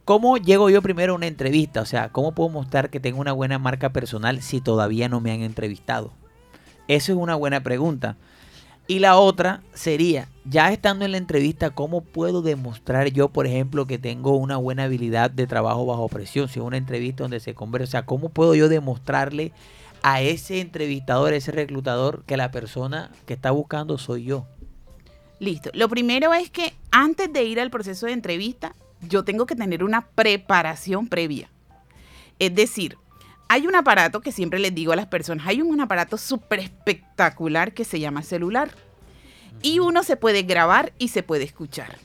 ¿cómo 0.04 0.36
llego 0.36 0.68
yo 0.68 0.82
primero 0.82 1.14
a 1.14 1.16
una 1.16 1.28
entrevista? 1.28 1.80
O 1.80 1.86
sea, 1.86 2.10
¿cómo 2.10 2.32
puedo 2.32 2.50
mostrar 2.50 2.90
que 2.90 3.00
tengo 3.00 3.22
una 3.22 3.32
buena 3.32 3.58
marca 3.58 3.88
personal 3.90 4.42
si 4.42 4.60
todavía 4.60 5.08
no 5.08 5.22
me 5.22 5.32
han 5.32 5.40
entrevistado? 5.40 6.12
Eso 6.88 7.12
es 7.12 7.18
una 7.18 7.34
buena 7.34 7.62
pregunta. 7.62 8.16
Y 8.90 9.00
la 9.00 9.18
otra 9.18 9.60
sería, 9.74 10.28
ya 10.46 10.72
estando 10.72 11.04
en 11.04 11.12
la 11.12 11.18
entrevista, 11.18 11.68
¿cómo 11.68 12.00
puedo 12.00 12.40
demostrar 12.40 13.08
yo, 13.08 13.28
por 13.28 13.46
ejemplo, 13.46 13.86
que 13.86 13.98
tengo 13.98 14.36
una 14.36 14.56
buena 14.56 14.84
habilidad 14.84 15.30
de 15.30 15.46
trabajo 15.46 15.84
bajo 15.84 16.08
presión? 16.08 16.48
Si 16.48 16.58
es 16.58 16.64
una 16.64 16.78
entrevista 16.78 17.24
donde 17.24 17.38
se 17.38 17.52
conversa, 17.52 18.06
¿cómo 18.06 18.30
puedo 18.30 18.54
yo 18.54 18.70
demostrarle 18.70 19.52
a 20.02 20.22
ese 20.22 20.60
entrevistador, 20.60 21.34
a 21.34 21.36
ese 21.36 21.52
reclutador, 21.52 22.24
que 22.24 22.38
la 22.38 22.50
persona 22.50 23.10
que 23.26 23.34
está 23.34 23.50
buscando 23.50 23.98
soy 23.98 24.24
yo? 24.24 24.46
Listo. 25.38 25.70
Lo 25.74 25.90
primero 25.90 26.32
es 26.32 26.48
que 26.48 26.72
antes 26.90 27.30
de 27.30 27.44
ir 27.44 27.60
al 27.60 27.70
proceso 27.70 28.06
de 28.06 28.12
entrevista, 28.12 28.74
yo 29.06 29.22
tengo 29.22 29.44
que 29.44 29.54
tener 29.54 29.84
una 29.84 30.06
preparación 30.06 31.08
previa. 31.08 31.50
Es 32.38 32.54
decir, 32.54 32.96
hay 33.48 33.66
un 33.66 33.74
aparato 33.74 34.20
que 34.20 34.32
siempre 34.32 34.58
les 34.58 34.74
digo 34.74 34.92
a 34.92 34.96
las 34.96 35.06
personas, 35.06 35.46
hay 35.46 35.62
un 35.62 35.80
aparato 35.80 36.18
súper 36.18 36.60
espectacular 36.60 37.72
que 37.72 37.84
se 37.84 37.98
llama 37.98 38.22
celular. 38.22 38.70
Y 39.62 39.80
uno 39.80 40.02
se 40.02 40.16
puede 40.16 40.42
grabar 40.42 40.92
y 40.98 41.08
se 41.08 41.22
puede 41.22 41.44
escuchar. 41.44 41.98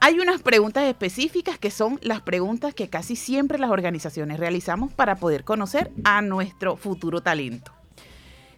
Hay 0.00 0.18
unas 0.18 0.42
preguntas 0.42 0.84
específicas 0.84 1.58
que 1.58 1.70
son 1.70 1.98
las 2.02 2.22
preguntas 2.22 2.74
que 2.74 2.88
casi 2.88 3.14
siempre 3.16 3.58
las 3.58 3.70
organizaciones 3.70 4.40
realizamos 4.40 4.92
para 4.92 5.16
poder 5.16 5.44
conocer 5.44 5.90
a 6.04 6.22
nuestro 6.22 6.76
futuro 6.76 7.20
talento. 7.20 7.72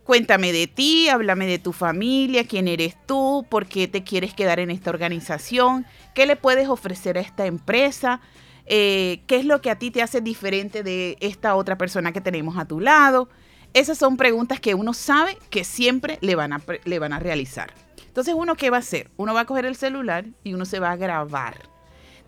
Cuéntame 0.04 0.52
de 0.52 0.66
ti, 0.66 1.08
háblame 1.08 1.46
de 1.46 1.58
tu 1.58 1.72
familia, 1.72 2.46
quién 2.46 2.68
eres 2.68 2.96
tú, 3.06 3.46
por 3.48 3.66
qué 3.66 3.88
te 3.88 4.02
quieres 4.04 4.34
quedar 4.34 4.60
en 4.60 4.70
esta 4.70 4.90
organización, 4.90 5.86
qué 6.14 6.26
le 6.26 6.36
puedes 6.36 6.68
ofrecer 6.68 7.18
a 7.18 7.20
esta 7.20 7.46
empresa, 7.46 8.20
eh, 8.66 9.22
qué 9.26 9.36
es 9.36 9.44
lo 9.44 9.60
que 9.60 9.70
a 9.70 9.78
ti 9.78 9.90
te 9.90 10.02
hace 10.02 10.20
diferente 10.20 10.82
de 10.82 11.16
esta 11.20 11.54
otra 11.54 11.76
persona 11.76 12.12
que 12.12 12.20
tenemos 12.20 12.56
a 12.58 12.66
tu 12.66 12.80
lado. 12.80 13.28
Esas 13.74 13.98
son 13.98 14.16
preguntas 14.16 14.60
que 14.60 14.74
uno 14.74 14.92
sabe 14.94 15.38
que 15.50 15.64
siempre 15.64 16.18
le 16.20 16.34
van 16.34 16.52
a, 16.52 16.62
le 16.84 16.98
van 16.98 17.12
a 17.12 17.18
realizar. 17.18 17.72
Entonces, 18.06 18.34
¿uno 18.36 18.54
qué 18.54 18.68
va 18.68 18.76
a 18.76 18.80
hacer? 18.80 19.10
Uno 19.16 19.32
va 19.32 19.40
a 19.40 19.44
coger 19.46 19.64
el 19.64 19.76
celular 19.76 20.26
y 20.44 20.52
uno 20.52 20.66
se 20.66 20.78
va 20.78 20.90
a 20.90 20.96
grabar. 20.96 21.70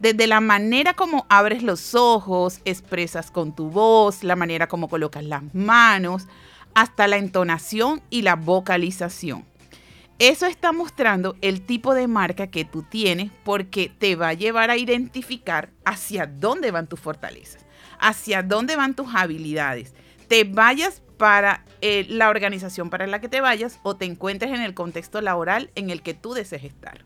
Desde 0.01 0.26
la 0.26 0.41
manera 0.41 0.95
como 0.95 1.26
abres 1.28 1.62
los 1.62 1.95
ojos, 1.95 2.61
expresas 2.64 3.30
con 3.30 3.55
tu 3.55 3.70
voz, 3.70 4.24
la 4.24 4.37
manera 4.37 4.66
como 4.66 4.89
colocas 4.89 5.24
las 5.24 5.43
manos, 5.55 6.26
hasta 6.74 7.07
la 7.07 7.16
entonación 7.16 8.03
y 8.11 8.22
la 8.22 8.37
vocalización. 8.37 9.45
Eso 10.20 10.46
está 10.46 10.72
mostrando 10.72 11.36
el 11.40 11.60
tipo 11.62 11.92
de 11.92 12.06
marca 12.06 12.46
que 12.46 12.64
tú 12.64 12.82
tienes 12.82 13.32
porque 13.42 13.90
te 13.98 14.14
va 14.14 14.28
a 14.28 14.34
llevar 14.34 14.70
a 14.70 14.76
identificar 14.76 15.70
hacia 15.84 16.26
dónde 16.26 16.70
van 16.70 16.86
tus 16.86 17.00
fortalezas, 17.00 17.66
hacia 17.98 18.42
dónde 18.42 18.76
van 18.76 18.94
tus 18.94 19.12
habilidades. 19.12 19.92
Te 20.28 20.44
vayas 20.44 21.02
para 21.18 21.64
eh, 21.80 22.06
la 22.08 22.28
organización 22.28 22.90
para 22.90 23.08
la 23.08 23.20
que 23.20 23.28
te 23.28 23.40
vayas 23.40 23.80
o 23.82 23.96
te 23.96 24.04
encuentres 24.04 24.52
en 24.52 24.60
el 24.60 24.74
contexto 24.74 25.20
laboral 25.20 25.70
en 25.74 25.90
el 25.90 26.00
que 26.00 26.14
tú 26.14 26.32
desees 26.32 26.64
estar. 26.64 27.04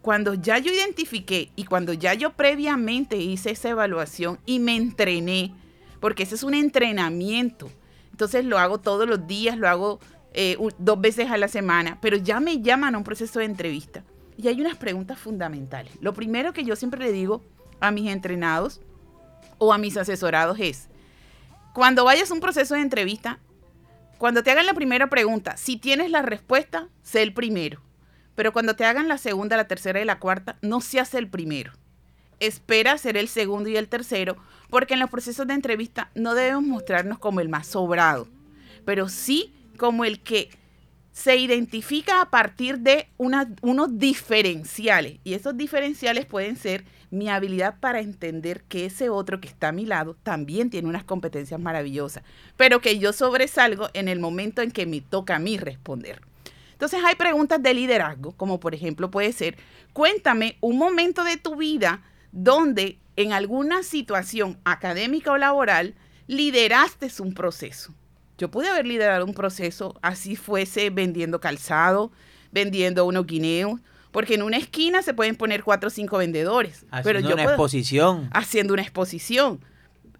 Cuando 0.00 0.32
ya 0.34 0.58
yo 0.58 0.72
identifiqué 0.72 1.50
y 1.54 1.64
cuando 1.64 1.92
ya 1.92 2.14
yo 2.14 2.32
previamente 2.32 3.16
hice 3.18 3.50
esa 3.50 3.68
evaluación 3.68 4.40
y 4.46 4.58
me 4.58 4.74
entrené, 4.74 5.54
porque 6.00 6.24
ese 6.24 6.34
es 6.34 6.42
un 6.42 6.54
entrenamiento, 6.54 7.70
entonces 8.10 8.44
lo 8.44 8.58
hago 8.58 8.78
todos 8.78 9.08
los 9.08 9.26
días, 9.26 9.56
lo 9.56 9.68
hago 9.68 10.00
eh, 10.34 10.56
dos 10.78 11.00
veces 11.00 11.30
a 11.30 11.36
la 11.36 11.48
semana, 11.48 11.98
pero 12.00 12.16
ya 12.16 12.40
me 12.40 12.60
llaman 12.60 12.94
a 12.94 12.98
un 12.98 13.04
proceso 13.04 13.38
de 13.38 13.44
entrevista. 13.46 14.02
Y 14.36 14.48
hay 14.48 14.60
unas 14.60 14.76
preguntas 14.76 15.18
fundamentales. 15.18 15.92
Lo 16.00 16.14
primero 16.14 16.52
que 16.52 16.64
yo 16.64 16.74
siempre 16.74 17.04
le 17.04 17.12
digo 17.12 17.42
a 17.80 17.90
mis 17.90 18.10
entrenados 18.10 18.80
o 19.58 19.72
a 19.72 19.78
mis 19.78 19.96
asesorados 19.96 20.58
es, 20.58 20.88
cuando 21.74 22.04
vayas 22.04 22.30
a 22.30 22.34
un 22.34 22.40
proceso 22.40 22.74
de 22.74 22.80
entrevista, 22.80 23.38
Cuando 24.18 24.44
te 24.44 24.52
hagan 24.52 24.66
la 24.66 24.74
primera 24.74 25.08
pregunta, 25.08 25.56
si 25.56 25.76
tienes 25.76 26.08
la 26.08 26.22
respuesta, 26.22 26.88
sé 27.02 27.22
el 27.22 27.34
primero. 27.34 27.80
Pero 28.36 28.52
cuando 28.52 28.76
te 28.76 28.84
hagan 28.84 29.08
la 29.08 29.18
segunda, 29.18 29.56
la 29.56 29.66
tercera 29.66 30.00
y 30.00 30.04
la 30.04 30.20
cuarta, 30.20 30.58
no 30.62 30.80
seas 30.80 31.14
el 31.14 31.28
primero. 31.28 31.72
Espera 32.38 32.96
ser 32.98 33.16
el 33.16 33.26
segundo 33.26 33.68
y 33.68 33.76
el 33.76 33.88
tercero, 33.88 34.36
porque 34.70 34.94
en 34.94 35.00
los 35.00 35.10
procesos 35.10 35.48
de 35.48 35.54
entrevista 35.54 36.12
no 36.14 36.34
debemos 36.34 36.62
mostrarnos 36.62 37.18
como 37.18 37.40
el 37.40 37.48
más 37.48 37.66
sobrado, 37.66 38.28
pero 38.84 39.08
sí 39.08 39.52
como 39.76 40.04
el 40.04 40.20
que 40.20 40.50
se 41.12 41.36
identifica 41.36 42.22
a 42.22 42.30
partir 42.30 42.78
de 42.78 43.08
unos 43.18 43.98
diferenciales. 43.98 45.18
Y 45.24 45.34
esos 45.34 45.56
diferenciales 45.56 46.24
pueden 46.24 46.56
ser 46.56 46.84
mi 47.10 47.28
habilidad 47.28 47.78
para 47.80 48.00
entender 48.00 48.62
que 48.62 48.86
ese 48.86 49.10
otro 49.10 49.38
que 49.38 49.48
está 49.48 49.68
a 49.68 49.72
mi 49.72 49.84
lado 49.84 50.16
también 50.22 50.70
tiene 50.70 50.88
unas 50.88 51.04
competencias 51.04 51.60
maravillosas, 51.60 52.24
pero 52.56 52.80
que 52.80 52.98
yo 52.98 53.12
sobresalgo 53.12 53.90
en 53.92 54.08
el 54.08 54.18
momento 54.18 54.62
en 54.62 54.70
que 54.70 54.86
me 54.86 55.02
toca 55.02 55.36
a 55.36 55.38
mí 55.38 55.58
responder. 55.58 56.22
Entonces 56.72 57.00
hay 57.04 57.14
preguntas 57.14 57.62
de 57.62 57.74
liderazgo, 57.74 58.32
como 58.32 58.58
por 58.58 58.74
ejemplo 58.74 59.10
puede 59.10 59.32
ser, 59.32 59.58
cuéntame 59.92 60.56
un 60.60 60.78
momento 60.78 61.22
de 61.22 61.36
tu 61.36 61.56
vida 61.56 62.02
donde 62.32 62.98
en 63.16 63.34
alguna 63.34 63.82
situación 63.82 64.58
académica 64.64 65.32
o 65.32 65.36
laboral 65.36 65.94
lideraste 66.26 67.08
un 67.20 67.34
proceso. 67.34 67.94
Yo 68.42 68.50
pude 68.50 68.68
haber 68.68 68.88
liderado 68.88 69.24
un 69.24 69.34
proceso 69.34 69.94
así 70.02 70.34
fuese 70.34 70.90
vendiendo 70.90 71.38
calzado, 71.40 72.10
vendiendo 72.50 73.06
unos 73.06 73.24
guineos, 73.24 73.78
porque 74.10 74.34
en 74.34 74.42
una 74.42 74.56
esquina 74.56 75.00
se 75.02 75.14
pueden 75.14 75.36
poner 75.36 75.62
cuatro 75.62 75.86
o 75.86 75.90
cinco 75.90 76.18
vendedores. 76.18 76.84
pero 77.04 77.20
Haciendo 77.20 77.20
yo 77.28 77.34
una 77.36 77.44
puedo- 77.44 77.54
exposición. 77.54 78.28
haciendo 78.32 78.72
una 78.74 78.82
exposición. 78.82 79.60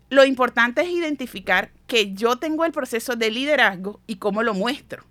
Lo 0.08 0.24
importante 0.24 0.82
es 0.82 0.88
identificar 0.90 1.72
que 1.88 2.12
yo 2.14 2.36
tengo 2.36 2.64
el 2.64 2.70
proceso 2.70 3.16
de 3.16 3.32
liderazgo 3.32 4.00
y 4.06 4.14
cómo 4.18 4.44
lo 4.44 4.54
muestro. 4.54 5.02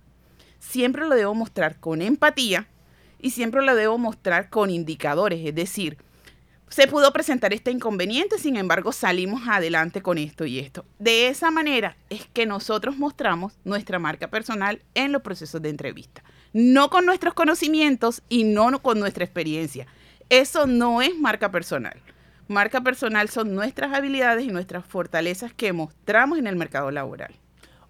Siempre 0.58 1.06
lo 1.06 1.14
debo 1.14 1.34
mostrar 1.34 1.80
con 1.80 2.00
empatía 2.00 2.66
y 3.20 3.32
siempre 3.32 3.60
lo 3.60 3.74
debo 3.74 3.98
mostrar 3.98 4.48
con 4.48 4.70
indicadores, 4.70 5.46
es 5.46 5.54
decir, 5.54 5.98
se 6.72 6.86
pudo 6.86 7.12
presentar 7.12 7.52
este 7.52 7.70
inconveniente, 7.70 8.38
sin 8.38 8.56
embargo 8.56 8.92
salimos 8.92 9.46
adelante 9.46 10.00
con 10.00 10.16
esto 10.16 10.46
y 10.46 10.58
esto. 10.58 10.86
De 10.98 11.28
esa 11.28 11.50
manera 11.50 11.98
es 12.08 12.26
que 12.32 12.46
nosotros 12.46 12.96
mostramos 12.96 13.52
nuestra 13.62 13.98
marca 13.98 14.28
personal 14.28 14.80
en 14.94 15.12
los 15.12 15.20
procesos 15.20 15.60
de 15.60 15.68
entrevista. 15.68 16.24
No 16.54 16.88
con 16.88 17.04
nuestros 17.04 17.34
conocimientos 17.34 18.22
y 18.30 18.44
no 18.44 18.80
con 18.80 18.98
nuestra 18.98 19.22
experiencia. 19.22 19.86
Eso 20.30 20.66
no 20.66 21.02
es 21.02 21.14
marca 21.18 21.50
personal. 21.50 22.00
Marca 22.48 22.80
personal 22.80 23.28
son 23.28 23.54
nuestras 23.54 23.92
habilidades 23.92 24.46
y 24.46 24.48
nuestras 24.48 24.86
fortalezas 24.86 25.52
que 25.52 25.74
mostramos 25.74 26.38
en 26.38 26.46
el 26.46 26.56
mercado 26.56 26.90
laboral. 26.90 27.34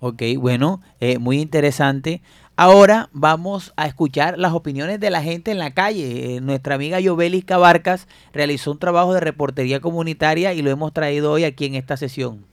Ok, 0.01 0.22
bueno, 0.39 0.83
eh, 0.99 1.18
muy 1.18 1.41
interesante. 1.41 2.20
Ahora 2.57 3.09
vamos 3.12 3.72
a 3.76 3.86
escuchar 3.86 4.38
las 4.38 4.53
opiniones 4.53 5.00
de 5.00 5.09
la 5.11 5.22
gente 5.22 5.50
en 5.50 5.59
la 5.59 5.72
calle. 5.72 6.36
Eh, 6.36 6.40
nuestra 6.42 6.74
amiga 6.74 7.00
Yobelis 7.00 7.46
Cabarcas 7.46 8.07
realizó 8.34 8.72
un 8.72 8.78
trabajo 8.78 9.14
de 9.14 9.20
reportería 9.20 9.80
comunitaria 9.80 10.53
y 10.53 10.61
lo 10.61 10.70
hemos 10.70 10.92
traído 10.92 11.32
hoy 11.32 11.44
aquí 11.44 11.64
en 11.64 11.76
esta 11.76 11.96
sesión. 11.96 12.46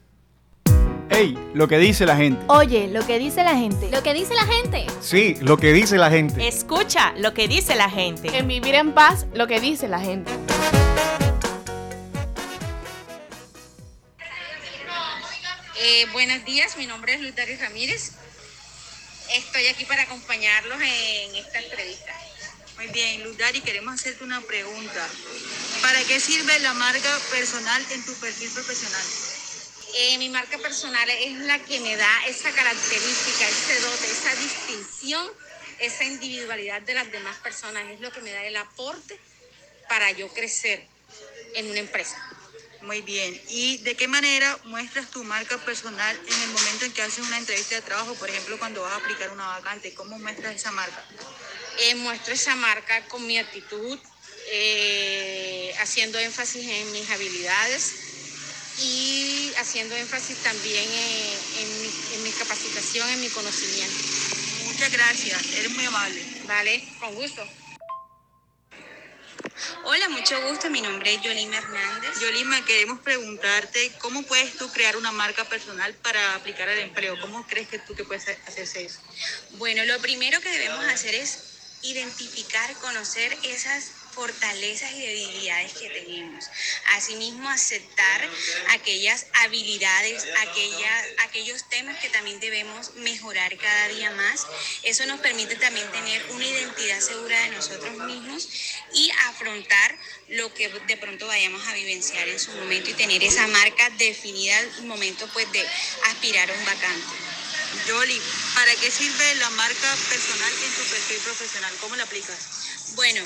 Ey, 1.09 1.37
lo 1.53 1.67
que 1.67 1.79
dice 1.79 2.05
la 2.05 2.15
gente. 2.15 2.41
Oye, 2.47 2.87
lo 2.87 3.05
que 3.05 3.19
dice 3.19 3.43
la 3.43 3.57
gente. 3.57 3.89
Lo 3.91 4.01
que 4.01 4.13
dice 4.13 4.35
la 4.35 4.45
gente. 4.45 4.85
Sí, 5.01 5.35
lo 5.41 5.57
que 5.57 5.73
dice 5.73 5.97
la 5.97 6.09
gente. 6.09 6.47
Escucha 6.47 7.13
lo 7.17 7.33
que 7.33 7.49
dice 7.49 7.75
la 7.75 7.89
gente. 7.89 8.37
En 8.37 8.47
vivir 8.47 8.75
en 8.75 8.93
paz, 8.93 9.27
lo 9.33 9.47
que 9.47 9.59
dice 9.59 9.89
la 9.89 9.99
gente. 9.99 10.31
Eh, 15.81 16.05
buenos 16.13 16.45
días, 16.45 16.77
mi 16.77 16.85
nombre 16.85 17.15
es 17.15 17.21
Luis 17.21 17.35
Dari 17.35 17.55
Ramírez. 17.55 18.13
Estoy 19.33 19.67
aquí 19.67 19.85
para 19.85 20.03
acompañarlos 20.03 20.81
en 20.81 21.35
esta 21.35 21.59
entrevista. 21.59 22.13
Muy 22.77 22.87
bien, 22.87 23.23
Luz 23.23 23.37
Dari, 23.37 23.61
queremos 23.61 23.93
hacerte 23.93 24.23
una 24.23 24.41
pregunta. 24.41 25.07
¿Para 25.83 26.03
qué 26.05 26.19
sirve 26.19 26.57
la 26.59 26.73
marca 26.73 27.19
personal 27.29 27.85
en 27.91 28.05
tu 28.05 28.13
perfil 28.15 28.49
profesional? 28.49 29.05
Eh, 29.97 30.17
mi 30.17 30.29
marca 30.29 30.57
personal 30.57 31.07
es 31.09 31.33
la 31.41 31.59
que 31.59 31.79
me 31.79 31.95
da 31.95 32.25
esa 32.27 32.51
característica, 32.51 33.47
ese 33.47 33.79
dote, 33.81 34.11
esa 34.11 34.35
distinción, 34.35 35.31
esa 35.79 36.05
individualidad 36.05 36.81
de 36.81 36.95
las 36.95 37.11
demás 37.11 37.37
personas. 37.37 37.87
Es 37.91 37.99
lo 37.99 38.11
que 38.11 38.21
me 38.21 38.31
da 38.31 38.43
el 38.45 38.55
aporte 38.55 39.19
para 39.87 40.09
yo 40.11 40.27
crecer 40.29 40.87
en 41.53 41.69
una 41.69 41.79
empresa. 41.79 42.28
Muy 42.81 43.01
bien. 43.01 43.39
¿Y 43.49 43.77
de 43.79 43.95
qué 43.95 44.07
manera 44.07 44.57
muestras 44.65 45.09
tu 45.11 45.23
marca 45.23 45.57
personal 45.65 46.17
en 46.27 46.41
el 46.41 46.49
momento 46.49 46.85
en 46.85 46.93
que 46.93 47.01
haces 47.01 47.19
una 47.19 47.37
entrevista 47.37 47.75
de 47.75 47.81
trabajo? 47.81 48.13
Por 48.15 48.29
ejemplo, 48.29 48.57
cuando 48.57 48.81
vas 48.81 48.93
a 48.93 48.95
aplicar 48.95 49.31
una 49.31 49.47
vacante, 49.47 49.93
¿cómo 49.93 50.17
muestras 50.17 50.55
esa 50.55 50.71
marca? 50.71 51.03
Eh, 51.81 51.95
muestro 51.95 52.33
esa 52.33 52.55
marca 52.55 53.05
con 53.07 53.25
mi 53.27 53.37
actitud, 53.37 53.99
eh, 54.51 55.75
haciendo 55.79 56.17
énfasis 56.19 56.65
en 56.65 56.91
mis 56.93 57.09
habilidades 57.09 57.91
y 58.81 59.51
haciendo 59.57 59.95
énfasis 59.95 60.37
también 60.37 60.83
en, 60.89 61.59
en 61.59 61.81
mi, 61.81 61.91
en 62.15 62.23
mi 62.23 62.31
capacitación, 62.31 63.09
en 63.09 63.21
mi 63.21 63.29
conocimiento. 63.29 64.03
Muchas 64.65 64.91
gracias, 64.91 65.53
eres 65.57 65.71
muy 65.71 65.85
amable. 65.85 66.23
Vale, 66.47 66.83
con 66.99 67.13
gusto. 67.15 67.45
Hola, 69.83 70.09
mucho 70.09 70.39
gusto. 70.47 70.69
Mi 70.69 70.81
nombre 70.81 71.13
es 71.13 71.21
Yolima 71.21 71.57
Hernández. 71.57 72.19
Yolima, 72.19 72.63
queremos 72.65 72.99
preguntarte 72.99 73.91
cómo 73.99 74.23
puedes 74.23 74.57
tú 74.57 74.69
crear 74.71 74.95
una 74.97 75.11
marca 75.11 75.43
personal 75.45 75.93
para 75.95 76.35
aplicar 76.35 76.69
al 76.69 76.79
empleo. 76.79 77.19
¿Cómo 77.19 77.45
crees 77.47 77.67
que 77.67 77.79
tú 77.79 77.95
que 77.95 78.03
puedes 78.03 78.27
hacerse 78.47 78.85
eso? 78.85 78.99
Bueno, 79.51 79.83
lo 79.85 79.99
primero 79.99 80.39
que 80.41 80.49
debemos 80.49 80.85
hacer 80.85 81.15
es 81.15 81.39
identificar, 81.81 82.73
conocer 82.75 83.37
esas 83.43 83.91
fortalezas 84.19 84.91
y 84.91 84.99
debilidades 84.99 85.71
que 85.75 85.89
tenemos. 85.89 86.45
Asimismo, 86.87 87.49
aceptar 87.49 88.29
aquellas 88.71 89.27
habilidades, 89.45 90.27
aquellas, 90.41 91.05
aquellos 91.19 91.69
temas 91.69 91.97
que 91.99 92.09
también 92.09 92.37
debemos 92.41 92.95
mejorar 92.95 93.57
cada 93.57 93.87
día 93.87 94.11
más. 94.11 94.45
Eso 94.83 95.05
nos 95.05 95.21
permite 95.21 95.55
también 95.55 95.89
tener 95.93 96.21
una 96.31 96.45
identidad 96.45 96.99
segura 96.99 97.39
de 97.43 97.51
nosotros 97.51 97.93
mismos 97.99 98.49
y 98.93 99.09
afrontar 99.29 99.97
lo 100.27 100.53
que 100.53 100.67
de 100.67 100.97
pronto 100.97 101.25
vayamos 101.25 101.65
a 101.69 101.73
vivenciar 101.73 102.27
en 102.27 102.41
su 102.41 102.51
momento 102.51 102.89
y 102.89 102.95
tener 102.95 103.23
esa 103.23 103.47
marca 103.47 103.89
definida 103.91 104.57
al 104.57 104.83
momento 104.83 105.29
pues 105.31 105.49
de 105.53 105.65
aspirar 106.07 106.51
a 106.51 106.53
un 106.55 106.65
vacante. 106.65 107.15
Yoli, 107.87 108.21
¿para 108.53 108.75
qué 108.75 108.91
sirve 108.91 109.35
la 109.35 109.49
marca 109.51 109.95
personal 110.09 110.51
en 110.51 110.73
tu 110.73 110.83
perfil 110.91 111.17
profesional? 111.19 111.73
¿Cómo 111.79 111.95
la 111.95 112.03
aplicas? 112.03 112.37
Bueno, 112.95 113.23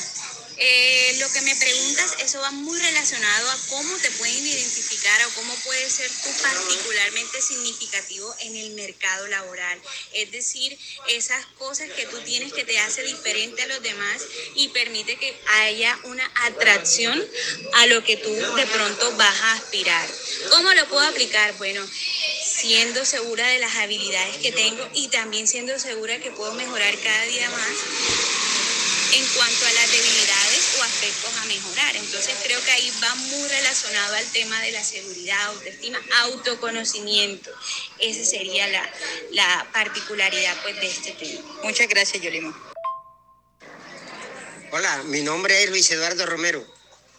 eh, 0.57 1.15
lo 1.19 1.31
que 1.31 1.41
me 1.41 1.55
preguntas, 1.55 2.15
eso 2.19 2.39
va 2.39 2.51
muy 2.51 2.79
relacionado 2.79 3.49
a 3.49 3.57
cómo 3.69 3.97
te 3.97 4.11
pueden 4.11 4.45
identificar 4.45 5.25
o 5.25 5.29
cómo 5.35 5.55
puede 5.63 5.89
ser 5.89 6.09
tú 6.09 6.29
particularmente 6.41 7.41
significativo 7.41 8.33
en 8.41 8.55
el 8.55 8.71
mercado 8.71 9.27
laboral. 9.27 9.81
Es 10.13 10.31
decir, 10.31 10.77
esas 11.07 11.45
cosas 11.57 11.89
que 11.91 12.05
tú 12.05 12.19
tienes 12.21 12.53
que 12.53 12.65
te 12.65 12.79
hace 12.79 13.03
diferente 13.03 13.63
a 13.63 13.67
los 13.67 13.81
demás 13.81 14.21
y 14.55 14.69
permite 14.69 15.17
que 15.17 15.35
haya 15.61 15.97
una 16.03 16.29
atracción 16.43 17.23
a 17.73 17.85
lo 17.87 18.03
que 18.03 18.17
tú 18.17 18.33
de 18.33 18.67
pronto 18.67 19.15
vas 19.17 19.41
a 19.41 19.53
aspirar. 19.53 20.07
¿Cómo 20.49 20.71
lo 20.73 20.87
puedo 20.87 21.05
aplicar? 21.07 21.53
Bueno, 21.57 21.85
siendo 22.45 23.05
segura 23.05 23.47
de 23.47 23.59
las 23.59 23.75
habilidades 23.75 24.37
que 24.37 24.51
tengo 24.51 24.87
y 24.93 25.07
también 25.09 25.47
siendo 25.47 25.77
segura 25.79 26.19
que 26.19 26.31
puedo 26.31 26.53
mejorar 26.53 26.97
cada 26.99 27.25
día 27.25 27.49
más 27.49 28.32
en 29.15 29.27
cuanto 29.35 29.65
a 29.65 29.73
las 29.73 29.91
debilidades 29.91 30.75
o 30.79 30.83
aspectos 30.83 31.33
a 31.37 31.45
mejorar. 31.45 31.95
Entonces 31.95 32.35
creo 32.43 32.63
que 32.63 32.71
ahí 32.71 32.91
va 33.03 33.13
muy 33.15 33.47
relacionado 33.47 34.15
al 34.15 34.25
tema 34.31 34.59
de 34.61 34.71
la 34.71 34.83
seguridad, 34.83 35.41
autoestima, 35.47 35.99
autoconocimiento. 36.21 37.51
Esa 37.99 38.25
sería 38.25 38.67
la, 38.67 38.89
la 39.31 39.67
particularidad 39.71 40.55
pues, 40.63 40.75
de 40.79 40.87
este 40.87 41.11
tema. 41.11 41.41
Muchas 41.63 41.87
gracias, 41.87 42.21
Yolima. 42.23 42.57
Hola, 44.71 45.03
mi 45.03 45.21
nombre 45.21 45.63
es 45.63 45.69
Luis 45.69 45.91
Eduardo 45.91 46.25
Romero. 46.25 46.65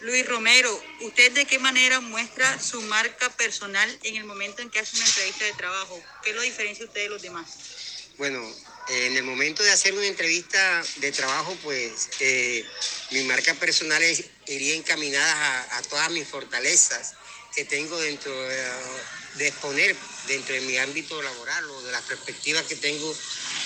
Luis 0.00 0.26
Romero, 0.26 0.82
¿usted 1.00 1.32
de 1.32 1.46
qué 1.46 1.58
manera 1.58 2.00
muestra 2.00 2.60
su 2.60 2.82
marca 2.82 3.30
personal 3.36 3.88
en 4.02 4.16
el 4.16 4.24
momento 4.24 4.60
en 4.60 4.68
que 4.68 4.80
hace 4.80 4.96
una 4.96 5.06
entrevista 5.06 5.44
de 5.44 5.52
trabajo? 5.52 6.02
¿Qué 6.22 6.32
lo 6.32 6.42
diferencia 6.42 6.84
a 6.84 6.88
usted 6.88 7.02
de 7.04 7.08
los 7.08 7.22
demás? 7.22 8.10
Bueno, 8.18 8.44
eh, 8.86 9.06
en 9.06 9.16
el 9.16 9.24
momento 9.24 9.62
de 9.62 9.70
hacer 9.72 9.94
una 9.94 10.06
entrevista 10.06 10.82
de 10.96 11.12
trabajo, 11.12 11.56
pues 11.62 12.10
eh, 12.20 12.64
mi 13.10 13.22
marca 13.24 13.54
personal 13.54 14.02
es- 14.02 14.24
iría 14.46 14.74
encaminada 14.74 15.32
a, 15.72 15.78
a 15.78 15.82
todas 15.82 16.10
mis 16.10 16.26
fortalezas 16.28 17.14
que 17.54 17.64
tengo 17.64 17.98
dentro 18.00 18.32
eh, 18.50 18.66
de 19.36 19.48
exponer 19.48 19.96
dentro 20.28 20.54
de 20.54 20.60
mi 20.62 20.76
ámbito 20.78 21.20
laboral 21.22 21.64
o 21.70 21.82
de 21.82 21.92
las 21.92 22.02
perspectivas 22.02 22.64
que 22.64 22.76
tengo 22.76 23.16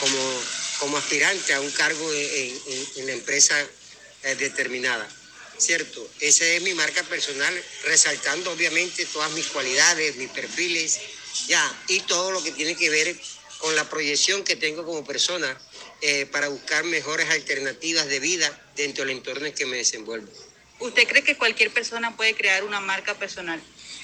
como, 0.01 0.43
como 0.81 0.97
aspirante 0.99 1.53
a 1.55 1.61
un 1.61 1.71
cargo 1.73 2.13
en, 2.13 2.63
en- 2.67 2.89
en 2.97 3.07
la 3.07 3.13
empresa 3.13 3.55
eh, 4.25 4.35
determinada. 4.37 5.09
¿Cierto? 5.59 6.09
Esa 6.21 6.45
es 6.47 6.63
mi 6.63 6.73
marca 6.75 7.03
personal, 7.03 7.53
resaltando 7.85 8.53
obviamente 8.53 9.05
todas 9.07 9.33
mis 9.33 9.47
cualidades, 9.49 10.15
mis 10.15 10.31
perfiles, 10.31 11.01
ya, 11.49 11.83
y 11.89 11.99
todo 12.01 12.31
lo 12.31 12.41
que 12.45 12.53
tiene 12.53 12.77
que 12.77 12.89
ver 12.91 13.17
con 13.59 13.75
la 13.77 13.89
proyección 13.89 14.45
que 14.45 14.57
tengo 14.57 14.85
como 14.85 15.05
persona 15.05 15.61
eh, 16.01 16.27
para 16.27 16.49
buscar 16.49 16.85
mejores 16.85 17.29
alternativas 17.31 18.07
de 18.09 18.21
vida 18.21 18.59
dentro 18.77 19.05
del 19.05 19.17
entorno 19.17 19.47
en 19.47 19.53
que 19.53 19.67
me 19.67 19.77
desenvuelvo. 19.79 20.29
¿Usted 20.81 21.09
cree 21.09 21.25
que 21.25 21.37
cualquier 21.37 21.73
persona 21.73 22.17
puede 22.17 22.35
crear 22.35 22.63
una 22.63 22.81
marca 22.81 23.19
personal? 23.19 23.61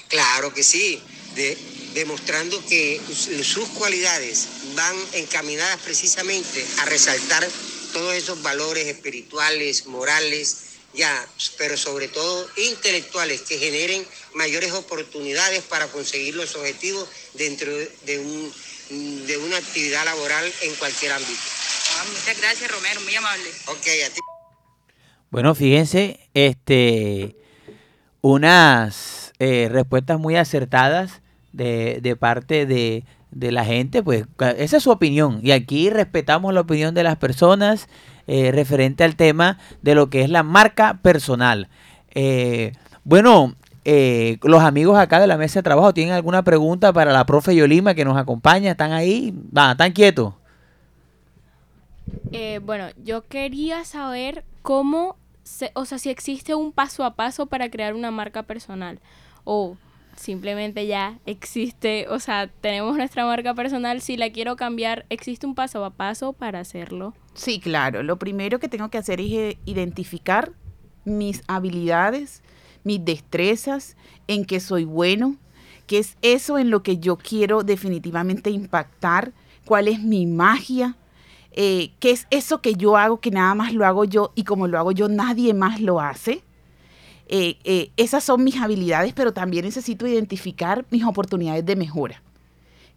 Claro 0.09 0.53
que 0.53 0.61
sí, 0.63 1.01
de- 1.35 1.57
demostrando 1.93 2.63
que 2.67 2.99
su- 3.07 3.43
sus 3.45 3.69
cualidades 3.69 4.47
van 4.75 4.95
encaminadas 5.13 5.79
precisamente 5.81 6.65
a 6.79 6.85
resaltar 6.85 7.47
todos 7.93 8.13
esos 8.13 8.41
valores 8.41 8.87
espirituales, 8.87 9.85
morales, 9.85 10.57
ya, 10.93 11.29
pero 11.57 11.77
sobre 11.77 12.09
todo 12.09 12.49
intelectuales 12.57 13.41
que 13.41 13.57
generen 13.57 14.05
mayores 14.33 14.73
oportunidades 14.73 15.63
para 15.63 15.87
conseguir 15.87 16.35
los 16.35 16.55
objetivos 16.55 17.07
dentro 17.33 17.71
de, 17.75 18.19
un, 18.19 18.53
de 18.89 19.37
una 19.37 19.57
actividad 19.57 20.05
laboral 20.05 20.45
en 20.61 20.75
cualquier 20.75 21.11
ámbito. 21.11 21.39
Ah, 21.97 22.05
muchas 22.07 22.39
gracias, 22.39 22.71
Romero, 22.71 23.01
muy 23.01 23.15
amable. 23.15 23.49
Ok, 23.67 23.87
a 24.05 24.13
ti. 24.13 24.19
Bueno, 25.31 25.55
fíjense, 25.55 26.19
este, 26.33 27.35
unas 28.21 29.33
eh, 29.39 29.67
respuestas 29.71 30.19
muy 30.19 30.35
acertadas 30.35 31.21
de, 31.51 31.99
de 32.01 32.15
parte 32.15 32.65
de, 32.65 33.03
de 33.31 33.51
la 33.51 33.65
gente, 33.65 34.01
pues 34.01 34.25
esa 34.57 34.77
es 34.77 34.83
su 34.83 34.91
opinión 34.91 35.41
y 35.43 35.51
aquí 35.51 35.89
respetamos 35.89 36.53
la 36.53 36.61
opinión 36.61 36.95
de 36.95 37.03
las 37.03 37.17
personas 37.17 37.89
eh, 38.27 38.51
referente 38.51 39.03
al 39.03 39.15
tema 39.15 39.59
de 39.81 39.93
lo 39.93 40.09
que 40.09 40.21
es 40.21 40.29
la 40.29 40.41
marca 40.41 40.99
personal. 41.01 41.69
Eh, 42.11 42.71
bueno, 43.03 43.55
eh, 43.85 44.37
los 44.43 44.61
amigos 44.63 44.97
acá 44.97 45.19
de 45.19 45.27
la 45.27 45.37
mesa 45.37 45.59
de 45.59 45.63
trabajo 45.63 45.93
tienen 45.93 46.13
alguna 46.13 46.43
pregunta 46.43 46.91
para 46.91 47.13
la 47.13 47.25
profe 47.25 47.55
Yolima 47.55 47.93
que 47.93 48.03
nos 48.03 48.17
acompaña, 48.17 48.71
están 48.71 48.91
ahí, 48.91 49.33
va, 49.55 49.71
están 49.71 49.91
quietos. 49.93 50.33
Eh, 52.31 52.59
bueno, 52.63 52.87
yo 53.03 53.27
quería 53.27 53.83
saber 53.85 54.43
cómo, 54.61 55.15
se- 55.43 55.71
o 55.73 55.85
sea, 55.85 55.97
si 55.97 56.09
existe 56.09 56.55
un 56.55 56.71
paso 56.71 57.03
a 57.03 57.15
paso 57.15 57.45
para 57.47 57.69
crear 57.69 57.93
una 57.93 58.11
marca 58.11 58.43
personal 58.43 58.99
o 59.43 59.77
simplemente 60.15 60.87
ya 60.87 61.19
existe, 61.25 62.07
o 62.09 62.19
sea, 62.19 62.47
tenemos 62.61 62.95
nuestra 62.97 63.25
marca 63.25 63.53
personal, 63.53 64.01
si 64.01 64.17
la 64.17 64.29
quiero 64.31 64.55
cambiar, 64.55 65.05
¿existe 65.09 65.45
un 65.45 65.55
paso 65.55 65.83
a 65.83 65.89
paso 65.91 66.33
para 66.33 66.59
hacerlo? 66.59 67.13
Sí, 67.33 67.59
claro. 67.59 68.01
Lo 68.01 68.17
primero 68.17 68.59
que 68.59 68.69
tengo 68.69 68.89
que 68.89 68.97
hacer 68.97 69.19
es 69.19 69.31
eh, 69.31 69.57
identificar 69.65 70.51
mis 71.03 71.43
habilidades, 71.47 72.41
mis 72.85 73.03
destrezas, 73.03 73.97
en 74.27 74.45
qué 74.45 74.61
soy 74.61 74.85
bueno, 74.85 75.35
qué 75.87 75.99
es 75.99 76.15
eso 76.21 76.57
en 76.57 76.69
lo 76.69 76.83
que 76.83 76.97
yo 76.97 77.17
quiero 77.17 77.63
definitivamente 77.63 78.49
impactar, 78.49 79.33
cuál 79.65 79.87
es 79.87 80.01
mi 80.01 80.25
magia, 80.25 80.95
eh, 81.51 81.91
qué 81.99 82.11
es 82.11 82.27
eso 82.31 82.61
que 82.61 82.75
yo 82.75 82.97
hago 82.97 83.19
que 83.19 83.31
nada 83.31 83.55
más 83.55 83.73
lo 83.73 83.85
hago 83.85 84.05
yo 84.05 84.31
y 84.35 84.43
como 84.43 84.67
lo 84.67 84.77
hago 84.77 84.91
yo 84.91 85.09
nadie 85.09 85.53
más 85.53 85.81
lo 85.81 85.99
hace. 85.99 86.43
Eh, 87.27 87.57
eh, 87.63 87.91
esas 87.97 88.23
son 88.23 88.43
mis 88.43 88.57
habilidades, 88.57 89.13
pero 89.13 89.33
también 89.33 89.65
necesito 89.65 90.05
identificar 90.05 90.85
mis 90.91 91.03
oportunidades 91.03 91.65
de 91.65 91.75
mejora. 91.75 92.21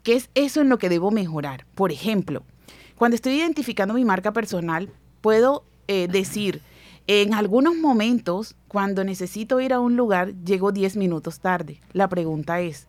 ¿Qué 0.03 0.14
es 0.14 0.28
eso 0.34 0.61
en 0.61 0.68
lo 0.68 0.78
que 0.78 0.89
debo 0.89 1.11
mejorar? 1.11 1.64
Por 1.74 1.93
ejemplo, 1.93 2.43
cuando 2.97 3.14
estoy 3.14 3.34
identificando 3.34 3.95
mi 3.95 4.05
marca 4.05 4.32
personal, 4.32 4.91
puedo 5.22 5.64
decir, 5.89 6.61
en 7.09 7.33
algunos 7.33 7.75
momentos, 7.75 8.55
cuando 8.69 9.03
necesito 9.03 9.63
ir 9.63 9.73
a 9.73 9.81
un 9.81 9.97
lugar, 9.97 10.35
llego 10.45 10.73
10 10.73 10.99
minutos 10.99 11.41
tarde. 11.41 11.81
La 11.95 12.07
pregunta 12.07 12.61
es, 12.61 12.87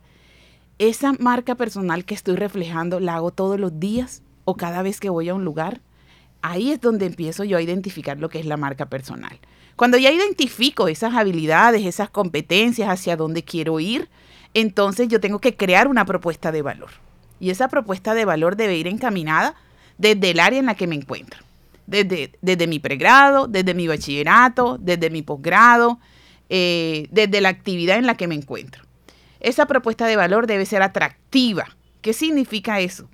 ¿esa 0.78 1.14
marca 1.14 1.54
personal 1.54 2.04
que 2.04 2.14
estoy 2.14 2.36
reflejando 2.36 3.00
la 3.00 3.14
hago 3.14 3.30
todos 3.30 3.58
los 3.58 3.80
días 3.80 4.22
o 4.44 4.58
cada 4.58 4.82
vez 4.82 5.00
que 5.00 5.08
voy 5.08 5.30
a 5.30 5.34
un 5.34 5.46
lugar? 5.46 5.80
Ahí 6.42 6.70
es 6.70 6.82
donde 6.82 7.06
empiezo 7.06 7.44
yo 7.44 7.56
a 7.56 7.62
identificar 7.62 8.18
lo 8.18 8.28
que 8.28 8.40
es 8.40 8.44
la 8.44 8.58
marca 8.58 8.90
personal. 8.90 9.38
Cuando 9.74 9.96
ya 9.96 10.12
identifico 10.12 10.88
esas 10.88 11.14
habilidades, 11.14 11.86
esas 11.86 12.10
competencias, 12.10 12.90
hacia 12.90 13.16
dónde 13.16 13.42
quiero 13.42 13.80
ir, 13.80 14.10
entonces 14.52 15.08
yo 15.08 15.18
tengo 15.20 15.38
que 15.38 15.56
crear 15.56 15.88
una 15.88 16.04
propuesta 16.04 16.52
de 16.52 16.60
valor. 16.60 16.90
Y 17.40 17.48
esa 17.48 17.68
propuesta 17.68 18.12
de 18.12 18.26
valor 18.26 18.56
debe 18.56 18.76
ir 18.76 18.86
encaminada 18.86 19.54
desde 19.96 20.32
el 20.32 20.40
área 20.40 20.58
en 20.58 20.66
la 20.66 20.74
que 20.74 20.86
me 20.86 20.96
encuentro. 20.96 21.49
Desde, 21.90 22.38
desde 22.40 22.68
mi 22.68 22.78
pregrado, 22.78 23.48
desde 23.48 23.74
mi 23.74 23.88
bachillerato, 23.88 24.78
desde 24.78 25.10
mi 25.10 25.22
posgrado, 25.22 25.98
eh, 26.48 27.08
desde 27.10 27.40
la 27.40 27.48
actividad 27.48 27.98
en 27.98 28.06
la 28.06 28.16
que 28.16 28.28
me 28.28 28.36
encuentro. 28.36 28.84
Esa 29.40 29.66
propuesta 29.66 30.06
de 30.06 30.14
valor 30.14 30.46
debe 30.46 30.66
ser 30.66 30.82
atractiva. 30.82 31.66
¿Qué 32.00 32.12
significa 32.12 32.78
eso? 32.78 33.08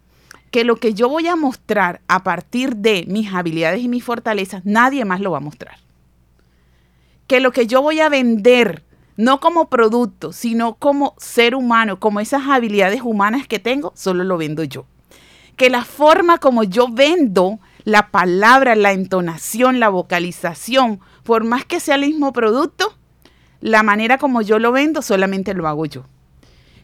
Que 0.50 0.62
lo 0.62 0.76
que 0.76 0.92
yo 0.92 1.08
voy 1.08 1.26
a 1.26 1.36
mostrar 1.36 2.02
a 2.06 2.22
partir 2.22 2.76
de 2.76 3.06
mis 3.08 3.32
habilidades 3.32 3.80
y 3.80 3.88
mis 3.88 4.04
fortalezas, 4.04 4.66
nadie 4.66 5.06
más 5.06 5.20
lo 5.20 5.30
va 5.30 5.38
a 5.38 5.40
mostrar. 5.40 5.78
Que 7.26 7.40
lo 7.40 7.50
que 7.50 7.66
yo 7.66 7.80
voy 7.80 8.00
a 8.00 8.10
vender, 8.10 8.84
no 9.16 9.40
como 9.40 9.70
producto, 9.70 10.34
sino 10.34 10.74
como 10.74 11.14
ser 11.16 11.54
humano, 11.54 11.98
como 11.98 12.20
esas 12.20 12.42
habilidades 12.46 13.00
humanas 13.02 13.48
que 13.48 13.58
tengo, 13.58 13.92
solo 13.96 14.22
lo 14.22 14.36
vendo 14.36 14.64
yo. 14.64 14.84
Que 15.56 15.70
la 15.70 15.84
forma 15.84 16.36
como 16.36 16.62
yo 16.62 16.88
vendo 16.88 17.58
la 17.86 18.10
palabra, 18.10 18.74
la 18.74 18.90
entonación, 18.90 19.78
la 19.78 19.88
vocalización, 19.88 20.98
por 21.22 21.44
más 21.44 21.64
que 21.64 21.78
sea 21.78 21.94
el 21.94 22.00
mismo 22.00 22.32
producto, 22.32 22.92
la 23.60 23.84
manera 23.84 24.18
como 24.18 24.42
yo 24.42 24.58
lo 24.58 24.72
vendo 24.72 25.02
solamente 25.02 25.54
lo 25.54 25.68
hago 25.68 25.86
yo. 25.86 26.04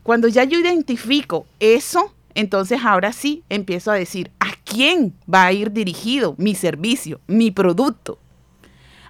Cuando 0.05 0.28
ya 0.28 0.44
yo 0.44 0.61
identifico 0.61 1.44
eso, 1.59 2.14
entonces 2.36 2.82
ahora 2.84 3.12
sí 3.12 3.42
empiezo 3.48 3.90
a 3.90 3.96
decir 3.96 4.30
a 4.38 4.53
quién 4.64 5.12
va 5.32 5.46
a 5.46 5.53
ir 5.53 5.72
dirigido 5.72 6.36
mi 6.38 6.55
servicio, 6.55 7.20
mi 7.26 7.50
producto, 7.50 8.20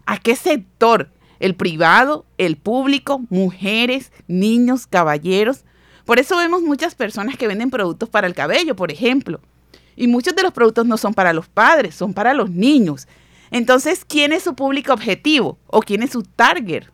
a 0.07 0.17
qué 0.17 0.35
sector, 0.35 1.11
el 1.41 1.55
privado, 1.55 2.25
el 2.39 2.57
público, 2.57 3.21
mujeres, 3.29 4.13
niños, 4.29 4.87
caballeros. 4.87 5.67
Por 6.07 6.19
eso 6.19 6.39
vemos 6.39 6.63
muchas 6.63 6.95
personas 6.95 7.37
que 7.37 7.49
venden 7.49 7.69
productos 7.69 8.09
para 8.09 8.27
el 8.27 8.35
cabello, 8.35 8.77
por 8.77 8.91
ejemplo. 8.91 9.43
Y 9.97 10.07
muchos 10.07 10.35
de 10.35 10.43
los 10.43 10.53
productos 10.53 10.87
no 10.87 10.97
son 10.97 11.15
para 11.15 11.33
los 11.33 11.49
padres, 11.49 11.95
son 11.95 12.15
para 12.15 12.35
los 12.35 12.51
niños. 12.51 13.09
Entonces, 13.51 14.05
¿quién 14.07 14.33
es 14.33 14.43
su 14.43 14.55
público 14.55 14.93
objetivo? 14.93 15.59
¿O 15.67 15.81
quién 15.81 16.03
es 16.03 16.11
su 16.11 16.23
target? 16.23 16.85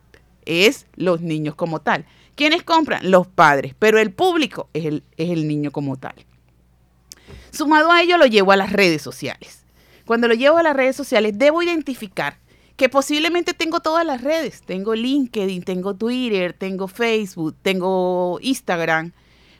Es 0.45 0.85
los 0.95 1.21
niños 1.21 1.55
como 1.55 1.79
tal. 1.79 2.05
¿Quiénes 2.35 2.63
compran? 2.63 3.09
Los 3.09 3.27
padres, 3.27 3.75
pero 3.77 3.99
el 3.99 4.11
público 4.11 4.69
es 4.73 4.85
el, 4.85 5.03
es 5.17 5.29
el 5.29 5.47
niño 5.47 5.71
como 5.71 5.97
tal. 5.97 6.15
Sumado 7.51 7.91
a 7.91 8.01
ello, 8.01 8.17
lo 8.17 8.25
llevo 8.25 8.51
a 8.51 8.57
las 8.57 8.71
redes 8.71 9.01
sociales. 9.01 9.65
Cuando 10.05 10.27
lo 10.27 10.33
llevo 10.33 10.57
a 10.57 10.63
las 10.63 10.75
redes 10.75 10.95
sociales, 10.95 11.33
debo 11.37 11.61
identificar 11.61 12.39
que 12.75 12.89
posiblemente 12.89 13.53
tengo 13.53 13.81
todas 13.81 14.05
las 14.05 14.21
redes. 14.21 14.61
Tengo 14.61 14.95
LinkedIn, 14.95 15.63
tengo 15.63 15.95
Twitter, 15.95 16.53
tengo 16.53 16.87
Facebook, 16.87 17.55
tengo 17.61 18.39
Instagram, 18.41 19.11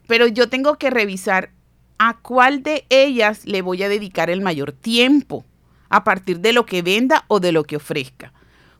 pero 0.07 0.27
yo 0.27 0.47
tengo 0.49 0.77
que 0.77 0.89
revisar 0.89 1.51
a 1.99 2.17
cuál 2.17 2.63
de 2.63 2.85
ellas 2.89 3.45
le 3.45 3.61
voy 3.61 3.83
a 3.83 3.89
dedicar 3.89 4.29
el 4.29 4.41
mayor 4.41 4.71
tiempo 4.71 5.45
a 5.89 6.03
partir 6.03 6.39
de 6.39 6.53
lo 6.53 6.65
que 6.65 6.81
venda 6.81 7.25
o 7.27 7.39
de 7.39 7.51
lo 7.51 7.65
que 7.65 7.75
ofrezca. 7.75 8.33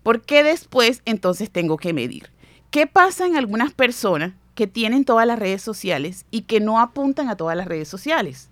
Porque 0.04 0.42
después 0.42 1.02
entonces 1.06 1.52
tengo 1.52 1.78
que 1.78 1.94
medir. 1.94 2.32
¿Qué 2.72 2.88
pasa 2.88 3.28
en 3.28 3.36
algunas 3.36 3.74
personas 3.74 4.34
que 4.56 4.68
tienen 4.68 5.04
todas 5.04 5.28
las 5.28 5.38
redes 5.38 5.62
sociales 5.62 6.26
y 6.32 6.42
que 6.42 6.60
no 6.60 6.80
apuntan 6.80 7.30
a 7.30 7.36
todas 7.36 7.58
las 7.58 7.68
redes 7.68 7.90
sociales? 7.90 8.50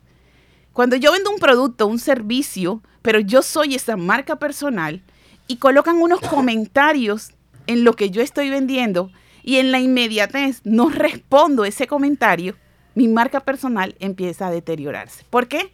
Cuando 0.73 0.95
yo 0.95 1.11
vendo 1.11 1.31
un 1.31 1.39
producto, 1.39 1.87
un 1.87 1.99
servicio, 1.99 2.83
pero 3.01 3.19
yo 3.19 3.41
soy 3.41 3.73
esa 3.73 3.95
marca 3.95 4.35
personal 4.35 5.01
y 5.47 5.57
colocan 5.57 5.95
unos 5.95 6.19
comentarios 6.29 7.31
en 7.67 7.83
lo 7.83 7.93
que 7.93 8.09
yo 8.09 8.21
estoy 8.21 8.49
vendiendo 8.49 9.11
y 9.43 9.57
en 9.57 9.71
la 9.71 9.79
inmediatez 9.79 10.59
no 10.65 10.89
respondo 10.89 11.63
ese 11.63 11.87
comentario, 11.87 12.55
mi 12.97 13.07
marca 13.07 13.41
personal 13.41 13.95
empieza 13.99 14.47
a 14.47 14.51
deteriorarse. 14.51 15.23
¿Por 15.29 15.47
qué? 15.47 15.71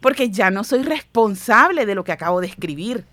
Porque 0.00 0.28
ya 0.28 0.50
no 0.50 0.62
soy 0.62 0.82
responsable 0.82 1.86
de 1.86 1.94
lo 1.94 2.04
que 2.04 2.12
acabo 2.12 2.42
de 2.42 2.48
escribir, 2.48 3.06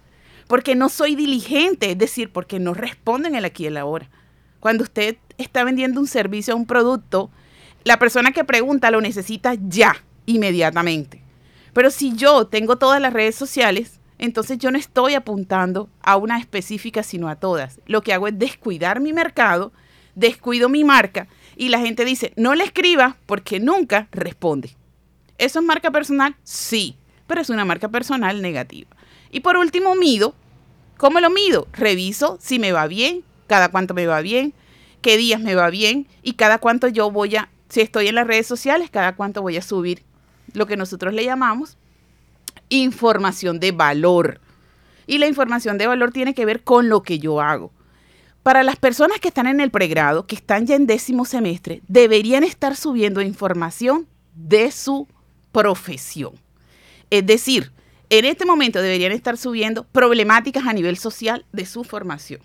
porque 0.49 0.75
no 0.75 0.89
soy 0.89 1.15
diligente, 1.15 1.91
es 1.91 1.97
decir, 1.97 2.33
porque 2.33 2.59
no 2.59 2.73
responden 2.73 3.35
el 3.35 3.45
aquí 3.45 3.63
y 3.63 3.67
el 3.67 3.77
ahora. 3.77 4.09
Cuando 4.59 4.83
usted 4.83 5.15
está 5.37 5.63
vendiendo 5.63 6.01
un 6.01 6.07
servicio 6.07 6.53
o 6.53 6.57
un 6.57 6.65
producto, 6.65 7.31
la 7.85 7.97
persona 7.99 8.33
que 8.33 8.43
pregunta 8.43 8.91
lo 8.91 8.99
necesita 8.99 9.53
ya, 9.65 9.95
inmediatamente. 10.25 11.23
Pero 11.71 11.89
si 11.89 12.13
yo 12.13 12.47
tengo 12.47 12.75
todas 12.75 12.99
las 12.99 13.13
redes 13.13 13.35
sociales, 13.35 14.01
entonces 14.17 14.57
yo 14.57 14.71
no 14.71 14.77
estoy 14.77 15.13
apuntando 15.13 15.87
a 16.01 16.17
una 16.17 16.37
específica, 16.37 17.01
sino 17.01 17.29
a 17.29 17.37
todas. 17.37 17.79
Lo 17.85 18.01
que 18.01 18.11
hago 18.11 18.27
es 18.27 18.37
descuidar 18.37 18.99
mi 18.99 19.13
mercado, 19.13 19.71
descuido 20.15 20.67
mi 20.67 20.83
marca 20.83 21.29
y 21.55 21.69
la 21.69 21.79
gente 21.79 22.05
dice, 22.05 22.33
no 22.35 22.55
le 22.55 22.63
escriba 22.63 23.17
porque 23.25 23.59
nunca 23.59 24.07
responde. 24.11 24.75
¿Eso 25.37 25.59
es 25.59 25.65
marca 25.65 25.91
personal? 25.91 26.35
Sí, 26.43 26.97
pero 27.27 27.41
es 27.41 27.49
una 27.49 27.65
marca 27.65 27.89
personal 27.89 28.41
negativa. 28.41 28.89
Y 29.31 29.39
por 29.41 29.57
último, 29.57 29.95
mido. 29.95 30.35
¿Cómo 30.97 31.19
lo 31.19 31.29
mido? 31.29 31.67
Reviso 31.73 32.37
si 32.39 32.59
me 32.59 32.71
va 32.71 32.87
bien, 32.87 33.23
cada 33.47 33.69
cuánto 33.69 33.93
me 33.93 34.05
va 34.05 34.21
bien, 34.21 34.53
qué 35.01 35.17
días 35.17 35.41
me 35.41 35.55
va 35.55 35.69
bien 35.71 36.07
y 36.21 36.33
cada 36.33 36.59
cuánto 36.59 36.87
yo 36.87 37.09
voy 37.09 37.35
a, 37.37 37.49
si 37.69 37.81
estoy 37.81 38.07
en 38.07 38.15
las 38.15 38.27
redes 38.27 38.45
sociales, 38.45 38.91
cada 38.91 39.15
cuánto 39.15 39.41
voy 39.41 39.57
a 39.57 39.63
subir 39.63 40.03
lo 40.53 40.67
que 40.67 40.77
nosotros 40.77 41.13
le 41.13 41.25
llamamos 41.25 41.77
información 42.69 43.59
de 43.59 43.71
valor. 43.71 44.39
Y 45.05 45.17
la 45.17 45.27
información 45.27 45.77
de 45.77 45.87
valor 45.87 46.11
tiene 46.11 46.33
que 46.33 46.45
ver 46.45 46.63
con 46.63 46.89
lo 46.89 47.03
que 47.03 47.19
yo 47.19 47.41
hago. 47.41 47.71
Para 48.43 48.63
las 48.63 48.75
personas 48.75 49.19
que 49.19 49.27
están 49.27 49.45
en 49.45 49.59
el 49.59 49.69
pregrado, 49.69 50.25
que 50.25 50.35
están 50.35 50.65
ya 50.65 50.75
en 50.75 50.87
décimo 50.87 51.25
semestre, 51.25 51.81
deberían 51.87 52.43
estar 52.43 52.75
subiendo 52.75 53.21
información 53.21 54.07
de 54.33 54.71
su 54.71 55.07
profesión. 55.51 56.33
Es 57.11 57.23
decir, 57.25 57.71
en 58.09 58.25
este 58.25 58.45
momento 58.45 58.81
deberían 58.81 59.11
estar 59.11 59.37
subiendo 59.37 59.83
problemáticas 59.83 60.65
a 60.65 60.73
nivel 60.73 60.97
social 60.97 61.45
de 61.51 61.67
su 61.67 61.83
formación, 61.83 62.41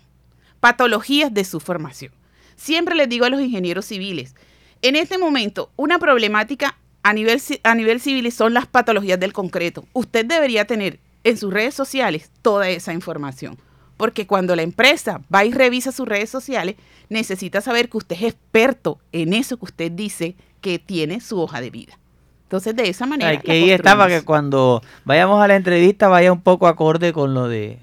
patologías 0.59 1.33
de 1.33 1.43
su 1.43 1.59
formación. 1.59 2.11
Siempre 2.55 2.93
les 2.93 3.09
digo 3.09 3.25
a 3.25 3.29
los 3.29 3.41
ingenieros 3.41 3.85
civiles, 3.85 4.35
en 4.83 4.95
este 4.95 5.17
momento 5.17 5.71
una 5.77 5.97
problemática 5.97 6.77
a 7.01 7.13
nivel, 7.13 7.41
a 7.63 7.73
nivel 7.73 7.99
civil 8.01 8.31
son 8.31 8.53
las 8.53 8.67
patologías 8.67 9.19
del 9.19 9.33
concreto. 9.33 9.87
Usted 9.93 10.25
debería 10.25 10.65
tener 10.65 10.99
en 11.23 11.37
sus 11.37 11.51
redes 11.51 11.73
sociales 11.73 12.29
toda 12.43 12.69
esa 12.69 12.93
información. 12.93 13.57
Porque 13.97 14.27
cuando 14.27 14.55
la 14.55 14.61
empresa 14.61 15.21
va 15.33 15.43
y 15.43 15.51
revisa 15.51 15.91
sus 15.91 16.07
redes 16.07 16.29
sociales, 16.29 16.75
necesita 17.09 17.61
saber 17.61 17.89
que 17.89 17.97
usted 17.97 18.15
es 18.15 18.23
experto 18.23 18.99
en 19.11 19.33
eso 19.33 19.57
que 19.57 19.65
usted 19.65 19.91
dice 19.91 20.35
que 20.61 20.79
tiene 20.79 21.19
su 21.19 21.39
hoja 21.41 21.61
de 21.61 21.71
vida. 21.71 21.97
Entonces, 22.43 22.75
de 22.75 22.87
esa 22.87 23.05
manera. 23.05 23.31
Hay 23.31 23.39
que 23.39 23.51
ahí 23.51 23.71
está 23.71 23.97
para 23.97 24.19
que 24.19 24.23
cuando 24.23 24.81
vayamos 25.03 25.41
a 25.41 25.47
la 25.47 25.55
entrevista 25.55 26.07
vaya 26.07 26.31
un 26.31 26.41
poco 26.41 26.67
acorde 26.67 27.11
con 27.11 27.33
lo 27.33 27.47
de 27.49 27.79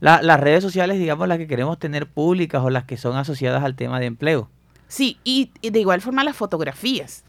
las 0.00 0.40
redes 0.40 0.62
sociales, 0.62 0.98
digamos, 0.98 1.28
las 1.28 1.38
que 1.38 1.46
queremos 1.46 1.78
tener 1.78 2.06
públicas 2.06 2.62
o 2.62 2.70
las 2.70 2.84
que 2.84 2.96
son 2.96 3.16
asociadas 3.16 3.64
al 3.64 3.74
tema 3.74 4.00
de 4.00 4.06
empleo. 4.06 4.48
Sí, 4.86 5.18
y, 5.24 5.50
y 5.60 5.70
de 5.70 5.80
igual 5.80 6.00
forma 6.00 6.24
las 6.24 6.36
fotografías. 6.36 7.24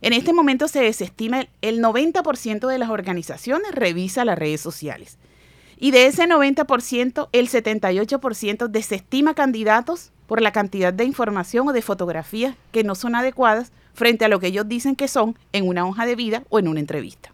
En 0.00 0.12
este 0.12 0.32
momento 0.32 0.68
se 0.68 0.80
desestima 0.80 1.46
el 1.62 1.82
90% 1.82 2.68
de 2.68 2.78
las 2.78 2.90
organizaciones 2.90 3.72
revisa 3.72 4.24
las 4.24 4.38
redes 4.38 4.60
sociales. 4.60 5.18
Y 5.78 5.90
de 5.90 6.06
ese 6.06 6.26
90%, 6.26 7.28
el 7.32 7.48
78% 7.48 8.68
desestima 8.68 9.34
candidatos 9.34 10.10
por 10.26 10.40
la 10.40 10.52
cantidad 10.52 10.92
de 10.92 11.04
información 11.04 11.68
o 11.68 11.72
de 11.72 11.82
fotografías 11.82 12.56
que 12.72 12.84
no 12.84 12.94
son 12.94 13.14
adecuadas 13.14 13.72
frente 13.94 14.24
a 14.24 14.28
lo 14.28 14.40
que 14.40 14.48
ellos 14.48 14.68
dicen 14.68 14.96
que 14.96 15.08
son 15.08 15.36
en 15.52 15.68
una 15.68 15.86
hoja 15.86 16.06
de 16.06 16.16
vida 16.16 16.42
o 16.48 16.58
en 16.58 16.68
una 16.68 16.80
entrevista. 16.80 17.32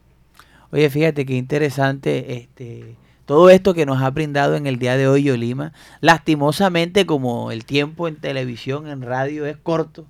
Oye, 0.70 0.88
fíjate 0.90 1.26
qué 1.26 1.34
interesante 1.34 2.34
este, 2.34 2.96
todo 3.26 3.50
esto 3.50 3.74
que 3.74 3.86
nos 3.86 4.02
ha 4.02 4.10
brindado 4.10 4.56
en 4.56 4.66
el 4.66 4.78
día 4.78 4.96
de 4.96 5.06
hoy 5.06 5.24
Yolima. 5.24 5.72
Lastimosamente, 6.00 7.06
como 7.06 7.50
el 7.50 7.64
tiempo 7.64 8.08
en 8.08 8.16
televisión, 8.16 8.88
en 8.88 9.02
radio 9.02 9.46
es 9.46 9.56
corto, 9.56 10.06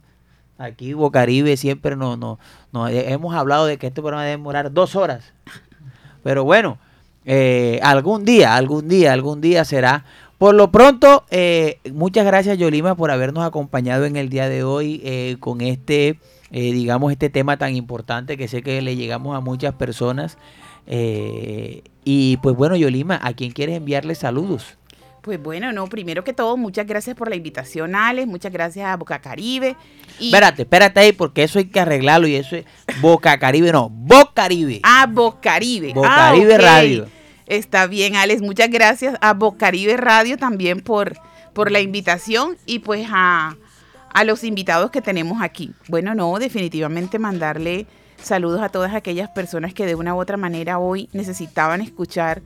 aquí 0.59 0.93
Bocaribe 0.93 1.57
siempre 1.57 1.97
nos 1.97 2.19
no, 2.19 2.39
no, 2.73 2.89
hemos 2.89 3.35
hablado 3.35 3.67
de 3.67 3.79
que 3.79 3.89
este 3.89 4.01
programa 4.01 4.23
debe 4.23 4.37
demorar 4.37 4.73
dos 4.73 4.97
horas. 4.97 5.33
Pero 6.23 6.45
bueno, 6.45 6.79
eh, 7.25 7.79
algún 7.83 8.25
día, 8.25 8.57
algún 8.57 8.89
día, 8.89 9.13
algún 9.13 9.41
día 9.41 9.65
será. 9.65 10.05
Por 10.39 10.55
lo 10.55 10.73
pronto, 10.73 11.25
eh, 11.31 11.79
muchas 11.93 12.27
gracias 12.27 12.59
Yolima 12.59 12.97
por 12.97 13.11
habernos 13.11 13.45
acompañado 13.45 14.07
en 14.07 14.17
el 14.17 14.29
día 14.29 14.49
de 14.49 14.65
hoy 14.65 15.01
eh, 15.05 15.37
con 15.39 15.61
este, 15.61 16.19
digamos, 16.51 17.13
este 17.13 17.31
tema 17.31 17.57
tan 17.57 17.77
importante 17.77 18.37
que 18.37 18.49
sé 18.49 18.63
que 18.63 18.83
le 18.83 18.97
llegamos 18.97 19.37
a 19.37 19.41
muchas 19.41 19.75
personas. 19.75 20.39
y 22.05 22.37
pues 22.39 22.57
bueno, 22.57 22.75
Yolima, 22.77 23.21
¿a 23.23 23.35
quién 23.35 23.53
quieres 23.53 23.77
enviarle 23.77 24.15
saludos? 24.17 24.77
Pues 25.23 25.41
bueno, 25.41 25.73
no, 25.73 25.87
primero 25.87 26.25
que 26.25 26.33
todo, 26.33 26.57
muchas 26.57 26.85
gracias 26.85 27.17
por 27.17 27.31
la 27.31 27.37
invitación, 27.37 27.95
Alex, 27.95 28.27
muchas 28.27 28.53
gracias 28.53 28.87
a 28.87 28.97
Boca 28.97 29.21
Caribe. 29.21 29.77
Espérate, 30.21 30.63
espérate 30.63 30.99
ahí, 30.99 31.13
porque 31.13 31.45
eso 31.45 31.61
hay 31.61 31.67
que 31.67 31.79
arreglarlo 31.79 32.27
y 32.27 32.35
eso 32.35 32.57
es 32.57 32.65
Boca 33.01 33.39
Caribe, 33.39 33.71
no, 33.71 33.89
Boca 33.89 34.33
Caribe. 34.35 34.81
Ah, 34.83 35.07
Boca 35.09 35.39
Caribe. 35.41 35.93
Boca 35.95 36.09
Caribe 36.09 36.55
ah, 36.57 36.59
Radio. 36.59 37.07
Está 37.47 37.87
bien, 37.87 38.17
Alex, 38.17 38.43
muchas 38.43 38.69
gracias 38.69 39.17
a 39.21 39.33
Boca 39.33 39.59
Caribe 39.59 39.97
Radio 39.97 40.37
también 40.39 40.81
por, 40.81 41.17
por 41.53 41.71
la 41.71 41.81
invitación 41.81 42.57
y 42.67 42.81
pues 42.81 43.07
a, 43.09 43.57
a 44.13 44.25
los 44.25 44.43
invitados 44.43 44.91
que 44.91 45.03
tenemos 45.03 45.41
aquí. 45.41 45.71
Bueno, 45.87 46.17
no, 46.17 46.37
definitivamente 46.41 47.21
mandarle 47.21 47.87
saludos 48.21 48.61
a 48.61 48.71
todas 48.71 48.93
aquellas 48.93 49.31
personas 49.31 49.73
que 49.73 49.87
de 49.87 49.95
una 49.95 50.17
u 50.17 50.21
otra 50.21 50.37
manera 50.37 50.81
hoy 50.81 51.09
necesitaban 51.13 51.81
escuchar 51.81 52.43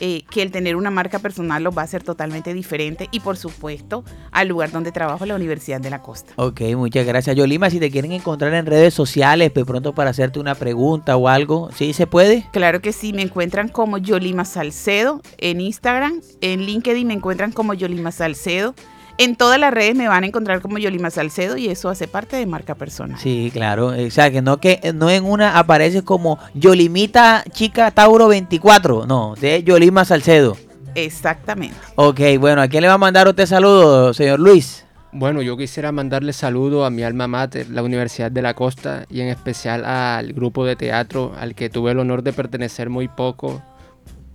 eh, 0.00 0.22
que 0.30 0.42
el 0.42 0.50
tener 0.50 0.76
una 0.76 0.90
marca 0.90 1.18
personal 1.18 1.62
lo 1.62 1.72
va 1.72 1.82
a 1.82 1.84
hacer 1.84 2.02
totalmente 2.02 2.54
diferente 2.54 3.08
y 3.10 3.20
por 3.20 3.36
supuesto 3.36 4.04
al 4.30 4.48
lugar 4.48 4.70
donde 4.70 4.92
trabajo, 4.92 5.26
la 5.26 5.34
Universidad 5.34 5.80
de 5.80 5.90
la 5.90 6.02
Costa. 6.02 6.32
Ok, 6.36 6.60
muchas 6.76 7.06
gracias. 7.06 7.36
Yolima, 7.36 7.70
si 7.70 7.80
te 7.80 7.90
quieren 7.90 8.12
encontrar 8.12 8.54
en 8.54 8.66
redes 8.66 8.94
sociales, 8.94 9.52
de 9.52 9.64
pronto 9.64 9.94
para 9.94 10.10
hacerte 10.10 10.38
una 10.38 10.54
pregunta 10.54 11.16
o 11.16 11.28
algo, 11.28 11.70
¿sí 11.74 11.92
se 11.92 12.06
puede? 12.06 12.46
Claro 12.52 12.80
que 12.80 12.92
sí, 12.92 13.12
me 13.12 13.22
encuentran 13.22 13.68
como 13.68 13.98
Yolima 13.98 14.44
Salcedo 14.44 15.20
en 15.38 15.60
Instagram, 15.60 16.20
en 16.40 16.62
LinkedIn 16.62 17.06
me 17.06 17.14
encuentran 17.14 17.52
como 17.52 17.74
Yolima 17.74 18.12
Salcedo. 18.12 18.74
En 19.20 19.34
todas 19.34 19.58
las 19.58 19.74
redes 19.74 19.96
me 19.96 20.06
van 20.06 20.22
a 20.22 20.28
encontrar 20.28 20.60
como 20.60 20.78
Yolima 20.78 21.10
Salcedo 21.10 21.56
y 21.56 21.66
eso 21.66 21.88
hace 21.88 22.06
parte 22.06 22.36
de 22.36 22.46
marca 22.46 22.76
personal. 22.76 23.18
Sí, 23.18 23.50
claro. 23.52 23.88
O 23.88 24.10
sea, 24.12 24.30
que 24.30 24.42
no, 24.42 24.58
que 24.58 24.92
no 24.94 25.10
en 25.10 25.24
una 25.24 25.58
aparece 25.58 26.04
como 26.04 26.38
Yolimita 26.54 27.42
Chica 27.50 27.90
Tauro 27.90 28.28
24. 28.28 29.06
No, 29.06 29.34
de 29.34 29.64
Yolima 29.64 30.04
Salcedo. 30.04 30.56
Exactamente. 30.94 31.76
Ok, 31.96 32.20
bueno, 32.38 32.62
¿a 32.62 32.68
quién 32.68 32.82
le 32.82 32.88
va 32.88 32.94
a 32.94 32.98
mandar 32.98 33.26
usted 33.26 33.46
saludo, 33.46 34.14
señor 34.14 34.38
Luis? 34.38 34.84
Bueno, 35.10 35.42
yo 35.42 35.56
quisiera 35.56 35.90
mandarle 35.90 36.32
saludo 36.32 36.84
a 36.84 36.90
mi 36.90 37.02
alma 37.02 37.26
mater, 37.26 37.70
la 37.70 37.82
Universidad 37.82 38.30
de 38.30 38.42
la 38.42 38.54
Costa, 38.54 39.04
y 39.10 39.20
en 39.20 39.28
especial 39.28 39.84
al 39.84 40.32
grupo 40.32 40.64
de 40.64 40.76
teatro 40.76 41.32
al 41.40 41.56
que 41.56 41.70
tuve 41.70 41.90
el 41.90 41.98
honor 41.98 42.22
de 42.22 42.32
pertenecer 42.32 42.88
muy 42.88 43.08
poco, 43.08 43.62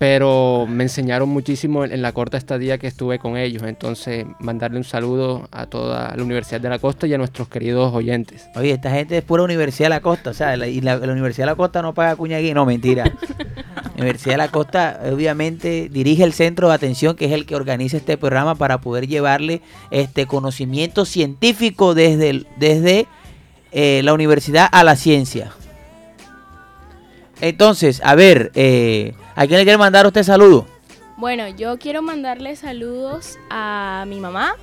pero 0.04 0.68
me 0.68 0.84
enseñaron 0.84 1.30
muchísimo 1.30 1.86
en 1.86 2.02
la 2.02 2.12
corta 2.12 2.36
estadía 2.36 2.78
que 2.78 2.88
estuve 2.88 3.20
con 3.20 3.38
ellos. 3.38 3.64
Entonces, 3.64 4.26
mandarle 4.40 4.78
un 4.78 4.84
saludo 4.84 5.48
a 5.50 5.66
toda 5.68 6.14
la 6.14 6.22
Universidad 6.22 6.60
de 6.60 6.68
la 6.68 6.78
Costa 6.78 7.08
y 7.08 7.14
a 7.14 7.18
nuestros 7.18 7.48
queridos 7.48 7.94
oyentes. 7.94 8.50
Oye, 8.54 8.72
esta 8.72 8.92
gente 8.92 9.18
es 9.18 9.24
pura 9.24 9.44
Universidad 9.44 9.86
de 9.86 9.92
la 9.92 10.02
Costa, 10.02 10.32
o 10.32 10.34
sea, 10.34 10.58
la, 10.58 10.68
y 10.68 10.82
la, 10.82 10.98
Universidad 10.98 11.46
de 11.46 11.52
la 11.52 11.56
Costa 11.56 11.82
no 11.82 11.94
paga 11.94 12.18
cuñagui, 12.18 12.54
no, 12.54 12.66
mentira. 12.66 13.06
la 13.06 13.94
Universidad 13.98 14.34
de 14.34 14.38
la 14.40 14.50
Costa, 14.50 15.00
obviamente, 15.10 15.88
dirige 15.90 16.26
el 16.26 16.34
centro 16.34 16.68
de 16.68 16.74
atención, 16.74 17.16
que 17.16 17.24
es 17.24 17.32
el 17.32 17.46
que 17.46 17.56
organiza 17.56 17.96
este 17.96 18.18
programa 18.18 18.56
para 18.56 18.82
poder 18.82 19.08
llevarle 19.08 19.62
este 19.90 20.26
conocimiento 20.26 21.06
científico 21.06 21.96
desde, 21.96 22.46
desde 22.58 23.08
eh, 23.72 24.02
la 24.04 24.14
universidad 24.14 24.68
a 24.70 24.84
la 24.84 24.98
ciencia. 24.98 25.54
Entonces, 27.44 28.02
a 28.06 28.16
ver, 28.16 28.52
eh, 28.56 29.14
¿A 29.36 29.48
quién 29.48 29.60
le 29.60 29.66
quiere 29.66 29.78
mandar 29.78 30.06
usted 30.06 30.24
saludo? 30.24 30.68
Bueno, 31.18 31.48
yo 31.48 31.78
quiero 31.80 32.02
mandarle 32.02 32.56
saludos 32.56 33.38
a 33.50 34.06
mi 34.08 34.20
mamá, 34.20 34.56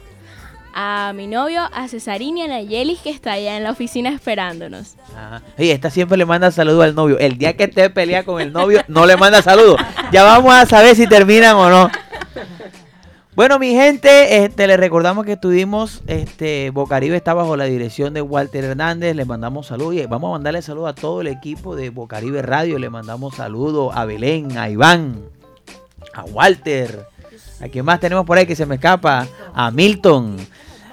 a 0.74 1.12
mi 1.14 1.26
novio, 1.26 1.62
a 1.72 1.88
Cesarín 1.88 2.38
y 2.38 2.42
a 2.42 2.48
Nayeli 2.48 2.96
que 2.96 3.10
está 3.10 3.32
allá 3.32 3.56
en 3.56 3.64
la 3.64 3.72
oficina 3.72 4.10
esperándonos. 4.10 4.94
Ajá. 5.16 5.42
Y 5.58 5.70
esta 5.70 5.90
siempre 5.90 6.16
le 6.16 6.24
manda 6.24 6.50
saludos 6.50 6.84
al 6.84 6.94
novio. 6.94 7.18
El 7.18 7.36
día 7.36 7.56
que 7.56 7.64
esté 7.64 7.90
pelea 7.90 8.24
con 8.24 8.40
el 8.40 8.52
novio, 8.52 8.82
no 8.88 9.06
le 9.06 9.16
manda 9.16 9.42
saludos. 9.42 9.80
Ya 10.12 10.22
vamos 10.22 10.54
a 10.54 10.66
saber 10.66 10.94
si 10.94 11.06
terminan 11.06 11.56
o 11.56 11.68
no. 11.68 11.90
Bueno, 13.40 13.58
mi 13.58 13.70
gente, 13.70 14.44
este, 14.44 14.66
les 14.66 14.78
recordamos 14.78 15.24
que 15.24 15.32
estuvimos, 15.32 16.02
este, 16.06 16.68
Bocaribe 16.72 17.16
está 17.16 17.32
bajo 17.32 17.56
la 17.56 17.64
dirección 17.64 18.12
de 18.12 18.20
Walter 18.20 18.64
Hernández, 18.64 19.16
le 19.16 19.24
mandamos 19.24 19.68
saludos 19.68 19.94
y 19.94 20.04
vamos 20.04 20.28
a 20.28 20.32
mandarle 20.32 20.60
saludos 20.60 20.90
a 20.90 20.94
todo 20.94 21.22
el 21.22 21.28
equipo 21.28 21.74
de 21.74 21.88
Bocaribe 21.88 22.42
Radio, 22.42 22.78
le 22.78 22.90
mandamos 22.90 23.36
saludos 23.36 23.96
a 23.96 24.04
Belén, 24.04 24.58
a 24.58 24.68
Iván, 24.68 25.24
a 26.12 26.24
Walter, 26.24 27.06
a 27.62 27.68
quien 27.68 27.86
más 27.86 27.98
tenemos 27.98 28.26
por 28.26 28.36
ahí 28.36 28.44
que 28.44 28.54
se 28.54 28.66
me 28.66 28.74
escapa, 28.74 29.26
a 29.54 29.70
Milton, 29.70 30.36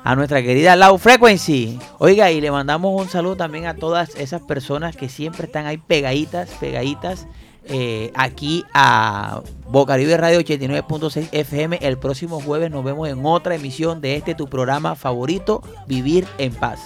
a 0.05 0.15
nuestra 0.15 0.41
querida 0.41 0.77
Low 0.77 0.97
Frequency. 0.97 1.77
Oiga, 1.97 2.31
y 2.31 2.39
le 2.39 2.49
mandamos 2.49 2.97
un 2.97 3.09
saludo 3.09 3.35
también 3.35 3.65
a 3.65 3.75
todas 3.75 4.15
esas 4.15 4.41
personas 4.41 4.95
que 4.95 5.09
siempre 5.09 5.47
están 5.47 5.65
ahí 5.65 5.79
pegaditas, 5.79 6.49
pegaditas 6.61 7.27
eh, 7.69 8.11
aquí 8.13 8.63
a 8.73 9.41
Bocaribe 9.69 10.17
Radio 10.17 10.39
89.6 10.39 11.29
FM. 11.31 11.79
El 11.81 11.97
próximo 11.97 12.39
jueves 12.39 12.71
nos 12.71 12.83
vemos 12.83 13.07
en 13.09 13.25
otra 13.25 13.55
emisión 13.55 14.01
de 14.01 14.15
este 14.15 14.35
tu 14.35 14.47
programa 14.47 14.95
favorito, 14.95 15.61
Vivir 15.87 16.25
en 16.37 16.53
Paz. 16.53 16.79